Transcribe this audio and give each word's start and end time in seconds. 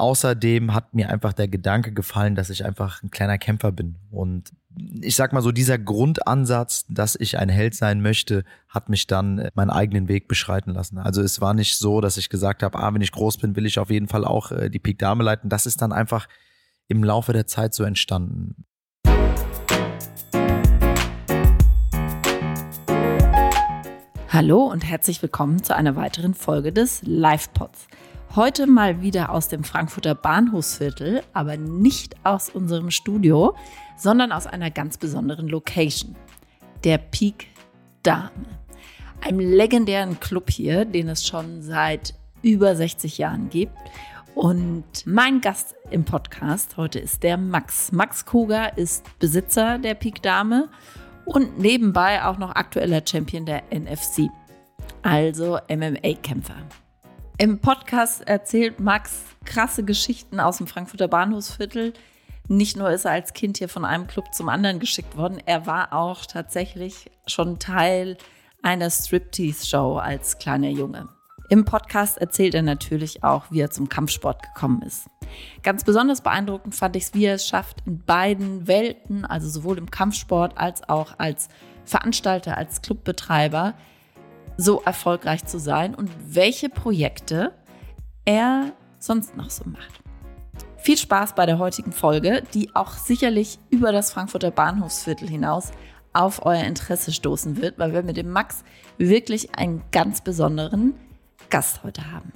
außerdem 0.00 0.74
hat 0.74 0.94
mir 0.94 1.10
einfach 1.10 1.32
der 1.32 1.46
Gedanke 1.46 1.92
gefallen, 1.92 2.34
dass 2.34 2.50
ich 2.50 2.64
einfach 2.64 3.02
ein 3.02 3.10
kleiner 3.10 3.38
Kämpfer 3.38 3.70
bin. 3.70 3.96
Und 4.10 4.50
ich 5.00 5.14
sag 5.14 5.32
mal 5.32 5.42
so, 5.42 5.52
dieser 5.52 5.78
Grundansatz, 5.78 6.86
dass 6.88 7.16
ich 7.16 7.38
ein 7.38 7.50
Held 7.50 7.74
sein 7.74 8.00
möchte, 8.00 8.44
hat 8.68 8.88
mich 8.88 9.06
dann 9.06 9.38
äh, 9.38 9.50
meinen 9.54 9.70
eigenen 9.70 10.08
Weg 10.08 10.26
beschreiten 10.26 10.72
lassen. 10.72 10.98
Also 10.98 11.22
es 11.22 11.40
war 11.40 11.54
nicht 11.54 11.76
so, 11.76 12.00
dass 12.00 12.16
ich 12.16 12.30
gesagt 12.30 12.62
habe, 12.62 12.78
ah, 12.78 12.94
wenn 12.94 13.02
ich 13.02 13.12
groß 13.12 13.36
bin, 13.38 13.56
will 13.56 13.66
ich 13.66 13.78
auf 13.78 13.90
jeden 13.90 14.08
Fall 14.08 14.24
auch 14.24 14.50
äh, 14.52 14.70
die 14.70 14.78
Pik 14.78 14.98
Dame 14.98 15.22
leiten. 15.22 15.50
Das 15.50 15.66
ist 15.66 15.82
dann 15.82 15.92
einfach 15.92 16.28
im 16.88 17.04
Laufe 17.04 17.32
der 17.32 17.46
Zeit 17.46 17.74
so 17.74 17.84
entstanden. 17.84 18.64
Hallo 24.28 24.64
und 24.64 24.88
herzlich 24.88 25.20
willkommen 25.20 25.62
zu 25.62 25.76
einer 25.76 25.96
weiteren 25.96 26.34
Folge 26.34 26.72
des 26.72 27.02
Live-Pods. 27.02 27.88
Heute 28.36 28.68
mal 28.68 29.02
wieder 29.02 29.30
aus 29.30 29.48
dem 29.48 29.64
Frankfurter 29.64 30.14
Bahnhofsviertel, 30.14 31.24
aber 31.32 31.56
nicht 31.56 32.14
aus 32.22 32.48
unserem 32.48 32.92
Studio, 32.92 33.56
sondern 33.96 34.30
aus 34.30 34.46
einer 34.46 34.70
ganz 34.70 34.98
besonderen 34.98 35.48
Location. 35.48 36.14
Der 36.84 36.98
Peak 36.98 37.48
Dame. 38.04 38.30
Einem 39.20 39.40
legendären 39.40 40.20
Club 40.20 40.48
hier, 40.48 40.84
den 40.84 41.08
es 41.08 41.26
schon 41.26 41.60
seit 41.60 42.14
über 42.40 42.76
60 42.76 43.18
Jahren 43.18 43.50
gibt. 43.50 43.76
Und 44.36 44.84
mein 45.06 45.40
Gast 45.40 45.74
im 45.90 46.04
Podcast 46.04 46.76
heute 46.76 47.00
ist 47.00 47.24
der 47.24 47.36
Max. 47.36 47.90
Max 47.90 48.24
Koger 48.24 48.78
ist 48.78 49.04
Besitzer 49.18 49.76
der 49.78 49.94
Peak 49.94 50.22
Dame 50.22 50.68
und 51.24 51.58
nebenbei 51.58 52.24
auch 52.24 52.38
noch 52.38 52.54
aktueller 52.54 53.02
Champion 53.04 53.44
der 53.44 53.64
NFC, 53.72 54.28
also 55.02 55.58
MMA-Kämpfer. 55.68 56.62
Im 57.40 57.58
Podcast 57.58 58.28
erzählt 58.28 58.80
Max 58.80 59.22
krasse 59.46 59.82
Geschichten 59.82 60.40
aus 60.40 60.58
dem 60.58 60.66
Frankfurter 60.66 61.08
Bahnhofsviertel. 61.08 61.94
Nicht 62.48 62.76
nur 62.76 62.90
ist 62.90 63.06
er 63.06 63.12
als 63.12 63.32
Kind 63.32 63.56
hier 63.56 63.70
von 63.70 63.86
einem 63.86 64.06
Club 64.08 64.34
zum 64.34 64.50
anderen 64.50 64.78
geschickt 64.78 65.16
worden, 65.16 65.38
er 65.46 65.64
war 65.64 65.94
auch 65.94 66.26
tatsächlich 66.26 67.10
schon 67.26 67.58
Teil 67.58 68.18
einer 68.60 68.90
Striptease-Show 68.90 69.96
als 69.96 70.36
kleiner 70.36 70.68
Junge. 70.68 71.08
Im 71.48 71.64
Podcast 71.64 72.18
erzählt 72.18 72.54
er 72.54 72.60
natürlich 72.60 73.24
auch, 73.24 73.46
wie 73.50 73.60
er 73.60 73.70
zum 73.70 73.88
Kampfsport 73.88 74.42
gekommen 74.42 74.82
ist. 74.82 75.06
Ganz 75.62 75.82
besonders 75.82 76.20
beeindruckend 76.20 76.74
fand 76.74 76.94
ich 76.94 77.04
es, 77.04 77.14
wie 77.14 77.24
er 77.24 77.36
es 77.36 77.48
schafft, 77.48 77.78
in 77.86 78.04
beiden 78.04 78.66
Welten, 78.66 79.24
also 79.24 79.48
sowohl 79.48 79.78
im 79.78 79.90
Kampfsport 79.90 80.58
als 80.58 80.86
auch 80.90 81.14
als 81.16 81.48
Veranstalter, 81.86 82.58
als 82.58 82.82
Clubbetreiber, 82.82 83.72
so 84.60 84.82
erfolgreich 84.82 85.46
zu 85.46 85.58
sein 85.58 85.94
und 85.94 86.10
welche 86.26 86.68
Projekte 86.68 87.52
er 88.24 88.72
sonst 88.98 89.36
noch 89.36 89.50
so 89.50 89.64
macht. 89.64 90.00
Viel 90.76 90.98
Spaß 90.98 91.34
bei 91.34 91.46
der 91.46 91.58
heutigen 91.58 91.92
Folge, 91.92 92.42
die 92.54 92.74
auch 92.74 92.92
sicherlich 92.92 93.58
über 93.70 93.92
das 93.92 94.12
Frankfurter 94.12 94.50
Bahnhofsviertel 94.50 95.28
hinaus 95.28 95.70
auf 96.12 96.44
euer 96.44 96.64
Interesse 96.64 97.12
stoßen 97.12 97.60
wird, 97.60 97.78
weil 97.78 97.92
wir 97.92 98.02
mit 98.02 98.16
dem 98.16 98.30
Max 98.30 98.64
wirklich 98.98 99.56
einen 99.56 99.82
ganz 99.92 100.20
besonderen 100.20 100.94
Gast 101.48 101.82
heute 101.82 102.12
haben. 102.12 102.32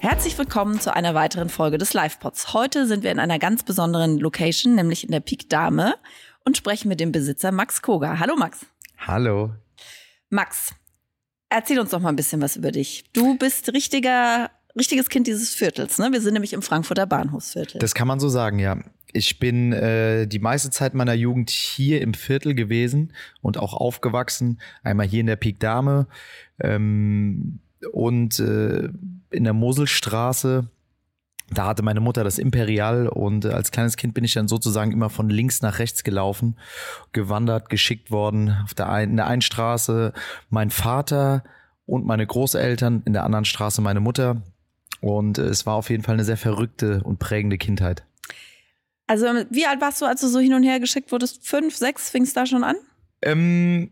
Herzlich 0.00 0.38
willkommen 0.38 0.78
zu 0.78 0.94
einer 0.94 1.14
weiteren 1.14 1.48
Folge 1.48 1.78
des 1.78 1.92
Live-Pods. 1.94 2.52
Heute 2.52 2.86
sind 2.86 3.02
wir 3.02 3.10
in 3.10 3.18
einer 3.18 3.40
ganz 3.40 3.64
besonderen 3.64 4.18
Location, 4.18 4.76
nämlich 4.76 5.02
in 5.02 5.10
der 5.10 5.20
Pik 5.20 5.50
Dame 5.50 5.96
und 6.44 6.56
sprechen 6.56 6.88
mit 6.88 7.00
dem 7.00 7.10
Besitzer 7.10 7.50
Max 7.50 7.82
Koga. 7.82 8.20
Hallo 8.20 8.36
Max. 8.36 8.66
Hallo. 8.98 9.52
Max, 10.30 10.74
erzähl 11.48 11.78
uns 11.78 11.90
doch 11.90 12.00
mal 12.00 12.08
ein 12.08 12.16
bisschen 12.16 12.40
was 12.40 12.56
über 12.56 12.72
dich. 12.72 13.04
Du 13.12 13.36
bist 13.38 13.72
richtiger, 13.72 14.50
richtiges 14.76 15.08
Kind 15.08 15.26
dieses 15.26 15.54
Viertels, 15.54 15.98
ne? 15.98 16.10
Wir 16.12 16.20
sind 16.20 16.32
nämlich 16.32 16.52
im 16.52 16.62
Frankfurter 16.62 17.06
Bahnhofsviertel. 17.06 17.78
Das 17.78 17.94
kann 17.94 18.08
man 18.08 18.20
so 18.20 18.28
sagen, 18.28 18.58
ja. 18.58 18.78
Ich 19.12 19.38
bin 19.38 19.72
äh, 19.72 20.26
die 20.26 20.40
meiste 20.40 20.70
Zeit 20.70 20.94
meiner 20.94 21.14
Jugend 21.14 21.50
hier 21.50 22.02
im 22.02 22.12
Viertel 22.12 22.54
gewesen 22.54 23.12
und 23.40 23.56
auch 23.56 23.72
aufgewachsen. 23.72 24.60
Einmal 24.82 25.06
hier 25.06 25.20
in 25.20 25.26
der 25.26 25.36
Pik 25.36 25.58
Dame 25.60 26.06
ähm, 26.60 27.60
und 27.92 28.38
äh, 28.40 28.88
in 29.30 29.44
der 29.44 29.52
Moselstraße 29.52 30.68
da 31.50 31.66
hatte 31.66 31.82
meine 31.82 32.00
Mutter 32.00 32.24
das 32.24 32.38
Imperial 32.38 33.08
und 33.08 33.44
äh, 33.44 33.50
als 33.50 33.70
kleines 33.70 33.96
Kind 33.96 34.14
bin 34.14 34.24
ich 34.24 34.34
dann 34.34 34.48
sozusagen 34.48 34.92
immer 34.92 35.10
von 35.10 35.28
links 35.28 35.62
nach 35.62 35.78
rechts 35.78 36.02
gelaufen, 36.02 36.58
gewandert, 37.12 37.68
geschickt 37.68 38.10
worden. 38.10 38.56
Auf 38.64 38.74
der 38.74 38.88
einen, 38.88 39.12
in 39.12 39.16
der 39.16 39.26
einen 39.26 39.42
Straße 39.42 40.12
mein 40.50 40.70
Vater 40.70 41.44
und 41.86 42.04
meine 42.04 42.26
Großeltern, 42.26 43.02
in 43.04 43.12
der 43.12 43.24
anderen 43.24 43.44
Straße 43.44 43.80
meine 43.80 44.00
Mutter. 44.00 44.42
Und 45.00 45.38
äh, 45.38 45.42
es 45.42 45.66
war 45.66 45.74
auf 45.74 45.90
jeden 45.90 46.02
Fall 46.02 46.14
eine 46.14 46.24
sehr 46.24 46.36
verrückte 46.36 47.02
und 47.04 47.18
prägende 47.18 47.58
Kindheit. 47.58 48.04
Also, 49.06 49.26
wie 49.50 49.66
alt 49.66 49.80
warst 49.80 50.02
du, 50.02 50.06
als 50.06 50.20
du 50.20 50.26
so 50.26 50.40
hin 50.40 50.54
und 50.54 50.64
her 50.64 50.80
geschickt 50.80 51.12
wurdest? 51.12 51.46
Fünf, 51.46 51.76
sechs, 51.76 52.10
fing 52.10 52.24
es 52.24 52.32
da 52.32 52.44
schon 52.44 52.64
an? 52.64 52.74
Ähm, 53.22 53.90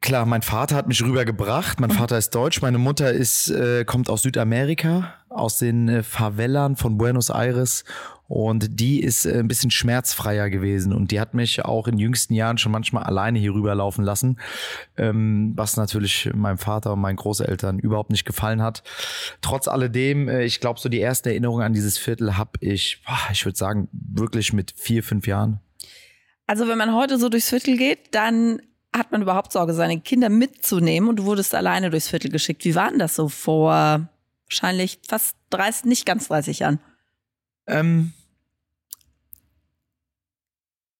Klar, 0.00 0.24
mein 0.24 0.42
Vater 0.42 0.76
hat 0.76 0.86
mich 0.86 1.02
rübergebracht. 1.02 1.80
Mein 1.80 1.90
Vater 1.90 2.16
ist 2.16 2.30
deutsch, 2.34 2.62
meine 2.62 2.78
Mutter 2.78 3.10
ist 3.10 3.50
äh, 3.50 3.84
kommt 3.84 4.08
aus 4.08 4.22
Südamerika, 4.22 5.14
aus 5.28 5.58
den 5.58 5.88
äh, 5.88 6.02
Favelan 6.02 6.76
von 6.76 6.96
Buenos 6.96 7.30
Aires 7.30 7.84
und 8.28 8.80
die 8.80 9.02
ist 9.02 9.24
äh, 9.24 9.38
ein 9.38 9.48
bisschen 9.48 9.70
schmerzfreier 9.70 10.50
gewesen 10.50 10.92
und 10.92 11.10
die 11.10 11.20
hat 11.20 11.34
mich 11.34 11.64
auch 11.64 11.86
in 11.86 11.98
jüngsten 11.98 12.34
Jahren 12.34 12.58
schon 12.58 12.72
manchmal 12.72 13.04
alleine 13.04 13.38
hier 13.38 13.54
rüberlaufen 13.54 14.04
lassen, 14.04 14.38
ähm, 14.96 15.52
was 15.56 15.76
natürlich 15.76 16.30
meinem 16.34 16.58
Vater 16.58 16.92
und 16.92 17.00
meinen 17.00 17.16
Großeltern 17.16 17.78
überhaupt 17.78 18.10
nicht 18.10 18.24
gefallen 18.24 18.62
hat. 18.62 18.82
Trotz 19.42 19.68
alledem, 19.68 20.28
äh, 20.28 20.44
ich 20.44 20.60
glaube, 20.60 20.80
so 20.80 20.88
die 20.88 20.98
erste 20.98 21.30
Erinnerung 21.30 21.62
an 21.62 21.72
dieses 21.72 21.98
Viertel 21.98 22.36
habe 22.36 22.52
ich, 22.60 23.02
boah, 23.06 23.32
ich 23.32 23.44
würde 23.44 23.58
sagen, 23.58 23.88
wirklich 23.92 24.52
mit 24.52 24.72
vier, 24.76 25.02
fünf 25.02 25.26
Jahren. 25.26 25.60
Also 26.48 26.68
wenn 26.68 26.78
man 26.78 26.94
heute 26.94 27.18
so 27.18 27.28
durchs 27.28 27.48
Viertel 27.48 27.76
geht, 27.76 28.14
dann 28.14 28.60
hat 28.98 29.12
man 29.12 29.22
überhaupt 29.22 29.52
Sorge, 29.52 29.74
seine 29.74 30.00
Kinder 30.00 30.28
mitzunehmen 30.28 31.08
und 31.08 31.16
du 31.16 31.24
wurdest 31.24 31.54
alleine 31.54 31.90
durchs 31.90 32.08
Viertel 32.08 32.30
geschickt. 32.30 32.64
Wie 32.64 32.74
war 32.74 32.90
denn 32.90 32.98
das 32.98 33.14
so 33.14 33.28
vor 33.28 34.08
wahrscheinlich 34.48 35.00
fast 35.06 35.36
30, 35.50 35.84
nicht 35.84 36.06
ganz 36.06 36.28
30 36.28 36.60
Jahren? 36.60 36.80
Ähm, 37.66 38.12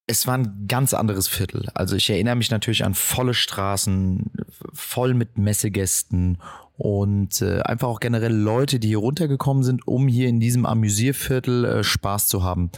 es 0.06 0.26
war 0.26 0.38
ein 0.38 0.66
ganz 0.68 0.94
anderes 0.94 1.26
Viertel. 1.26 1.68
Also 1.74 1.96
ich 1.96 2.08
erinnere 2.10 2.36
mich 2.36 2.50
natürlich 2.50 2.84
an 2.84 2.94
volle 2.94 3.34
Straßen, 3.34 4.30
voll 4.72 5.14
mit 5.14 5.36
Messegästen 5.36 6.38
und 6.76 7.40
äh, 7.42 7.62
einfach 7.62 7.88
auch 7.88 8.00
generell 8.00 8.34
Leute, 8.34 8.78
die 8.78 8.88
hier 8.88 8.98
runtergekommen 8.98 9.64
sind, 9.64 9.86
um 9.88 10.06
hier 10.06 10.28
in 10.28 10.38
diesem 10.38 10.66
Amüsierviertel 10.66 11.64
äh, 11.64 11.84
Spaß 11.84 12.28
zu 12.28 12.44
haben. 12.44 12.70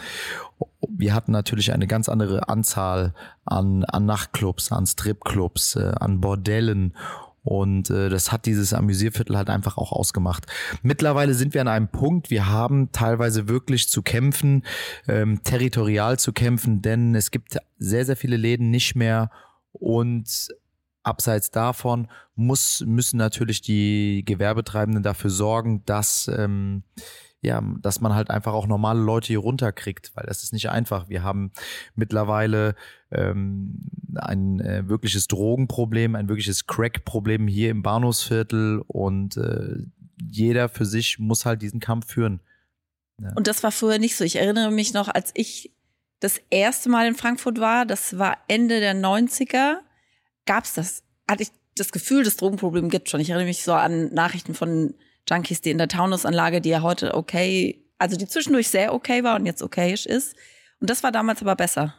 Wir 0.87 1.15
hatten 1.15 1.33
natürlich 1.33 1.73
eine 1.73 1.87
ganz 1.87 2.09
andere 2.09 2.49
Anzahl 2.49 3.15
an, 3.45 3.85
an 3.85 4.07
Nachtclubs, 4.07 4.71
an 4.73 4.87
Stripclubs, 4.87 5.77
äh, 5.77 5.93
an 5.99 6.21
Bordellen. 6.21 6.95
Und 7.43 7.91
äh, 7.91 8.09
das 8.11 8.31
hat 8.31 8.47
dieses 8.47 8.75
Amüsierviertel 8.75 9.37
halt 9.37 9.49
einfach 9.49 9.79
auch 9.79 9.91
ausgemacht. 9.91 10.47
Mittlerweile 10.83 11.35
sind 11.35 11.55
wir 11.55 11.63
an 11.63 11.69
einem 11.69 11.89
Punkt, 11.89 12.31
wir 12.31 12.47
haben 12.47 12.93
teilweise 12.93 13.49
wirklich 13.49 13.89
zu 13.89 14.03
kämpfen, 14.03 14.65
ähm, 15.09 15.43
territorial 15.43 16.19
zu 16.19 16.33
kämpfen, 16.33 16.83
denn 16.83 17.15
es 17.15 17.31
gibt 17.31 17.57
sehr, 17.79 18.05
sehr 18.05 18.17
viele 18.17 18.37
Läden 18.37 18.71
nicht 18.71 18.97
mehr. 18.97 19.31
Und 19.73 20.49
abseits 21.03 21.51
davon 21.51 22.09
muss, 22.35 22.85
müssen 22.87 23.17
natürlich 23.17 23.63
die 23.63 24.25
Gewerbetreibenden 24.27 25.03
dafür 25.03 25.31
sorgen, 25.31 25.83
dass 25.87 26.29
ähm, 26.29 26.83
ja, 27.41 27.63
dass 27.81 28.01
man 28.01 28.15
halt 28.15 28.31
einfach 28.31 28.53
auch 28.53 28.67
normale 28.67 29.01
Leute 29.01 29.29
hier 29.29 29.39
runterkriegt, 29.39 30.11
weil 30.15 30.27
das 30.27 30.43
ist 30.43 30.53
nicht 30.53 30.71
einfach. 30.71 31.09
Wir 31.09 31.23
haben 31.23 31.53
mittlerweile 31.95 32.75
ähm, 33.13 33.79
ein 34.17 34.61
äh, 34.61 34.89
wirkliches 34.89 35.29
Drogenproblem, 35.29 36.17
ein 36.17 36.29
wirkliches 36.29 36.67
Crack-Problem 36.67 37.47
hier 37.47 37.71
im 37.71 37.83
Bahnhofsviertel 37.83 38.83
und 38.87 39.37
äh, 39.37 39.77
jeder 40.21 40.69
für 40.69 40.85
sich 40.85 41.19
muss 41.21 41.47
halt 41.47 41.63
diesen 41.63 41.79
Kampf 41.79 42.13
führen. 42.13 42.41
Ja. 43.21 43.33
Und 43.35 43.47
das 43.47 43.63
war 43.63 43.71
früher 43.71 43.99
nicht 43.99 44.17
so. 44.17 44.25
Ich 44.25 44.37
erinnere 44.37 44.73
mich 44.73 44.93
noch, 44.93 45.09
als 45.09 45.31
ich 45.35 45.73
das 46.21 46.41
erste 46.51 46.89
Mal 46.89 47.07
in 47.07 47.15
Frankfurt 47.15 47.61
war, 47.61 47.87
das 47.87 48.19
war 48.19 48.37
Ende 48.49 48.81
der 48.81 48.95
90er, 48.95 49.79
gab 50.45 50.65
es 50.65 50.75
das, 50.75 51.03
hatte 51.29 51.45
ich 51.45 51.51
das 51.77 51.93
Gefühl, 51.93 52.25
das 52.25 52.37
Drogenproblem 52.37 52.91
gibt 52.91 53.09
schon. 53.09 53.21
Ich 53.21 53.31
erinnere 53.31 53.47
mich 53.47 53.63
so 53.63 53.73
an 53.73 54.13
Nachrichten 54.13 54.55
von 54.55 54.95
Junkies, 55.29 55.61
die 55.61 55.71
in 55.71 55.79
der 55.79 55.89
Taunusanlage, 55.89 56.61
die 56.61 56.71
ja 56.71 56.83
heute 56.83 57.15
okay, 57.15 57.85
also 57.99 58.17
die 58.17 58.27
zwischendurch 58.27 58.69
sehr 58.69 58.95
okay 58.95 59.25
war 59.25 59.37
und 59.37 59.47
jetzt 59.47 59.63
okayisch 59.63 60.07
ist. 60.07 60.37
Und 60.81 60.91
das 60.91 61.03
war 61.03 61.13
damals 61.13 61.43
aber 61.43 61.57
besser. 61.57 61.95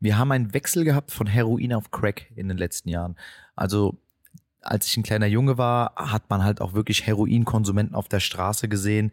Wir 0.00 0.18
haben 0.18 0.32
einen 0.32 0.54
Wechsel 0.54 0.84
gehabt 0.84 1.10
von 1.10 1.26
Heroin 1.26 1.72
auf 1.72 1.90
Crack 1.90 2.30
in 2.34 2.48
den 2.48 2.58
letzten 2.58 2.88
Jahren. 2.88 3.16
Also 3.54 3.98
als 4.60 4.86
ich 4.86 4.96
ein 4.96 5.02
kleiner 5.02 5.26
Junge 5.26 5.58
war, 5.58 5.94
hat 5.96 6.30
man 6.30 6.42
halt 6.44 6.60
auch 6.60 6.72
wirklich 6.72 7.06
Heroinkonsumenten 7.06 7.94
auf 7.94 8.08
der 8.08 8.20
Straße 8.20 8.68
gesehen. 8.68 9.12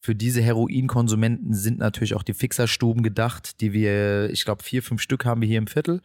Für 0.00 0.14
diese 0.14 0.42
Heroinkonsumenten 0.42 1.54
sind 1.54 1.78
natürlich 1.78 2.14
auch 2.14 2.24
die 2.24 2.34
Fixerstuben 2.34 3.02
gedacht, 3.02 3.60
die 3.60 3.72
wir, 3.72 4.30
ich 4.30 4.44
glaube, 4.44 4.64
vier, 4.64 4.82
fünf 4.82 5.00
Stück 5.00 5.24
haben 5.24 5.40
wir 5.40 5.48
hier 5.48 5.58
im 5.58 5.68
Viertel. 5.68 6.02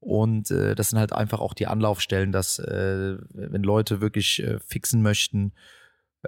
Und 0.00 0.50
äh, 0.50 0.74
das 0.74 0.90
sind 0.90 0.98
halt 0.98 1.12
einfach 1.12 1.40
auch 1.40 1.52
die 1.52 1.66
Anlaufstellen, 1.66 2.32
dass 2.32 2.58
äh, 2.58 3.16
wenn 3.32 3.62
Leute 3.62 4.00
wirklich 4.00 4.42
äh, 4.42 4.58
fixen 4.60 5.02
möchten, 5.02 5.52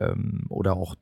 ähm, 0.00 0.46
oder 0.48 0.74
auch 0.74 0.96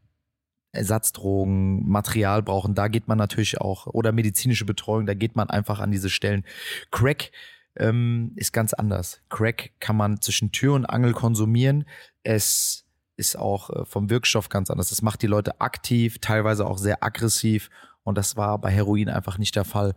Ersatzdrogen, 0.72 1.88
Material 1.88 2.42
brauchen, 2.42 2.74
da 2.74 2.88
geht 2.88 3.08
man 3.08 3.18
natürlich 3.18 3.60
auch, 3.60 3.86
oder 3.86 4.12
medizinische 4.12 4.66
Betreuung, 4.66 5.06
da 5.06 5.14
geht 5.14 5.34
man 5.34 5.48
einfach 5.48 5.80
an 5.80 5.90
diese 5.90 6.10
Stellen. 6.10 6.44
Crack 6.90 7.30
ähm, 7.76 8.32
ist 8.36 8.52
ganz 8.52 8.74
anders. 8.74 9.20
Crack 9.28 9.72
kann 9.80 9.96
man 9.96 10.20
zwischen 10.20 10.52
Tür 10.52 10.74
und 10.74 10.86
Angel 10.86 11.12
konsumieren. 11.12 11.86
Es 12.22 12.84
ist 13.16 13.38
auch 13.38 13.70
äh, 13.70 13.84
vom 13.84 14.10
Wirkstoff 14.10 14.48
ganz 14.48 14.70
anders. 14.70 14.90
Das 14.90 15.02
macht 15.02 15.22
die 15.22 15.26
Leute 15.26 15.60
aktiv, 15.60 16.18
teilweise 16.20 16.66
auch 16.66 16.78
sehr 16.78 17.02
aggressiv. 17.02 17.70
Und 18.02 18.18
das 18.18 18.36
war 18.36 18.58
bei 18.58 18.70
Heroin 18.70 19.08
einfach 19.08 19.38
nicht 19.38 19.56
der 19.56 19.64
Fall. 19.64 19.94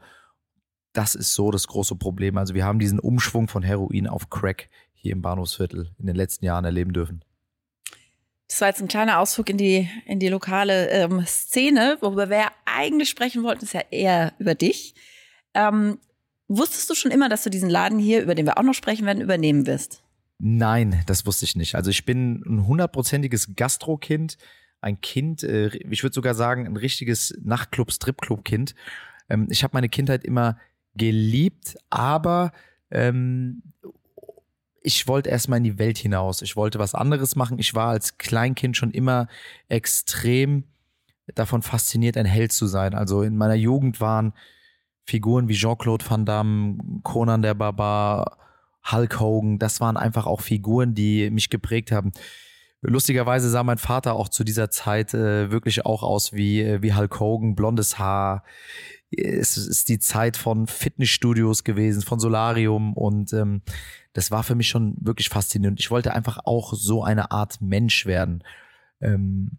Das 0.94 1.16
ist 1.16 1.34
so 1.34 1.52
das 1.52 1.68
große 1.68 1.96
Problem. 1.96 2.38
Also 2.38 2.54
wir 2.54 2.66
haben 2.66 2.80
diesen 2.80 3.00
Umschwung 3.00 3.48
von 3.48 3.64
Heroin 3.64 4.08
auf 4.08 4.30
Crack 4.30 4.70
hier 4.94 5.14
im 5.14 5.22
Bahnhofsviertel 5.22 5.92
in 5.98 6.08
den 6.08 6.16
letzten 6.16 6.46
Jahren 6.46 6.66
erleben 6.66 6.94
dürfen. 6.94 7.24
Das 8.50 8.62
war 8.62 8.68
jetzt 8.68 8.81
ein 8.81 8.88
kleiner 8.88 9.19
Ausflug 9.19 9.50
in 9.50 9.57
die, 9.57 9.88
in 10.06 10.19
die 10.19 10.28
lokale 10.28 10.90
ähm, 10.90 11.24
Szene, 11.25 11.98
worüber 12.01 12.31
wir 12.31 12.48
eigentlich 12.66 13.07
sprechen 13.07 13.44
wollten, 13.44 13.63
ist 13.63 13.74
ja 13.74 13.84
eher 13.92 14.34
über 14.40 14.56
dich. 14.56 14.96
Ähm, 15.54 16.00
wusstest 16.48 16.90
du 16.90 16.96
schon 16.96 17.12
immer, 17.12 17.30
dass 17.30 17.44
du 17.44 17.51
diesen 17.51 17.69
Laden 17.69 18.00
hier, 18.00 18.24
über 18.24 18.34
den 18.34 18.48
wir 18.48 18.57
auch 18.57 18.63
noch 18.63 18.74
sprechen 18.74 19.06
werden, 19.06 19.22
übernehmen 19.22 19.68
wirst? 19.68 20.04
Nein, 20.40 21.04
das 21.06 21.28
wusste 21.28 21.46
ich 21.46 21.56
nicht. 21.56 21.75
Also 21.75 21.92
ich 21.92 22.06
bin 22.06 22.42
ein 22.48 22.66
hundertprozentiges 22.66 23.56
Gastro-Kind, 23.56 24.38
ein 24.81 25.00
Kind, 25.00 25.44
äh, 25.44 25.68
ich 25.68 26.02
würde 26.02 26.16
sogar 26.16 26.34
sagen, 26.34 26.66
ein 26.66 26.78
richtiges 26.78 27.38
Nachtclub-Stripclub-Kind. 27.44 28.74
Ähm, 29.30 29.48
ich 29.52 29.63
habe 29.63 29.75
meine 29.75 29.90
Kindheit 29.90 30.24
immer 30.24 30.57
geliebt, 30.95 31.78
aber 31.92 32.52
ähm, 32.90 33.62
ich 34.90 35.08
wollte 35.08 35.30
erstmal 35.30 35.58
in 35.58 35.64
die 35.64 35.78
Welt 35.78 36.00
hinaus. 36.00 36.42
Ich 36.42 36.56
wollte 36.56 36.80
was 36.80 36.96
anderes 36.96 37.36
machen. 37.36 37.60
Ich 37.60 37.76
war 37.76 37.90
als 37.90 38.18
Kleinkind 38.18 38.76
schon 38.76 38.90
immer 38.90 39.28
extrem 39.68 40.64
davon 41.36 41.62
fasziniert, 41.62 42.18
ein 42.18 42.26
Held 42.26 42.52
zu 42.52 42.66
sein. 42.66 42.96
Also 42.96 43.22
in 43.22 43.38
meiner 43.38 43.54
Jugend 43.54 44.02
waren 44.02 44.34
Figuren 45.06 45.48
wie 45.48 45.54
Jean-Claude 45.54 46.04
Van 46.10 46.26
Damme, 46.26 46.80
Conan 47.04 47.44
der 47.44 47.54
Barbar, 47.54 48.40
Hulk 48.92 49.20
Hogan, 49.20 49.60
das 49.60 49.80
waren 49.80 49.96
einfach 49.96 50.26
auch 50.26 50.42
Figuren, 50.42 50.96
die 50.96 51.30
mich 51.30 51.52
geprägt 51.52 51.92
haben. 51.92 52.12
Lustigerweise 52.82 53.48
sah 53.48 53.62
mein 53.62 53.78
Vater 53.78 54.16
auch 54.16 54.30
zu 54.30 54.44
dieser 54.44 54.72
Zeit 54.72 55.14
äh, 55.14 55.52
wirklich 55.52 55.86
auch 55.86 56.02
aus 56.02 56.34
wie, 56.34 56.62
äh, 56.62 56.82
wie 56.82 56.96
Hulk 56.96 57.20
Hogan, 57.20 57.54
blondes 57.54 58.00
Haar. 58.00 58.44
Es 59.12 59.58
ist 59.58 59.90
die 59.90 60.00
Zeit 60.00 60.38
von 60.38 60.68
Fitnessstudios 60.68 61.64
gewesen, 61.64 62.02
von 62.02 62.20
Solarium 62.20 62.94
und 62.94 63.34
ähm, 63.34 63.62
das 64.14 64.32
war 64.32 64.44
für 64.44 64.56
mich 64.56 64.70
schon 64.70 64.96
wirklich 65.00 65.30
faszinierend. 65.30 65.80
Ich 65.80 65.92
wollte 65.92 66.14
einfach 66.14 66.40
auch 66.46 66.74
so 66.74 67.04
eine 67.04 67.32
Art 67.32 67.62
Mensch 67.62 68.06
werden. 68.06 68.44
Ähm, 69.02 69.58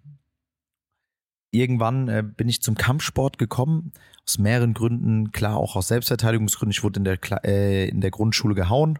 irgendwann 1.50 2.08
äh, 2.08 2.22
bin 2.22 2.48
ich 2.48 2.62
zum 2.62 2.76
Kampfsport 2.76 3.38
gekommen, 3.38 3.92
aus 4.24 4.38
mehreren 4.38 4.74
Gründen, 4.74 5.32
klar 5.32 5.56
auch 5.56 5.76
aus 5.76 5.88
Selbstverteidigungsgründen. 5.88 6.72
Ich 6.72 6.84
wurde 6.84 7.00
in 7.00 7.04
der, 7.04 7.18
äh, 7.44 7.88
in 7.88 8.00
der 8.00 8.10
Grundschule 8.10 8.54
gehauen. 8.54 8.98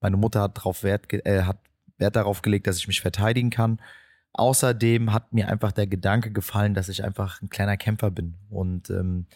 Meine 0.00 0.16
Mutter 0.16 0.42
hat, 0.42 0.58
darauf 0.58 0.82
Wert, 0.82 1.12
äh, 1.12 1.42
hat 1.42 1.58
Wert 1.96 2.16
darauf 2.16 2.42
gelegt, 2.42 2.66
dass 2.66 2.78
ich 2.78 2.86
mich 2.86 3.00
verteidigen 3.00 3.50
kann. 3.50 3.80
Außerdem 4.32 5.12
hat 5.12 5.32
mir 5.32 5.48
einfach 5.48 5.72
der 5.72 5.88
Gedanke 5.88 6.30
gefallen, 6.30 6.74
dass 6.74 6.88
ich 6.88 7.02
einfach 7.02 7.42
ein 7.42 7.48
kleiner 7.48 7.76
Kämpfer 7.76 8.10
bin. 8.10 8.34
Und 8.50 8.90
ähm, 8.90 9.26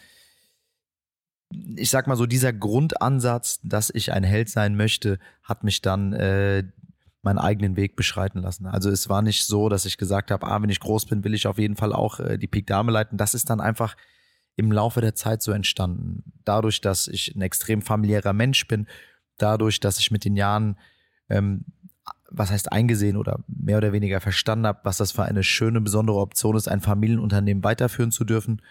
ich 1.75 1.89
sag 1.89 2.07
mal 2.07 2.15
so, 2.15 2.25
dieser 2.25 2.53
Grundansatz, 2.53 3.59
dass 3.63 3.89
ich 3.89 4.11
ein 4.11 4.23
Held 4.23 4.49
sein 4.49 4.75
möchte, 4.75 5.19
hat 5.43 5.63
mich 5.63 5.81
dann 5.81 6.13
äh, 6.13 6.63
meinen 7.21 7.37
eigenen 7.37 7.75
Weg 7.75 7.95
beschreiten 7.95 8.39
lassen. 8.39 8.65
Also 8.65 8.89
es 8.89 9.09
war 9.09 9.21
nicht 9.21 9.45
so, 9.45 9.69
dass 9.69 9.85
ich 9.85 9.97
gesagt 9.97 10.29
habe, 10.29 10.45
ah, 10.45 10.61
wenn 10.61 10.69
ich 10.69 10.79
groß 10.79 11.05
bin, 11.05 11.23
will 11.23 11.33
ich 11.33 11.47
auf 11.47 11.57
jeden 11.57 11.75
Fall 11.75 11.93
auch 11.93 12.19
äh, 12.19 12.37
die 12.37 12.47
Pik 12.47 12.67
Dame 12.67 12.91
leiten. 12.91 13.17
Das 13.17 13.33
ist 13.33 13.49
dann 13.49 13.61
einfach 13.61 13.95
im 14.55 14.71
Laufe 14.71 15.01
der 15.01 15.15
Zeit 15.15 15.41
so 15.41 15.51
entstanden. 15.51 16.23
Dadurch, 16.43 16.81
dass 16.81 17.07
ich 17.07 17.35
ein 17.35 17.41
extrem 17.41 17.81
familiärer 17.81 18.33
Mensch 18.33 18.67
bin, 18.67 18.87
dadurch, 19.37 19.79
dass 19.79 19.99
ich 19.99 20.11
mit 20.11 20.25
den 20.25 20.35
Jahren, 20.35 20.77
ähm, 21.29 21.65
was 22.29 22.51
heißt 22.51 22.71
eingesehen 22.71 23.15
oder 23.15 23.39
mehr 23.47 23.77
oder 23.77 23.93
weniger 23.93 24.19
verstanden 24.19 24.67
habe, 24.67 24.81
was 24.83 24.97
das 24.97 25.11
für 25.11 25.23
eine 25.23 25.43
schöne, 25.43 25.81
besondere 25.81 26.17
Option 26.17 26.57
ist, 26.57 26.67
ein 26.67 26.81
Familienunternehmen 26.81 27.63
weiterführen 27.63 28.11
zu 28.11 28.25
dürfen. 28.25 28.61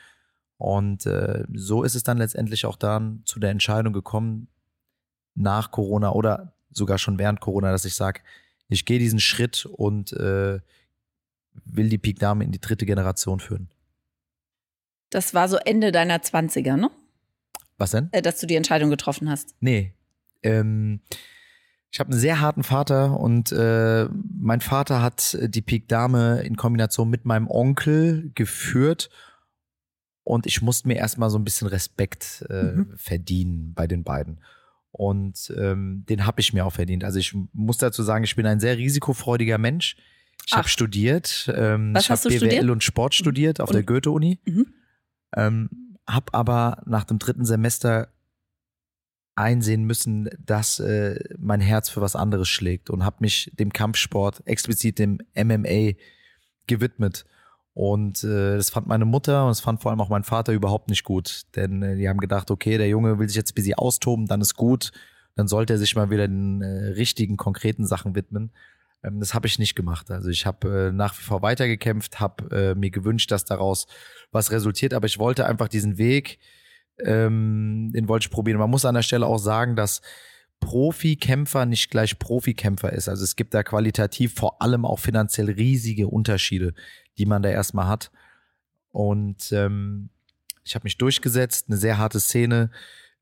Und 0.62 1.06
äh, 1.06 1.42
so 1.52 1.82
ist 1.82 1.96
es 1.96 2.04
dann 2.04 2.18
letztendlich 2.18 2.66
auch 2.66 2.76
dann 2.76 3.22
zu 3.24 3.40
der 3.40 3.50
Entscheidung 3.50 3.92
gekommen, 3.92 4.46
nach 5.34 5.72
Corona 5.72 6.12
oder 6.12 6.52
sogar 6.70 6.98
schon 6.98 7.18
während 7.18 7.40
Corona, 7.40 7.72
dass 7.72 7.84
ich 7.84 7.96
sage, 7.96 8.20
ich 8.68 8.84
gehe 8.84 9.00
diesen 9.00 9.18
Schritt 9.18 9.66
und 9.66 10.12
äh, 10.12 10.60
will 11.64 11.88
die 11.88 11.98
Peak 11.98 12.20
Dame 12.20 12.44
in 12.44 12.52
die 12.52 12.60
dritte 12.60 12.86
Generation 12.86 13.40
führen. 13.40 13.70
Das 15.10 15.34
war 15.34 15.48
so 15.48 15.56
Ende 15.56 15.90
deiner 15.90 16.18
20er, 16.18 16.76
ne? 16.76 16.92
Was 17.76 17.90
denn? 17.90 18.08
Äh, 18.12 18.22
dass 18.22 18.38
du 18.38 18.46
die 18.46 18.54
Entscheidung 18.54 18.88
getroffen 18.88 19.28
hast. 19.28 19.56
Nee. 19.58 19.94
Ähm, 20.44 21.00
ich 21.90 21.98
habe 21.98 22.12
einen 22.12 22.20
sehr 22.20 22.38
harten 22.38 22.62
Vater 22.62 23.18
und 23.18 23.50
äh, 23.50 24.08
mein 24.40 24.60
Vater 24.60 25.02
hat 25.02 25.36
die 25.42 25.60
Peak 25.60 25.88
Dame 25.88 26.40
in 26.42 26.56
Kombination 26.56 27.10
mit 27.10 27.24
meinem 27.24 27.48
Onkel 27.50 28.30
geführt 28.36 29.10
und 30.24 30.46
ich 30.46 30.62
musste 30.62 30.88
mir 30.88 30.96
erstmal 30.96 31.30
so 31.30 31.38
ein 31.38 31.44
bisschen 31.44 31.68
Respekt 31.68 32.44
äh, 32.48 32.72
mhm. 32.72 32.92
verdienen 32.96 33.74
bei 33.74 33.86
den 33.86 34.04
beiden. 34.04 34.40
Und 34.92 35.52
ähm, 35.56 36.04
den 36.08 36.26
habe 36.26 36.40
ich 36.40 36.52
mir 36.52 36.66
auch 36.66 36.72
verdient. 36.72 37.02
Also 37.02 37.18
ich 37.18 37.34
muss 37.52 37.78
dazu 37.78 38.02
sagen, 38.02 38.24
ich 38.24 38.36
bin 38.36 38.46
ein 38.46 38.60
sehr 38.60 38.76
risikofreudiger 38.76 39.58
Mensch. 39.58 39.96
Ich 40.46 40.52
habe 40.54 40.68
studiert, 40.68 41.50
ähm, 41.54 41.94
ich 41.96 42.10
habe 42.10 42.20
BWL 42.20 42.36
studiert? 42.36 42.70
und 42.70 42.84
Sport 42.84 43.14
studiert 43.14 43.60
auf 43.60 43.70
und? 43.70 43.74
der 43.74 43.84
Goethe-Uni. 43.84 44.40
Mhm. 44.44 44.66
Ähm, 45.34 45.70
habe 46.06 46.34
aber 46.34 46.82
nach 46.84 47.04
dem 47.04 47.18
dritten 47.18 47.44
Semester 47.44 48.08
einsehen 49.34 49.84
müssen, 49.84 50.28
dass 50.38 50.78
äh, 50.78 51.18
mein 51.38 51.60
Herz 51.60 51.88
für 51.88 52.00
was 52.00 52.16
anderes 52.16 52.48
schlägt 52.48 52.90
und 52.90 53.04
habe 53.04 53.16
mich 53.20 53.50
dem 53.54 53.72
Kampfsport, 53.72 54.42
explizit 54.46 54.98
dem 54.98 55.20
MMA 55.34 55.92
gewidmet. 56.66 57.24
Und 57.74 58.22
äh, 58.22 58.56
das 58.56 58.70
fand 58.70 58.86
meine 58.86 59.06
Mutter 59.06 59.44
und 59.44 59.50
das 59.50 59.60
fand 59.60 59.80
vor 59.80 59.90
allem 59.90 60.00
auch 60.00 60.10
mein 60.10 60.24
Vater 60.24 60.52
überhaupt 60.52 60.88
nicht 60.88 61.04
gut. 61.04 61.42
Denn 61.56 61.82
äh, 61.82 61.96
die 61.96 62.08
haben 62.08 62.18
gedacht, 62.18 62.50
okay, 62.50 62.76
der 62.76 62.88
Junge 62.88 63.18
will 63.18 63.28
sich 63.28 63.36
jetzt 63.36 63.52
ein 63.52 63.54
bisschen 63.54 63.74
austoben, 63.74 64.26
dann 64.26 64.40
ist 64.42 64.56
gut. 64.56 64.92
Dann 65.34 65.48
sollte 65.48 65.72
er 65.74 65.78
sich 65.78 65.96
mal 65.96 66.10
wieder 66.10 66.28
den 66.28 66.60
äh, 66.60 66.88
richtigen, 66.90 67.38
konkreten 67.38 67.86
Sachen 67.86 68.14
widmen. 68.14 68.52
Ähm, 69.02 69.20
das 69.20 69.32
habe 69.32 69.46
ich 69.46 69.58
nicht 69.58 69.74
gemacht. 69.74 70.10
Also 70.10 70.28
ich 70.28 70.44
habe 70.44 70.88
äh, 70.88 70.92
nach 70.92 71.18
wie 71.18 71.22
vor 71.22 71.40
weitergekämpft, 71.40 72.20
habe 72.20 72.56
äh, 72.56 72.74
mir 72.74 72.90
gewünscht, 72.90 73.30
dass 73.30 73.46
daraus 73.46 73.86
was 74.30 74.50
resultiert. 74.50 74.92
Aber 74.92 75.06
ich 75.06 75.18
wollte 75.18 75.46
einfach 75.46 75.68
diesen 75.68 75.96
Weg, 75.96 76.38
ähm, 76.98 77.90
den 77.94 78.08
wollte 78.08 78.26
ich 78.26 78.30
probieren. 78.30 78.58
Man 78.58 78.70
muss 78.70 78.84
an 78.84 78.94
der 78.94 79.02
Stelle 79.02 79.26
auch 79.26 79.38
sagen, 79.38 79.76
dass 79.76 80.02
Profikämpfer 80.62 81.66
nicht 81.66 81.90
gleich 81.90 82.18
Profikämpfer 82.18 82.92
ist. 82.92 83.08
Also 83.08 83.24
es 83.24 83.36
gibt 83.36 83.52
da 83.52 83.62
qualitativ 83.62 84.34
vor 84.34 84.62
allem 84.62 84.86
auch 84.86 84.98
finanziell 84.98 85.50
riesige 85.50 86.08
Unterschiede 86.08 86.72
die 87.18 87.26
man 87.26 87.42
da 87.42 87.50
erstmal 87.50 87.86
hat. 87.86 88.10
Und 88.90 89.52
ähm, 89.52 90.10
ich 90.64 90.74
habe 90.74 90.84
mich 90.84 90.98
durchgesetzt, 90.98 91.66
eine 91.68 91.76
sehr 91.76 91.98
harte 91.98 92.20
Szene, 92.20 92.70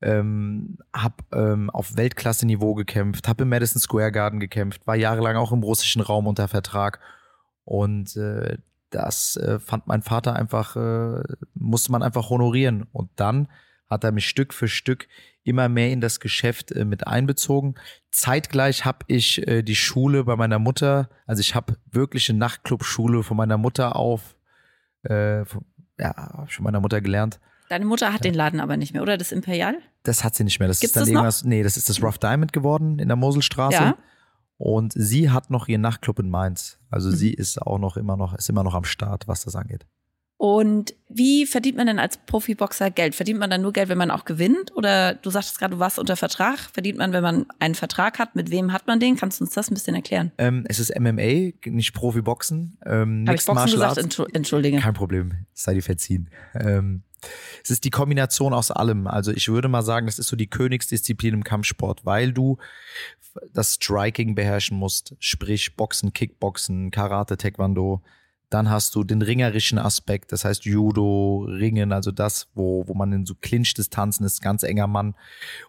ähm, 0.01 0.77
habe 0.93 1.15
ähm, 1.31 1.69
auf 1.69 1.95
Weltklasse-Niveau 1.95 2.73
gekämpft, 2.73 3.27
habe 3.27 3.43
im 3.43 3.49
Madison 3.49 3.79
Square 3.79 4.11
Garden 4.11 4.39
gekämpft, 4.39 4.87
war 4.87 4.95
jahrelang 4.95 5.35
auch 5.37 5.51
im 5.51 5.63
russischen 5.63 6.01
Raum 6.01 6.27
unter 6.27 6.47
Vertrag 6.47 6.99
und 7.63 8.15
äh, 8.17 8.57
das 8.89 9.37
äh, 9.37 9.59
fand 9.59 9.87
mein 9.87 10.01
Vater 10.01 10.35
einfach, 10.35 10.75
äh, 10.75 11.23
musste 11.53 11.91
man 11.91 12.03
einfach 12.03 12.29
honorieren. 12.29 12.87
Und 12.91 13.09
dann 13.15 13.47
hat 13.89 14.03
er 14.03 14.11
mich 14.11 14.27
Stück 14.27 14.53
für 14.53 14.67
Stück 14.67 15.07
immer 15.43 15.69
mehr 15.69 15.91
in 15.91 16.01
das 16.01 16.19
Geschäft 16.19 16.71
äh, 16.71 16.85
mit 16.85 17.07
einbezogen. 17.07 17.75
Zeitgleich 18.11 18.85
habe 18.85 18.99
ich 19.07 19.47
äh, 19.47 19.63
die 19.63 19.75
Schule 19.75 20.23
bei 20.23 20.35
meiner 20.35 20.59
Mutter, 20.59 21.09
also 21.25 21.39
ich 21.39 21.55
habe 21.55 21.77
wirklich 21.91 22.29
eine 22.29 22.39
Nachtclub-Schule 22.39 23.23
von 23.23 23.37
meiner 23.37 23.57
Mutter 23.57 23.95
auf, 23.95 24.35
äh, 25.03 25.45
von, 25.45 25.65
ja, 25.99 26.15
habe 26.15 26.45
ich 26.47 26.55
von 26.55 26.63
meiner 26.63 26.79
Mutter 26.79 27.01
gelernt. 27.01 27.39
Deine 27.69 27.85
Mutter 27.85 28.11
hat 28.11 28.25
ja. 28.25 28.31
den 28.31 28.33
Laden 28.33 28.59
aber 28.59 28.75
nicht 28.75 28.93
mehr, 28.93 29.01
oder? 29.01 29.17
Das 29.17 29.31
Imperial? 29.31 29.75
Das 30.03 30.23
hat 30.23 30.35
sie 30.35 30.43
nicht 30.43 30.59
mehr. 30.59 30.67
Das 30.67 30.81
Gibt's 30.81 30.91
ist 30.91 30.95
dann 30.95 31.03
das 31.03 31.09
irgendwas. 31.09 31.43
Noch? 31.43 31.49
Nee, 31.49 31.63
das 31.63 31.77
ist 31.77 31.87
das 31.87 32.03
Rough 32.03 32.17
Diamond 32.17 32.51
geworden 32.51 32.99
in 32.99 33.07
der 33.07 33.15
Moselstraße. 33.15 33.75
Ja. 33.75 33.97
Und 34.57 34.93
sie 34.93 35.31
hat 35.31 35.49
noch 35.49 35.67
ihren 35.67 35.81
Nachtclub 35.81 36.19
in 36.19 36.29
Mainz. 36.29 36.79
Also 36.89 37.09
mhm. 37.09 37.15
sie 37.15 37.33
ist 37.33 37.61
auch 37.61 37.79
noch 37.79 37.97
immer 37.97 38.17
noch, 38.17 38.35
ist 38.35 38.49
immer 38.49 38.63
noch 38.63 38.75
am 38.75 38.83
Start, 38.83 39.27
was 39.27 39.43
das 39.43 39.55
angeht. 39.55 39.87
Und 40.41 40.95
wie 41.07 41.45
verdient 41.45 41.77
man 41.77 41.85
denn 41.85 41.99
als 41.99 42.17
Profiboxer 42.17 42.89
Geld? 42.89 43.13
Verdient 43.13 43.37
man 43.37 43.51
dann 43.51 43.61
nur 43.61 43.73
Geld, 43.73 43.89
wenn 43.89 43.97
man 43.99 44.09
auch 44.09 44.25
gewinnt? 44.25 44.75
Oder 44.75 45.13
du 45.13 45.29
sagtest 45.29 45.59
gerade, 45.59 45.75
du 45.75 45.79
warst 45.79 45.99
unter 45.99 46.15
Vertrag. 46.15 46.57
Verdient 46.57 46.97
man, 46.97 47.13
wenn 47.13 47.21
man 47.21 47.45
einen 47.59 47.75
Vertrag 47.75 48.17
hat? 48.17 48.35
Mit 48.35 48.49
wem 48.49 48.73
hat 48.73 48.87
man 48.87 48.99
den? 48.99 49.17
Kannst 49.17 49.39
du 49.39 49.43
uns 49.43 49.53
das 49.53 49.69
ein 49.69 49.75
bisschen 49.75 49.93
erklären? 49.93 50.31
Ähm, 50.39 50.65
es 50.67 50.79
ist 50.79 50.99
MMA, 50.99 51.51
nicht 51.65 51.93
Profiboxen. 51.93 52.79
Ähm, 52.87 53.25
Habe 53.27 53.35
ich 53.37 53.45
Boxen 53.45 53.69
gesagt? 53.69 53.99
Arts. 53.99 54.19
Entschuldige. 54.33 54.79
Kein 54.79 54.95
Problem, 54.95 55.45
sei 55.53 55.75
dir 55.75 55.83
verziehen. 55.83 56.31
Ähm, 56.55 57.03
es 57.63 57.69
ist 57.69 57.83
die 57.83 57.91
Kombination 57.91 58.55
aus 58.55 58.71
allem. 58.71 59.05
Also 59.05 59.31
ich 59.31 59.47
würde 59.47 59.67
mal 59.67 59.83
sagen, 59.83 60.07
das 60.07 60.17
ist 60.17 60.27
so 60.27 60.35
die 60.35 60.47
Königsdisziplin 60.47 61.35
im 61.35 61.43
Kampfsport, 61.43 62.03
weil 62.03 62.33
du 62.33 62.57
das 63.53 63.75
Striking 63.75 64.33
beherrschen 64.33 64.75
musst, 64.75 65.15
sprich 65.19 65.75
Boxen, 65.75 66.13
Kickboxen, 66.13 66.89
Karate, 66.89 67.37
Taekwondo, 67.37 68.01
Dann 68.51 68.69
hast 68.69 68.95
du 68.95 69.05
den 69.05 69.21
ringerischen 69.21 69.79
Aspekt, 69.79 70.33
das 70.33 70.43
heißt 70.43 70.65
Judo, 70.65 71.45
Ringen, 71.47 71.93
also 71.93 72.11
das, 72.11 72.49
wo, 72.53 72.85
wo 72.85 72.93
man 72.93 73.13
in 73.13 73.25
so 73.25 73.33
Clinch-Distanzen 73.33 74.25
ist, 74.25 74.41
ganz 74.41 74.63
enger 74.63 74.87
Mann. 74.87 75.15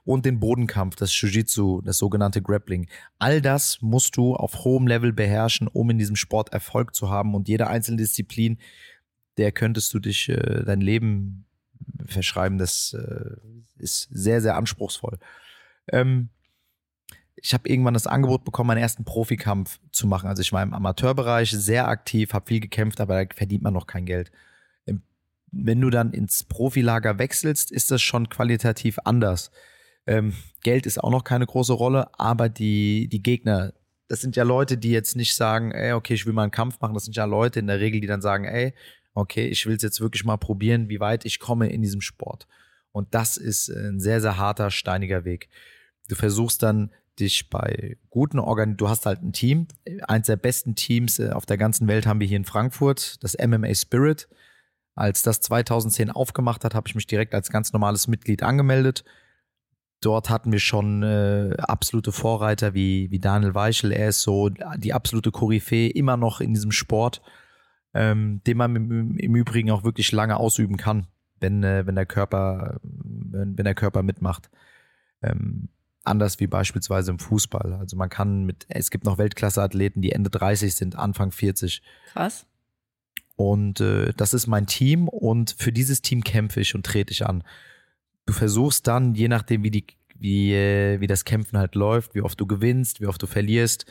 Und 0.04 0.26
den 0.26 0.40
Bodenkampf, 0.40 0.96
das 0.96 1.12
Jiu-Jitsu, 1.12 1.82
das 1.82 1.98
sogenannte 1.98 2.42
Grappling. 2.42 2.88
All 3.20 3.40
das 3.40 3.80
musst 3.82 4.16
du 4.16 4.34
auf 4.34 4.64
hohem 4.64 4.88
Level 4.88 5.12
beherrschen, 5.12 5.68
um 5.68 5.90
in 5.90 5.98
diesem 5.98 6.16
Sport 6.16 6.52
Erfolg 6.52 6.92
zu 6.92 7.08
haben. 7.08 7.36
Und 7.36 7.46
jede 7.46 7.68
einzelne 7.68 7.98
Disziplin, 7.98 8.58
der 9.36 9.52
könntest 9.52 9.94
du 9.94 10.00
dich 10.00 10.28
äh, 10.28 10.64
dein 10.64 10.80
Leben 10.80 11.46
verschreiben. 12.06 12.58
Das 12.58 12.94
äh, 12.94 13.36
ist 13.78 14.08
sehr, 14.10 14.40
sehr 14.40 14.56
anspruchsvoll. 14.56 15.20
Ähm, 15.86 16.30
ich 17.36 17.54
habe 17.54 17.68
irgendwann 17.68 17.94
das 17.94 18.06
Angebot 18.06 18.44
bekommen, 18.44 18.68
meinen 18.68 18.82
ersten 18.82 19.04
Profikampf 19.04 19.78
zu 19.90 20.06
machen. 20.06 20.28
Also 20.28 20.42
ich 20.42 20.52
war 20.52 20.62
im 20.62 20.74
Amateurbereich 20.74 21.50
sehr 21.50 21.88
aktiv, 21.88 22.32
habe 22.32 22.46
viel 22.46 22.60
gekämpft, 22.60 23.00
aber 23.00 23.24
da 23.24 23.34
verdient 23.34 23.62
man 23.62 23.74
noch 23.74 23.86
kein 23.86 24.06
Geld. 24.06 24.30
Wenn 25.50 25.80
du 25.80 25.90
dann 25.90 26.12
ins 26.12 26.44
Profilager 26.44 27.18
wechselst, 27.18 27.70
ist 27.70 27.90
das 27.90 28.00
schon 28.00 28.28
qualitativ 28.28 28.98
anders. 29.04 29.50
Ähm, 30.06 30.32
Geld 30.62 30.86
ist 30.86 31.02
auch 31.02 31.10
noch 31.10 31.24
keine 31.24 31.46
große 31.46 31.74
Rolle, 31.74 32.08
aber 32.18 32.48
die, 32.48 33.08
die 33.08 33.22
Gegner, 33.22 33.74
das 34.08 34.20
sind 34.20 34.34
ja 34.34 34.44
Leute, 34.44 34.78
die 34.78 34.90
jetzt 34.90 35.14
nicht 35.14 35.36
sagen, 35.36 35.72
ey, 35.72 35.92
okay, 35.92 36.14
ich 36.14 36.26
will 36.26 36.32
mal 36.32 36.42
einen 36.42 36.50
Kampf 36.52 36.80
machen. 36.80 36.94
Das 36.94 37.04
sind 37.04 37.16
ja 37.16 37.24
Leute 37.24 37.60
in 37.60 37.66
der 37.66 37.80
Regel, 37.80 38.00
die 38.00 38.06
dann 38.06 38.22
sagen, 38.22 38.44
ey, 38.44 38.74
okay, 39.14 39.46
ich 39.46 39.66
will 39.66 39.76
es 39.76 39.82
jetzt 39.82 40.00
wirklich 40.00 40.24
mal 40.24 40.38
probieren, 40.38 40.88
wie 40.88 41.00
weit 41.00 41.24
ich 41.24 41.38
komme 41.38 41.68
in 41.68 41.82
diesem 41.82 42.00
Sport. 42.00 42.46
Und 42.92 43.14
das 43.14 43.36
ist 43.36 43.68
ein 43.68 44.00
sehr, 44.00 44.20
sehr 44.20 44.38
harter, 44.38 44.70
steiniger 44.70 45.24
Weg. 45.24 45.48
Du 46.08 46.14
versuchst 46.14 46.62
dann 46.62 46.90
dich 47.22 47.48
bei 47.48 47.96
guten 48.10 48.38
Organen, 48.38 48.76
du 48.76 48.88
hast 48.88 49.06
halt 49.06 49.22
ein 49.22 49.32
Team, 49.32 49.68
eins 50.06 50.26
der 50.26 50.36
besten 50.36 50.74
Teams 50.74 51.18
äh, 51.18 51.30
auf 51.30 51.46
der 51.46 51.58
ganzen 51.58 51.88
Welt 51.88 52.06
haben 52.06 52.20
wir 52.20 52.26
hier 52.26 52.36
in 52.36 52.44
Frankfurt, 52.44 53.22
das 53.22 53.36
MMA 53.38 53.74
Spirit. 53.74 54.28
Als 54.94 55.22
das 55.22 55.40
2010 55.40 56.10
aufgemacht 56.10 56.64
hat, 56.64 56.74
habe 56.74 56.88
ich 56.88 56.94
mich 56.94 57.06
direkt 57.06 57.34
als 57.34 57.50
ganz 57.50 57.72
normales 57.72 58.08
Mitglied 58.08 58.42
angemeldet. 58.42 59.04
Dort 60.02 60.28
hatten 60.28 60.52
wir 60.52 60.58
schon 60.58 61.02
äh, 61.02 61.54
absolute 61.58 62.12
Vorreiter 62.12 62.74
wie, 62.74 63.10
wie 63.10 63.20
Daniel 63.20 63.54
Weichel. 63.54 63.92
Er 63.92 64.08
ist 64.08 64.22
so 64.22 64.50
die 64.50 64.92
absolute 64.92 65.30
Koryphäe 65.30 65.88
immer 65.88 66.16
noch 66.16 66.40
in 66.40 66.52
diesem 66.52 66.72
Sport, 66.72 67.22
ähm, 67.94 68.42
den 68.46 68.56
man 68.56 68.76
im, 68.76 69.16
im 69.16 69.36
Übrigen 69.36 69.70
auch 69.70 69.84
wirklich 69.84 70.12
lange 70.12 70.36
ausüben 70.36 70.76
kann, 70.76 71.06
wenn, 71.40 71.62
äh, 71.62 71.86
wenn, 71.86 71.94
der, 71.94 72.06
Körper, 72.06 72.80
wenn, 72.82 73.56
wenn 73.56 73.64
der 73.64 73.76
Körper 73.76 74.02
mitmacht. 74.02 74.50
Ähm, 75.22 75.68
anders 76.04 76.40
wie 76.40 76.46
beispielsweise 76.46 77.10
im 77.10 77.18
Fußball. 77.18 77.74
Also 77.74 77.96
man 77.96 78.08
kann 78.08 78.44
mit, 78.44 78.66
es 78.68 78.90
gibt 78.90 79.04
noch 79.04 79.18
Weltklasse-Athleten, 79.18 80.02
die 80.02 80.12
Ende 80.12 80.30
30 80.30 80.74
sind, 80.74 80.96
Anfang 80.96 81.30
40. 81.30 81.82
Krass. 82.12 82.46
Und 83.36 83.80
äh, 83.80 84.12
das 84.16 84.34
ist 84.34 84.46
mein 84.46 84.66
Team 84.66 85.08
und 85.08 85.54
für 85.58 85.72
dieses 85.72 86.02
Team 86.02 86.22
kämpfe 86.22 86.60
ich 86.60 86.74
und 86.74 86.84
trete 86.84 87.12
ich 87.12 87.26
an. 87.26 87.44
Du 88.26 88.32
versuchst 88.32 88.86
dann, 88.86 89.14
je 89.14 89.28
nachdem, 89.28 89.64
wie, 89.64 89.70
die, 89.70 89.86
wie, 90.16 90.54
äh, 90.54 91.00
wie 91.00 91.06
das 91.06 91.24
Kämpfen 91.24 91.58
halt 91.58 91.74
läuft, 91.74 92.14
wie 92.14 92.22
oft 92.22 92.40
du 92.40 92.46
gewinnst, 92.46 93.00
wie 93.00 93.06
oft 93.06 93.22
du 93.22 93.26
verlierst, 93.26 93.86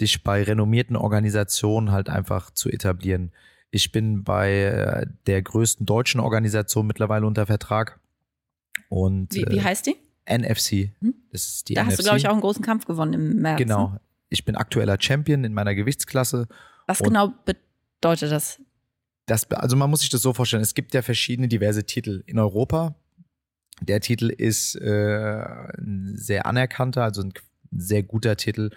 dich 0.00 0.24
bei 0.24 0.42
renommierten 0.42 0.96
Organisationen 0.96 1.92
halt 1.92 2.08
einfach 2.08 2.50
zu 2.50 2.70
etablieren. 2.70 3.32
Ich 3.70 3.92
bin 3.92 4.24
bei 4.24 4.52
äh, 4.52 5.06
der 5.26 5.42
größten 5.42 5.86
deutschen 5.86 6.20
Organisation 6.20 6.86
mittlerweile 6.86 7.26
unter 7.26 7.46
Vertrag. 7.46 8.00
Und, 8.88 9.34
wie, 9.34 9.46
wie 9.48 9.58
äh, 9.58 9.62
heißt 9.62 9.86
die? 9.86 9.96
NFC. 10.30 10.92
Hm? 11.00 11.14
Das 11.32 11.46
ist 11.46 11.68
die 11.68 11.74
da 11.74 11.82
NFC. 11.82 11.90
hast 11.90 11.98
du, 11.98 12.02
glaube 12.04 12.18
ich, 12.18 12.28
auch 12.28 12.32
einen 12.32 12.40
großen 12.40 12.64
Kampf 12.64 12.86
gewonnen 12.86 13.14
im 13.14 13.36
März. 13.36 13.58
Genau. 13.58 13.88
Ne? 13.88 14.00
Ich 14.28 14.44
bin 14.44 14.56
aktueller 14.56 14.96
Champion 15.00 15.44
in 15.44 15.52
meiner 15.52 15.74
Gewichtsklasse. 15.74 16.46
Was 16.86 16.98
genau 17.00 17.32
bedeutet 17.44 18.30
das? 18.30 18.60
das? 19.26 19.50
Also 19.50 19.76
man 19.76 19.90
muss 19.90 20.00
sich 20.00 20.10
das 20.10 20.22
so 20.22 20.32
vorstellen, 20.32 20.62
es 20.62 20.74
gibt 20.74 20.94
ja 20.94 21.02
verschiedene 21.02 21.48
diverse 21.48 21.84
Titel 21.84 22.22
in 22.26 22.38
Europa. 22.38 22.94
Der 23.80 24.00
Titel 24.00 24.28
ist 24.28 24.76
äh, 24.76 25.44
ein 25.78 26.12
sehr 26.16 26.46
anerkannter, 26.46 27.02
also 27.04 27.22
ein 27.22 27.32
sehr 27.72 28.02
guter 28.02 28.36
Titel. 28.36 28.70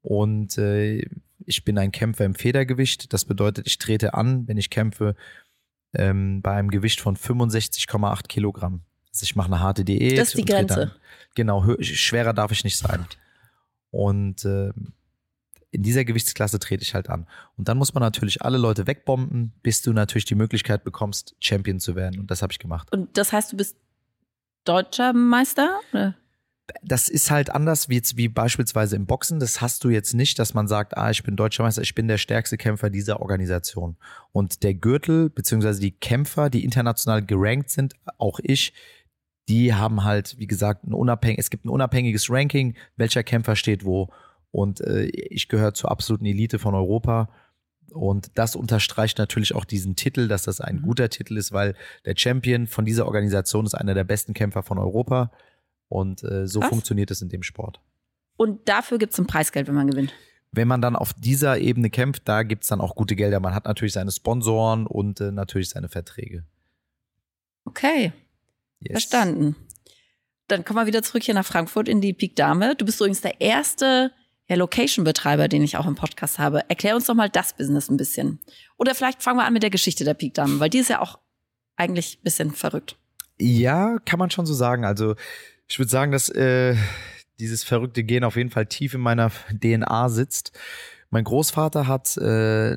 Und 0.00 0.58
äh, 0.58 1.02
ich 1.46 1.64
bin 1.64 1.78
ein 1.78 1.92
Kämpfer 1.92 2.24
im 2.24 2.34
Federgewicht. 2.34 3.12
Das 3.12 3.24
bedeutet, 3.24 3.66
ich 3.66 3.78
trete 3.78 4.14
an, 4.14 4.46
wenn 4.46 4.56
ich 4.56 4.70
kämpfe, 4.70 5.16
ähm, 5.94 6.42
bei 6.42 6.52
einem 6.52 6.70
Gewicht 6.70 7.00
von 7.00 7.16
65,8 7.16 8.28
Kilogramm. 8.28 8.82
Also 9.14 9.22
ich 9.22 9.36
mache 9.36 9.46
eine 9.46 9.60
harte 9.60 9.84
Diät. 9.84 10.18
Das 10.18 10.28
ist 10.28 10.38
die 10.38 10.44
Grenze. 10.44 10.92
genau, 11.36 11.64
schwerer 11.80 12.32
darf 12.32 12.50
ich 12.50 12.64
nicht 12.64 12.76
sein. 12.76 13.06
Und 13.92 14.44
äh, 14.44 14.72
in 15.70 15.82
dieser 15.82 16.04
Gewichtsklasse 16.04 16.58
trete 16.58 16.82
ich 16.82 16.94
halt 16.94 17.08
an. 17.08 17.28
Und 17.56 17.68
dann 17.68 17.78
muss 17.78 17.94
man 17.94 18.00
natürlich 18.00 18.42
alle 18.42 18.58
Leute 18.58 18.88
wegbomben, 18.88 19.52
bis 19.62 19.82
du 19.82 19.92
natürlich 19.92 20.24
die 20.24 20.34
Möglichkeit 20.34 20.82
bekommst, 20.82 21.36
Champion 21.38 21.78
zu 21.78 21.94
werden. 21.94 22.18
Und 22.18 22.30
das 22.32 22.42
habe 22.42 22.52
ich 22.52 22.58
gemacht. 22.58 22.92
Und 22.92 23.16
das 23.16 23.32
heißt, 23.32 23.52
du 23.52 23.56
bist 23.56 23.76
deutscher 24.64 25.12
Meister? 25.12 25.78
Oder? 25.92 26.16
Das 26.82 27.08
ist 27.08 27.30
halt 27.30 27.50
anders 27.50 27.88
wie 27.88 27.96
jetzt 27.96 28.16
wie 28.16 28.28
beispielsweise 28.28 28.96
im 28.96 29.06
Boxen. 29.06 29.38
Das 29.38 29.60
hast 29.60 29.84
du 29.84 29.90
jetzt 29.90 30.14
nicht, 30.14 30.40
dass 30.40 30.54
man 30.54 30.66
sagt, 30.66 30.96
ah, 30.96 31.10
ich 31.10 31.22
bin 31.22 31.36
deutscher 31.36 31.62
Meister, 31.62 31.82
ich 31.82 31.94
bin 31.94 32.08
der 32.08 32.18
stärkste 32.18 32.56
Kämpfer 32.56 32.90
dieser 32.90 33.20
Organisation. 33.20 33.96
Und 34.32 34.64
der 34.64 34.74
Gürtel 34.74 35.30
beziehungsweise 35.30 35.80
die 35.80 35.92
Kämpfer, 35.92 36.50
die 36.50 36.64
international 36.64 37.24
gerankt 37.24 37.70
sind, 37.70 37.94
auch 38.18 38.40
ich, 38.42 38.72
die 39.48 39.74
haben 39.74 40.04
halt, 40.04 40.38
wie 40.38 40.46
gesagt, 40.46 40.84
ein 40.84 40.94
unabhängig, 40.94 41.38
es 41.38 41.50
gibt 41.50 41.64
ein 41.64 41.70
unabhängiges 41.70 42.30
Ranking, 42.30 42.74
welcher 42.96 43.22
Kämpfer 43.22 43.56
steht 43.56 43.84
wo. 43.84 44.10
Und 44.50 44.80
äh, 44.80 45.04
ich 45.04 45.48
gehöre 45.48 45.74
zur 45.74 45.90
absoluten 45.90 46.26
Elite 46.26 46.58
von 46.58 46.74
Europa. 46.74 47.28
Und 47.90 48.30
das 48.34 48.56
unterstreicht 48.56 49.18
natürlich 49.18 49.54
auch 49.54 49.64
diesen 49.64 49.96
Titel, 49.96 50.28
dass 50.28 50.44
das 50.44 50.60
ein 50.60 50.76
mhm. 50.76 50.82
guter 50.82 51.08
Titel 51.10 51.36
ist, 51.36 51.52
weil 51.52 51.74
der 52.04 52.14
Champion 52.16 52.66
von 52.66 52.84
dieser 52.84 53.06
Organisation 53.06 53.66
ist 53.66 53.74
einer 53.74 53.94
der 53.94 54.04
besten 54.04 54.32
Kämpfer 54.32 54.62
von 54.62 54.78
Europa. 54.78 55.30
Und 55.88 56.22
äh, 56.24 56.46
so 56.46 56.60
Was? 56.60 56.68
funktioniert 56.68 57.10
es 57.10 57.20
in 57.20 57.28
dem 57.28 57.42
Sport. 57.42 57.80
Und 58.36 58.68
dafür 58.68 58.98
gibt 58.98 59.12
es 59.12 59.18
ein 59.18 59.26
Preisgeld, 59.26 59.68
wenn 59.68 59.74
man 59.74 59.90
gewinnt. 59.90 60.12
Wenn 60.50 60.68
man 60.68 60.80
dann 60.80 60.96
auf 60.96 61.12
dieser 61.12 61.58
Ebene 61.58 61.90
kämpft, 61.90 62.22
da 62.28 62.42
gibt 62.42 62.62
es 62.62 62.68
dann 62.68 62.80
auch 62.80 62.94
gute 62.94 63.16
Gelder. 63.16 63.40
Man 63.40 63.54
hat 63.54 63.64
natürlich 63.64 63.92
seine 63.92 64.12
Sponsoren 64.12 64.86
und 64.86 65.20
äh, 65.20 65.30
natürlich 65.30 65.68
seine 65.68 65.88
Verträge. 65.88 66.44
Okay. 67.64 68.12
Yes. 68.84 68.92
Verstanden. 68.92 69.56
Dann 70.48 70.64
kommen 70.64 70.78
wir 70.78 70.86
wieder 70.86 71.02
zurück 71.02 71.22
hier 71.22 71.34
nach 71.34 71.46
Frankfurt 71.46 71.88
in 71.88 72.00
die 72.00 72.12
Peak 72.12 72.36
Dame. 72.36 72.76
Du 72.76 72.84
bist 72.84 73.00
übrigens 73.00 73.22
der 73.22 73.40
erste 73.40 74.12
ja, 74.46 74.56
Location-Betreiber, 74.56 75.48
den 75.48 75.62
ich 75.62 75.76
auch 75.76 75.86
im 75.86 75.94
Podcast 75.94 76.38
habe. 76.38 76.68
Erklär 76.68 76.94
uns 76.94 77.06
doch 77.06 77.14
mal 77.14 77.30
das 77.30 77.54
Business 77.54 77.88
ein 77.88 77.96
bisschen. 77.96 78.40
Oder 78.76 78.94
vielleicht 78.94 79.22
fangen 79.22 79.38
wir 79.38 79.46
an 79.46 79.54
mit 79.54 79.62
der 79.62 79.70
Geschichte 79.70 80.04
der 80.04 80.14
Peak 80.14 80.34
Dame, 80.34 80.60
weil 80.60 80.70
die 80.70 80.78
ist 80.78 80.90
ja 80.90 81.00
auch 81.00 81.18
eigentlich 81.76 82.18
ein 82.18 82.24
bisschen 82.24 82.50
verrückt. 82.50 82.96
Ja, 83.38 83.98
kann 84.04 84.18
man 84.18 84.30
schon 84.30 84.46
so 84.46 84.54
sagen. 84.54 84.84
Also 84.84 85.16
ich 85.66 85.78
würde 85.78 85.90
sagen, 85.90 86.12
dass 86.12 86.28
äh, 86.28 86.76
dieses 87.38 87.64
verrückte 87.64 88.04
Gen 88.04 88.24
auf 88.24 88.36
jeden 88.36 88.50
Fall 88.50 88.66
tief 88.66 88.94
in 88.94 89.00
meiner 89.00 89.30
DNA 89.50 90.08
sitzt. 90.08 90.52
Mein 91.10 91.24
Großvater 91.24 91.86
hat 91.86 92.16
äh, 92.18 92.76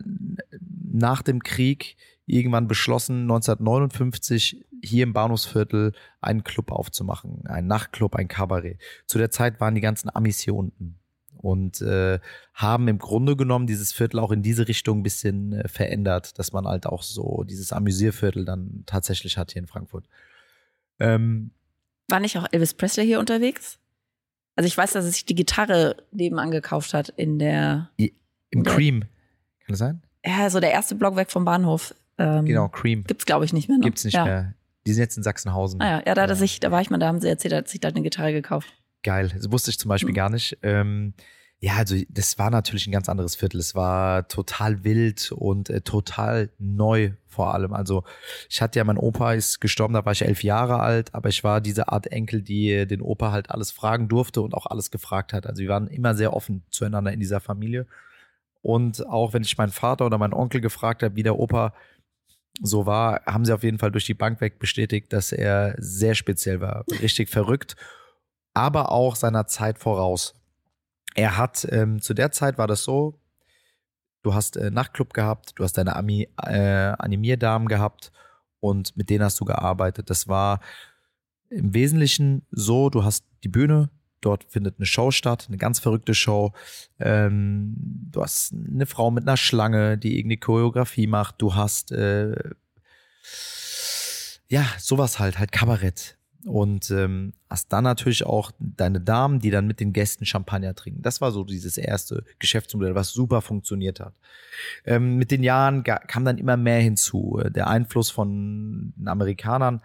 nach 0.60 1.22
dem 1.22 1.44
Krieg 1.44 1.98
irgendwann 2.28 2.68
beschlossen, 2.68 3.22
1959 3.22 4.66
hier 4.84 5.04
im 5.04 5.14
Bahnhofsviertel 5.14 5.94
einen 6.22 6.44
Club 6.44 6.72
aufzumachen, 6.72 7.48
einen 7.48 7.68
Nachtclub, 7.68 8.16
ein 8.16 8.28
Kabarett. 8.28 8.80
Zu 9.06 9.18
der 9.18 9.32
Zeit 9.32 9.60
waren 9.60 9.76
die 9.76 9.82
ganzen 9.82 10.14
Amis 10.14 10.40
hier 10.40 10.54
unten 10.54 11.00
und 11.38 11.82
äh, 11.82 12.20
haben 12.54 12.88
im 12.88 13.00
Grunde 13.00 13.36
genommen 13.36 13.68
dieses 13.68 13.94
Viertel 13.94 14.20
auch 14.20 14.32
in 14.32 14.44
diese 14.44 14.68
Richtung 14.68 15.00
ein 15.00 15.04
bisschen 15.04 15.54
äh, 15.54 15.68
verändert, 15.68 16.38
dass 16.38 16.52
man 16.52 16.68
halt 16.68 16.86
auch 16.86 17.02
so 17.02 17.44
dieses 17.44 17.72
Amüsierviertel 17.72 18.46
dann 18.46 18.84
tatsächlich 18.86 19.38
hat 19.38 19.54
hier 19.54 19.62
in 19.62 19.68
Frankfurt. 19.68 20.06
Ähm, 21.00 21.52
War 22.10 22.20
nicht 22.20 22.38
auch 22.38 22.48
Elvis 22.52 22.74
Presley 22.74 23.06
hier 23.06 23.20
unterwegs? 23.20 23.80
Also 24.56 24.68
ich 24.68 24.78
weiß, 24.78 24.94
dass 24.94 25.06
er 25.06 25.12
sich 25.12 25.26
die 25.26 25.36
Gitarre 25.36 25.96
nebenan 26.12 26.52
gekauft 26.52 26.94
hat 26.94 27.10
in 27.10 27.40
der 27.40 27.92
Im 28.50 28.64
Cream. 28.64 29.02
Kann 29.02 29.70
das 29.70 29.80
sein? 29.80 30.02
Ja, 30.26 30.50
so 30.50 30.60
der 30.60 30.72
erste 30.72 30.96
Block 30.96 31.16
weg 31.16 31.30
vom 31.30 31.46
Bahnhof. 31.46 31.94
Ähm, 32.18 32.46
genau, 32.46 32.68
Cream. 32.70 33.04
Gibt's, 33.04 33.26
glaube 33.26 33.46
ich, 33.46 33.54
nicht 33.54 33.70
mehr. 33.70 33.78
Ne? 33.78 33.84
Gibt's 33.84 34.04
nicht 34.04 34.16
ja. 34.16 34.26
mehr. 34.26 34.54
Die 34.86 34.94
sind 34.94 35.02
jetzt 35.02 35.18
in 35.18 35.24
Sachsenhausen. 35.24 35.82
Ah 35.82 36.00
ja, 36.00 36.04
ja 36.08 36.16
da, 36.16 36.26
ja. 36.26 36.42
Ich, 36.42 36.60
da 36.60 36.72
war 36.72 36.82
ich 36.82 36.90
mal, 36.90 36.98
da 36.98 37.08
haben 37.08 37.20
sie 37.20 37.28
erzählt, 37.28 37.52
da 37.52 37.58
hat 37.58 37.68
sich 37.68 37.80
da 37.80 37.90
eine 37.90 38.02
Gitarre 38.02 38.32
gekauft. 38.32 38.74
Geil, 39.04 39.32
das 39.34 39.52
wusste 39.52 39.70
ich 39.70 39.78
zum 39.78 39.90
Beispiel 39.90 40.12
mhm. 40.12 40.16
gar 40.16 40.30
nicht. 40.30 40.58
Ähm, 40.64 41.14
ja, 41.60 41.74
also 41.76 41.96
das 42.10 42.38
war 42.38 42.52
natürlich 42.52 42.86
ein 42.88 42.92
ganz 42.92 43.10
anderes 43.10 43.36
Viertel. 43.36 43.60
Es 43.60 43.74
war 43.74 44.28
total 44.28 44.84
wild 44.84 45.32
und 45.32 45.70
äh, 45.70 45.82
total 45.82 46.52
neu 46.60 47.14
vor 47.26 47.54
allem. 47.54 47.74
Also 47.74 48.04
ich 48.50 48.62
hatte 48.62 48.80
ja, 48.80 48.84
mein 48.84 48.98
Opa 48.98 49.34
ist 49.34 49.60
gestorben, 49.60 49.96
da 49.96 50.06
war 50.06 50.12
ich 50.12 50.24
elf 50.24 50.44
Jahre 50.44 50.80
alt, 50.80 51.16
aber 51.16 51.30
ich 51.30 51.44
war 51.44 51.60
diese 51.60 51.90
Art 51.90 52.08
Enkel, 52.08 52.44
die 52.44 52.72
äh, 52.72 52.86
den 52.86 53.02
Opa 53.02 53.32
halt 53.32 53.50
alles 53.50 53.72
fragen 53.72 54.08
durfte 54.08 54.42
und 54.42 54.54
auch 54.54 54.68
alles 54.68 54.92
gefragt 54.92 55.34
hat. 55.34 55.48
Also 55.48 55.62
wir 55.62 55.70
waren 55.70 55.88
immer 55.88 56.14
sehr 56.14 56.34
offen 56.34 56.64
zueinander 56.70 57.12
in 57.12 57.20
dieser 57.20 57.40
Familie. 57.40 57.88
Und 58.62 59.08
auch 59.08 59.34
wenn 59.34 59.44
ich 59.44 59.58
meinen 59.58 59.72
Vater 59.72 60.06
oder 60.06 60.18
meinen 60.18 60.34
Onkel 60.34 60.62
gefragt 60.62 61.02
habe, 61.02 61.16
wie 61.16 61.24
der 61.24 61.40
Opa 61.40 61.74
so 62.62 62.86
war, 62.86 63.22
haben 63.26 63.46
sie 63.46 63.54
auf 63.54 63.64
jeden 63.64 63.78
Fall 63.78 63.92
durch 63.92 64.06
die 64.06 64.14
Bank 64.14 64.42
weg 64.42 64.60
bestätigt, 64.60 65.14
dass 65.14 65.32
er 65.32 65.76
sehr 65.78 66.16
speziell 66.16 66.62
war, 66.62 66.86
richtig 67.02 67.30
verrückt, 67.32 67.76
aber 68.54 68.92
auch 68.92 69.16
seiner 69.16 69.48
Zeit 69.48 69.78
voraus. 69.78 70.34
Er 71.16 71.38
hat, 71.38 71.68
ähm, 71.72 72.02
zu 72.02 72.14
der 72.14 72.32
Zeit 72.32 72.58
war 72.58 72.68
das 72.68 72.84
so, 72.84 73.20
Du 74.28 74.34
hast 74.34 74.58
äh, 74.58 74.72
Nachtclub 74.72 75.14
gehabt, 75.14 75.54
du 75.56 75.64
hast 75.64 75.78
deine 75.78 75.96
Ami, 75.96 76.28
äh, 76.44 76.94
Animierdamen 76.98 77.70
gehabt 77.70 78.12
und 78.60 78.98
mit 78.98 79.10
denen 79.10 79.24
hast 79.24 79.40
du 79.40 79.46
gearbeitet. 79.46 80.10
Das 80.10 80.28
war 80.28 80.60
im 81.50 81.74
Wesentlichen 81.74 82.46
so, 82.52 82.90
du 82.90 83.06
hast 83.06 83.24
die 83.46 83.48
Bühne, 83.48 83.90
dort 84.28 84.44
findet 84.50 84.78
eine 84.78 84.86
Show 84.86 85.12
statt, 85.12 85.46
eine 85.48 85.58
ganz 85.58 85.80
verrückte 85.80 86.14
Show. 86.14 86.52
Ähm, 87.00 87.76
du 88.12 88.22
hast 88.22 88.54
eine 88.54 88.86
Frau 88.86 89.10
mit 89.10 89.24
einer 89.24 89.38
Schlange, 89.38 89.98
die 89.98 90.18
irgendeine 90.18 90.40
Choreografie 90.40 91.08
macht. 91.08 91.36
Du 91.40 91.56
hast 91.56 91.92
äh, 91.94 92.36
ja 94.50 94.66
sowas 94.78 95.20
halt, 95.20 95.40
halt 95.40 95.52
Kabarett. 95.52 96.18
Und 96.46 96.92
ähm, 96.92 97.34
hast 97.50 97.74
dann 97.74 97.84
natürlich 97.84 98.26
auch 98.26 98.52
deine 98.60 99.02
Damen, 99.02 99.40
die 99.40 99.50
dann 99.50 99.68
mit 99.68 99.80
den 99.80 99.92
Gästen 99.92 100.26
Champagner 100.26 100.76
trinken. 100.76 101.02
Das 101.02 101.20
war 101.20 101.32
so 101.32 101.44
dieses 101.44 101.78
erste 101.78 102.24
Geschäftsmodell, 102.40 102.96
was 102.96 103.12
super 103.12 103.42
funktioniert 103.42 104.00
hat. 104.00 104.14
Ähm, 104.86 105.18
mit 105.18 105.32
den 105.32 105.44
Jahren 105.44 105.84
kam 105.84 106.24
dann 106.24 106.38
immer 106.38 106.56
mehr 106.56 106.80
hinzu. 106.80 107.42
Der 107.50 107.68
Einfluss 107.68 108.12
von 108.12 108.94
Amerikanern 109.06 109.82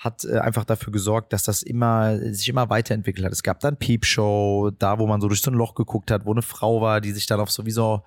hat 0.00 0.24
äh, 0.24 0.38
einfach 0.38 0.64
dafür 0.64 0.92
gesorgt, 0.92 1.32
dass 1.32 1.44
das 1.44 1.62
immer 1.62 2.18
sich 2.32 2.48
immer 2.48 2.70
weiterentwickelt 2.70 3.26
hat. 3.26 3.32
Es 3.32 3.42
gab 3.42 3.60
dann 3.60 3.76
Peepshow, 3.76 4.70
da 4.76 4.98
wo 4.98 5.06
man 5.06 5.20
so 5.20 5.28
durch 5.28 5.42
so 5.42 5.50
ein 5.50 5.54
Loch 5.54 5.74
geguckt 5.74 6.10
hat, 6.10 6.24
wo 6.24 6.32
eine 6.32 6.42
Frau 6.42 6.80
war, 6.80 7.02
die 7.02 7.12
sich 7.12 7.26
dann 7.26 7.38
auf 7.38 7.50
sowieso 7.50 7.84
auf 7.84 8.04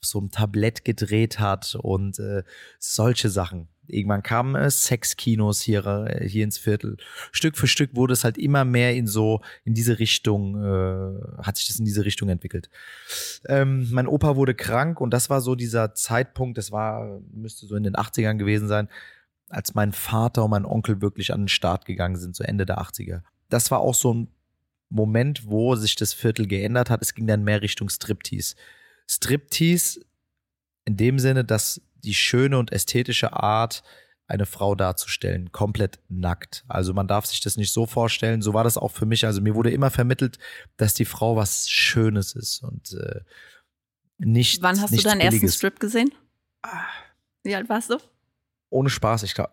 so 0.00 0.18
einem 0.18 0.30
Tablett 0.30 0.86
gedreht 0.86 1.38
hat 1.38 1.76
und 1.80 2.18
äh, 2.18 2.42
solche 2.78 3.28
Sachen. 3.28 3.68
Irgendwann 3.86 4.22
kamen 4.22 4.54
äh, 4.54 4.70
Sexkinos 4.70 5.60
hier, 5.60 5.84
äh, 5.84 6.26
hier 6.26 6.44
ins 6.44 6.56
Viertel. 6.56 6.96
Stück 7.30 7.58
für 7.58 7.66
Stück 7.66 7.94
wurde 7.94 8.14
es 8.14 8.24
halt 8.24 8.38
immer 8.38 8.64
mehr 8.64 8.94
in 8.94 9.06
so, 9.06 9.42
in 9.64 9.74
diese 9.74 9.98
Richtung, 9.98 10.56
äh, 10.56 11.42
hat 11.42 11.58
sich 11.58 11.68
das 11.68 11.78
in 11.78 11.84
diese 11.84 12.06
Richtung 12.06 12.30
entwickelt. 12.30 12.70
Ähm, 13.46 13.86
mein 13.90 14.06
Opa 14.06 14.36
wurde 14.36 14.54
krank 14.54 14.98
und 14.98 15.12
das 15.12 15.28
war 15.28 15.42
so 15.42 15.54
dieser 15.54 15.92
Zeitpunkt, 15.92 16.56
das 16.56 16.72
war, 16.72 17.20
müsste 17.34 17.66
so 17.66 17.76
in 17.76 17.82
den 17.82 17.96
80ern 17.96 18.38
gewesen 18.38 18.68
sein, 18.68 18.88
als 19.54 19.74
mein 19.74 19.92
Vater 19.92 20.44
und 20.44 20.50
mein 20.50 20.64
Onkel 20.64 21.00
wirklich 21.00 21.32
an 21.32 21.42
den 21.42 21.48
Start 21.48 21.84
gegangen 21.84 22.16
sind, 22.16 22.34
so 22.34 22.44
Ende 22.44 22.66
der 22.66 22.78
80er. 22.78 23.22
Das 23.48 23.70
war 23.70 23.80
auch 23.80 23.94
so 23.94 24.12
ein 24.12 24.28
Moment, 24.90 25.46
wo 25.46 25.74
sich 25.76 25.96
das 25.96 26.12
Viertel 26.12 26.46
geändert 26.46 26.90
hat. 26.90 27.02
Es 27.02 27.14
ging 27.14 27.26
dann 27.26 27.44
mehr 27.44 27.62
Richtung 27.62 27.88
Striptease. 27.88 28.54
Striptease 29.08 30.00
in 30.84 30.96
dem 30.96 31.18
Sinne, 31.18 31.44
dass 31.44 31.80
die 32.02 32.14
schöne 32.14 32.58
und 32.58 32.72
ästhetische 32.72 33.32
Art, 33.32 33.82
eine 34.26 34.46
Frau 34.46 34.74
darzustellen, 34.74 35.52
komplett 35.52 36.00
nackt. 36.08 36.64
Also 36.66 36.94
man 36.94 37.06
darf 37.06 37.26
sich 37.26 37.40
das 37.42 37.56
nicht 37.56 37.72
so 37.72 37.84
vorstellen. 37.86 38.40
So 38.40 38.54
war 38.54 38.64
das 38.64 38.78
auch 38.78 38.90
für 38.90 39.04
mich. 39.04 39.26
Also 39.26 39.42
mir 39.42 39.54
wurde 39.54 39.70
immer 39.70 39.90
vermittelt, 39.90 40.38
dass 40.78 40.94
die 40.94 41.04
Frau 41.04 41.36
was 41.36 41.68
Schönes 41.68 42.34
ist 42.34 42.62
und 42.62 42.92
äh, 42.94 43.20
nicht. 44.18 44.62
Wann 44.62 44.80
hast 44.80 44.92
du 44.92 45.02
deinen 45.02 45.18
Billiges. 45.18 45.42
ersten 45.42 45.56
Strip 45.58 45.78
gesehen? 45.78 46.10
Wie 47.42 47.54
alt 47.54 47.68
warst 47.68 47.90
du? 47.90 47.98
Ohne 48.70 48.90
Spaß, 48.90 49.22
ich 49.22 49.34
glaube 49.34 49.52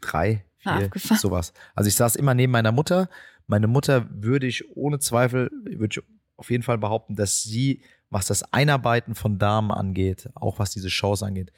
drei, 0.00 0.44
vier, 0.58 0.90
ah, 0.92 1.16
sowas. 1.16 1.52
Also 1.74 1.88
ich 1.88 1.96
saß 1.96 2.16
immer 2.16 2.34
neben 2.34 2.52
meiner 2.52 2.72
Mutter. 2.72 3.08
Meine 3.46 3.66
Mutter 3.66 4.06
würde 4.10 4.46
ich 4.46 4.76
ohne 4.76 4.98
Zweifel, 4.98 5.50
würde 5.64 5.98
ich 5.98 6.02
auf 6.36 6.50
jeden 6.50 6.62
Fall 6.62 6.78
behaupten, 6.78 7.16
dass 7.16 7.42
sie, 7.42 7.82
was 8.10 8.26
das 8.26 8.42
Einarbeiten 8.52 9.14
von 9.14 9.38
Damen 9.38 9.70
angeht, 9.70 10.28
auch 10.34 10.58
was 10.58 10.70
diese 10.70 10.90
Shows 10.90 11.22
angeht, 11.22 11.52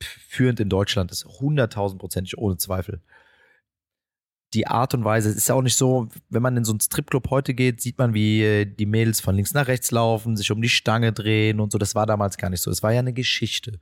führend 0.00 0.60
in 0.60 0.68
Deutschland 0.68 1.10
ist, 1.10 1.24
hunderttausendprozentig 1.24 2.38
ohne 2.38 2.56
Zweifel. 2.56 3.00
Die 4.54 4.66
Art 4.66 4.94
und 4.94 5.04
Weise, 5.04 5.28
es 5.28 5.36
ist 5.36 5.48
ja 5.48 5.54
auch 5.54 5.62
nicht 5.62 5.76
so, 5.76 6.08
wenn 6.30 6.40
man 6.40 6.56
in 6.56 6.64
so 6.64 6.72
einen 6.72 6.80
Stripclub 6.80 7.28
heute 7.30 7.52
geht, 7.52 7.82
sieht 7.82 7.98
man, 7.98 8.14
wie 8.14 8.42
äh, 8.42 8.64
die 8.64 8.86
Mädels 8.86 9.20
von 9.20 9.34
links 9.34 9.52
nach 9.52 9.66
rechts 9.66 9.90
laufen, 9.90 10.36
sich 10.36 10.50
um 10.50 10.62
die 10.62 10.70
Stange 10.70 11.12
drehen 11.12 11.60
und 11.60 11.70
so. 11.70 11.76
Das 11.76 11.94
war 11.94 12.06
damals 12.06 12.38
gar 12.38 12.48
nicht 12.48 12.62
so. 12.62 12.70
Es 12.70 12.82
war 12.82 12.92
ja 12.92 13.00
eine 13.00 13.12
Geschichte. 13.12 13.78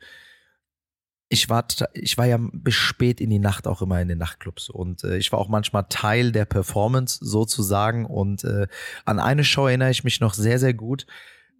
Ich 1.29 1.49
war, 1.49 1.67
ich 1.93 2.17
war 2.19 2.27
ja 2.27 2.39
bis 2.41 2.75
spät 2.75 3.21
in 3.21 3.31
die 3.31 3.41
Nacht 3.41 3.67
auch 3.67 3.83
immer 3.83 4.01
in 4.01 4.09
den 4.09 4.19
Nachtclubs 4.19 4.71
und 4.71 5.03
äh, 5.03 5.17
ich 5.17 5.33
war 5.33 5.41
auch 5.41 5.49
manchmal 5.49 5.87
Teil 5.89 6.31
der 6.31 6.45
Performance 6.45 7.19
sozusagen 7.21 8.07
und 8.07 8.45
äh, 8.45 8.69
an 9.05 9.19
eine 9.19 9.43
Show 9.43 9.67
erinnere 9.67 9.91
ich 9.91 10.05
mich 10.05 10.21
noch 10.21 10.35
sehr, 10.35 10.61
sehr 10.61 10.75
gut. 10.75 11.07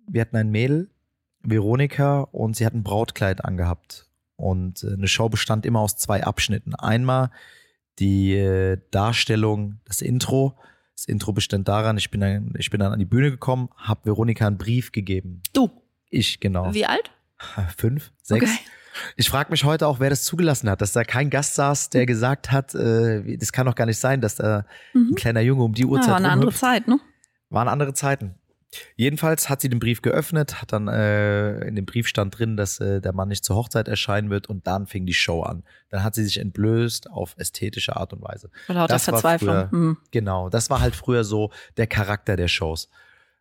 Wir 0.07 0.21
hatten 0.21 0.37
ein 0.37 0.51
Mädel, 0.51 0.89
Veronika, 1.43 2.21
und 2.21 2.55
sie 2.55 2.65
hat 2.65 2.75
ein 2.75 2.85
Brautkleid 2.85 3.45
angehabt 3.45 4.07
und 4.37 4.85
äh, 4.85 4.93
eine 4.93 5.09
Show 5.09 5.29
bestand 5.29 5.67
immer 5.67 5.81
aus 5.81 5.97
zwei 5.97 6.23
Abschnitten. 6.23 6.75
Einmal 6.75 7.31
die 7.99 8.35
äh, 8.35 8.79
Darstellung, 8.91 9.81
das 9.85 10.03
Intro. 10.03 10.57
Das 10.95 11.07
Intro 11.07 11.33
bestand 11.33 11.69
daran, 11.69 11.99
ich 11.99 12.11
bin 12.11 12.21
dann, 12.21 12.55
ich 12.57 12.71
bin 12.71 12.81
dann 12.81 12.93
an 12.93 12.99
die 12.99 13.05
Bühne 13.05 13.31
gekommen, 13.31 13.69
habe 13.77 14.07
Veronika 14.07 14.47
einen 14.47 14.57
Brief 14.57 14.93
gegeben. 14.93 15.43
Du? 15.53 15.71
Ich, 16.09 16.41
genau. 16.41 16.73
Wie 16.73 16.87
alt? 16.87 17.11
Fünf, 17.77 18.13
sechs. 18.23 18.45
Okay. 18.45 18.59
Ich 19.17 19.29
frage 19.29 19.51
mich 19.51 19.65
heute 19.65 19.87
auch, 19.87 20.01
wer 20.01 20.11
das 20.11 20.25
zugelassen 20.25 20.69
hat, 20.71 20.81
dass 20.81 20.93
da 20.93 21.05
kein 21.05 21.31
Gast 21.31 21.55
saß, 21.55 21.91
der 21.91 22.07
gesagt 22.07 22.53
hat, 22.53 22.75
äh, 22.75 23.37
das 23.37 23.53
kann 23.53 23.67
doch 23.67 23.75
gar 23.75 23.87
nicht 23.87 23.99
sein, 23.99 24.21
dass 24.21 24.37
da 24.37 24.65
mhm. 24.95 25.11
ein 25.11 25.15
kleiner 25.15 25.41
Junge 25.41 25.65
um 25.65 25.75
die 25.75 25.85
Uhrzeit. 25.85 26.09
Ja, 26.09 26.13
war 26.13 26.19
eine 26.19 26.31
andere 26.31 26.53
Zeit, 26.53 26.89
ne? 26.89 27.01
Waren 27.51 27.69
andere 27.69 27.95
Zeiten. 27.95 28.35
Jedenfalls 28.97 29.49
hat 29.49 29.61
sie 29.61 29.69
den 29.69 29.79
Brief 29.79 30.03
geöffnet, 30.03 30.61
hat 30.61 30.73
dann 30.73 30.89
äh, 30.89 31.61
in 31.67 31.77
dem 31.77 31.87
Brief 31.87 32.09
stand 32.09 32.39
drin, 32.39 32.57
dass 32.57 32.81
äh, 32.81 33.01
der 33.01 33.13
Mann 33.13 33.29
nicht 33.29 33.45
zur 33.45 33.57
Hochzeit 33.57 33.89
erscheinen 33.89 34.31
wird 34.31 34.49
und 34.49 34.67
dann 34.67 34.87
fing 34.87 35.07
die 35.07 35.15
Show 35.15 35.43
an. 35.43 35.63
Dann 35.91 36.03
hat 36.03 36.15
sie 36.15 36.25
sich 36.25 36.39
entblößt 36.39 37.11
auf 37.11 37.35
ästhetische 37.39 37.97
Art 37.97 38.13
und 38.13 38.23
Weise. 38.23 38.51
Lauter 38.69 38.95
das 38.95 39.05
Verzweiflung. 39.05 39.69
Früher, 39.71 39.79
mhm. 39.79 39.97
Genau, 40.11 40.49
das 40.49 40.69
war 40.71 40.81
halt 40.81 40.95
früher 40.97 41.25
so 41.25 41.51
der 41.77 41.87
Charakter 41.87 42.37
der 42.37 42.49
Shows. 42.49 42.89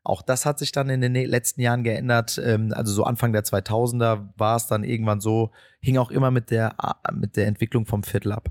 Auch 0.05 0.21
das 0.21 0.45
hat 0.45 0.59
sich 0.59 0.71
dann 0.71 0.89
in 0.89 1.01
den 1.01 1.11
ne-, 1.11 1.25
letzten 1.25 1.61
Jahren 1.61 1.83
geändert. 1.83 2.39
Ähm, 2.43 2.71
also 2.73 2.93
so 2.93 3.03
Anfang 3.03 3.33
der 3.33 3.43
2000er 3.43 4.29
war 4.37 4.55
es 4.55 4.67
dann 4.67 4.83
irgendwann 4.83 5.19
so, 5.19 5.51
hing 5.81 5.97
auch 5.97 6.11
immer 6.11 6.31
mit 6.31 6.51
der, 6.51 6.75
mit 7.11 7.35
der 7.35 7.47
Entwicklung 7.47 7.85
vom 7.85 8.03
Viertel 8.03 8.31
ab. 8.31 8.49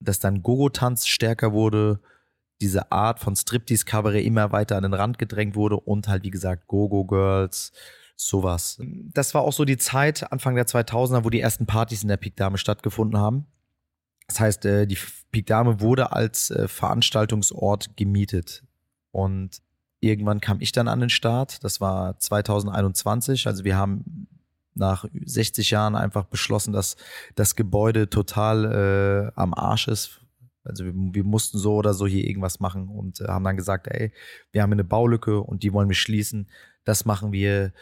Dass 0.00 0.20
dann 0.20 0.42
Gogo-Tanz 0.42 1.06
stärker 1.06 1.52
wurde, 1.52 2.00
diese 2.60 2.90
Art 2.90 3.20
von 3.20 3.36
Striptease-Cabaret 3.36 4.24
immer 4.24 4.50
weiter 4.50 4.76
an 4.76 4.84
den 4.84 4.94
Rand 4.94 5.18
gedrängt 5.18 5.54
wurde 5.54 5.76
und 5.76 6.08
halt, 6.08 6.24
wie 6.24 6.30
gesagt, 6.30 6.66
Go-Go-Girls, 6.66 7.72
sowas. 8.16 8.80
Das 9.12 9.34
war 9.34 9.42
auch 9.42 9.52
so 9.52 9.64
die 9.64 9.76
Zeit, 9.76 10.32
Anfang 10.32 10.54
der 10.54 10.66
2000er, 10.66 11.24
wo 11.24 11.30
die 11.30 11.40
ersten 11.40 11.66
Partys 11.66 12.02
in 12.02 12.08
der 12.08 12.16
Pik 12.16 12.36
Dame 12.36 12.58
stattgefunden 12.58 13.20
haben. 13.20 13.46
Das 14.26 14.40
heißt, 14.40 14.64
äh, 14.64 14.86
die 14.86 14.98
Pik 15.30 15.46
Dame 15.46 15.80
wurde 15.80 16.12
als 16.12 16.50
äh, 16.50 16.68
Veranstaltungsort 16.68 17.96
gemietet. 17.96 18.64
Und 19.10 19.62
irgendwann 20.00 20.40
kam 20.40 20.60
ich 20.60 20.72
dann 20.72 20.88
an 20.88 21.00
den 21.00 21.10
Start. 21.10 21.62
Das 21.64 21.80
war 21.80 22.18
2021. 22.18 23.46
Also 23.46 23.64
wir 23.64 23.76
haben 23.76 24.28
nach 24.74 25.04
60 25.12 25.70
Jahren 25.70 25.96
einfach 25.96 26.24
beschlossen, 26.24 26.72
dass 26.72 26.96
das 27.34 27.56
Gebäude 27.56 28.08
total 28.08 29.32
äh, 29.34 29.40
am 29.40 29.54
Arsch 29.54 29.88
ist 29.88 30.20
also 30.68 30.84
wir, 30.84 30.92
wir, 30.94 31.24
mussten 31.24 31.58
so 31.58 31.74
oder 31.74 31.94
so 31.94 32.06
hier 32.06 32.26
irgendwas 32.26 32.60
machen 32.60 32.88
und 32.88 33.20
äh, 33.20 33.28
haben 33.28 33.44
dann 33.44 33.56
gesagt, 33.56 33.88
ey, 33.88 34.12
wir 34.52 34.62
haben 34.62 34.72
eine 34.72 34.84
Baulücke 34.84 35.40
und 35.40 35.62
die 35.62 35.72
wollen 35.72 35.88
wir 35.88 35.96
schließen. 35.96 36.48
Das 36.84 37.04
machen 37.04 37.32
wir. 37.32 37.72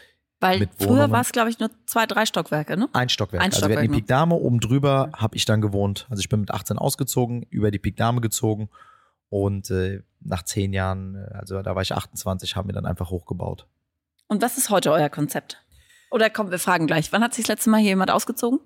Weil 0.41 0.59
mit 0.59 0.71
früher 0.79 1.11
war 1.11 1.23
es, 1.23 1.33
glaube 1.33 1.51
ich, 1.51 1.59
nur 1.59 1.71
zwei, 1.87 2.07
drei 2.07 2.27
Stockwerke, 2.27 2.77
ne? 2.77 2.89
Ein 2.93 3.09
Stockwerk. 3.09 3.43
Ein 3.43 3.53
also 3.53 3.69
wir 3.69 3.77
hatten 3.77 3.91
die 3.91 4.01
Pik 4.01 4.07
Dame, 4.07 4.35
oben 4.35 4.61
drüber 4.61 5.11
habe 5.15 5.35
ich 5.37 5.47
dann 5.47 5.61
gewohnt. 5.61 6.07
Also 6.11 6.21
ich 6.21 6.29
bin 6.29 6.41
mit 6.41 6.51
18 6.51 6.79
ausgezogen, 6.79 7.43
über 7.51 7.71
die 7.71 7.79
Pik 7.79 7.97
Dame 7.97 8.21
gezogen 8.21 8.69
und 9.29 9.71
äh, 9.71 10.03
nach 10.21 10.43
zehn 10.43 10.73
Jahren, 10.73 11.15
äh, 11.15 11.35
also 11.35 11.61
da 11.62 11.75
war 11.75 11.83
ich 11.83 11.93
28, 11.93 12.57
haben 12.57 12.69
wir 12.69 12.75
dann 12.75 12.87
einfach 12.87 13.11
hochgebaut. 13.11 13.67
Und 14.29 14.43
was 14.43 14.59
ist 14.59 14.71
heute 14.71 14.93
euer 14.93 15.09
Konzept? 15.09 15.62
Oder 16.11 16.31
komm, 16.31 16.51
wir 16.51 16.59
fragen 16.59 16.87
gleich. 16.87 17.12
Wann 17.12 17.23
hat 17.23 17.35
sich 17.35 17.45
das 17.45 17.57
letzte 17.57 17.71
Mal 17.71 17.79
hier 17.79 17.91
jemand 17.91 18.11
ausgezogen? 18.11 18.61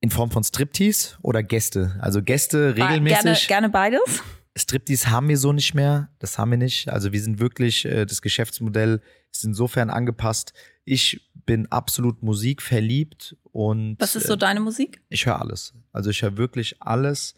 In 0.00 0.10
Form 0.10 0.30
von 0.30 0.44
Striptease 0.44 1.16
oder 1.22 1.42
Gäste? 1.42 1.96
Also 2.00 2.22
Gäste 2.22 2.76
regelmäßig. 2.76 3.22
Gerne, 3.22 3.38
gerne 3.46 3.68
beides. 3.70 4.22
Striptease 4.56 5.10
haben 5.10 5.28
wir 5.28 5.36
so 5.36 5.52
nicht 5.52 5.74
mehr. 5.74 6.08
Das 6.18 6.38
haben 6.38 6.50
wir 6.50 6.58
nicht. 6.58 6.88
Also 6.88 7.12
wir 7.12 7.20
sind 7.20 7.38
wirklich, 7.38 7.84
äh, 7.84 8.06
das 8.06 8.22
Geschäftsmodell 8.22 9.00
ist 9.30 9.44
insofern 9.44 9.90
angepasst. 9.90 10.52
Ich 10.84 11.30
bin 11.34 11.66
absolut 11.70 12.22
musikverliebt 12.22 13.36
und. 13.52 13.96
Was 13.98 14.16
ist 14.16 14.26
so 14.26 14.34
äh, 14.34 14.38
deine 14.38 14.60
Musik? 14.60 15.02
Ich 15.08 15.26
höre 15.26 15.40
alles. 15.40 15.74
Also 15.92 16.10
ich 16.10 16.22
höre 16.22 16.36
wirklich 16.36 16.80
alles. 16.80 17.34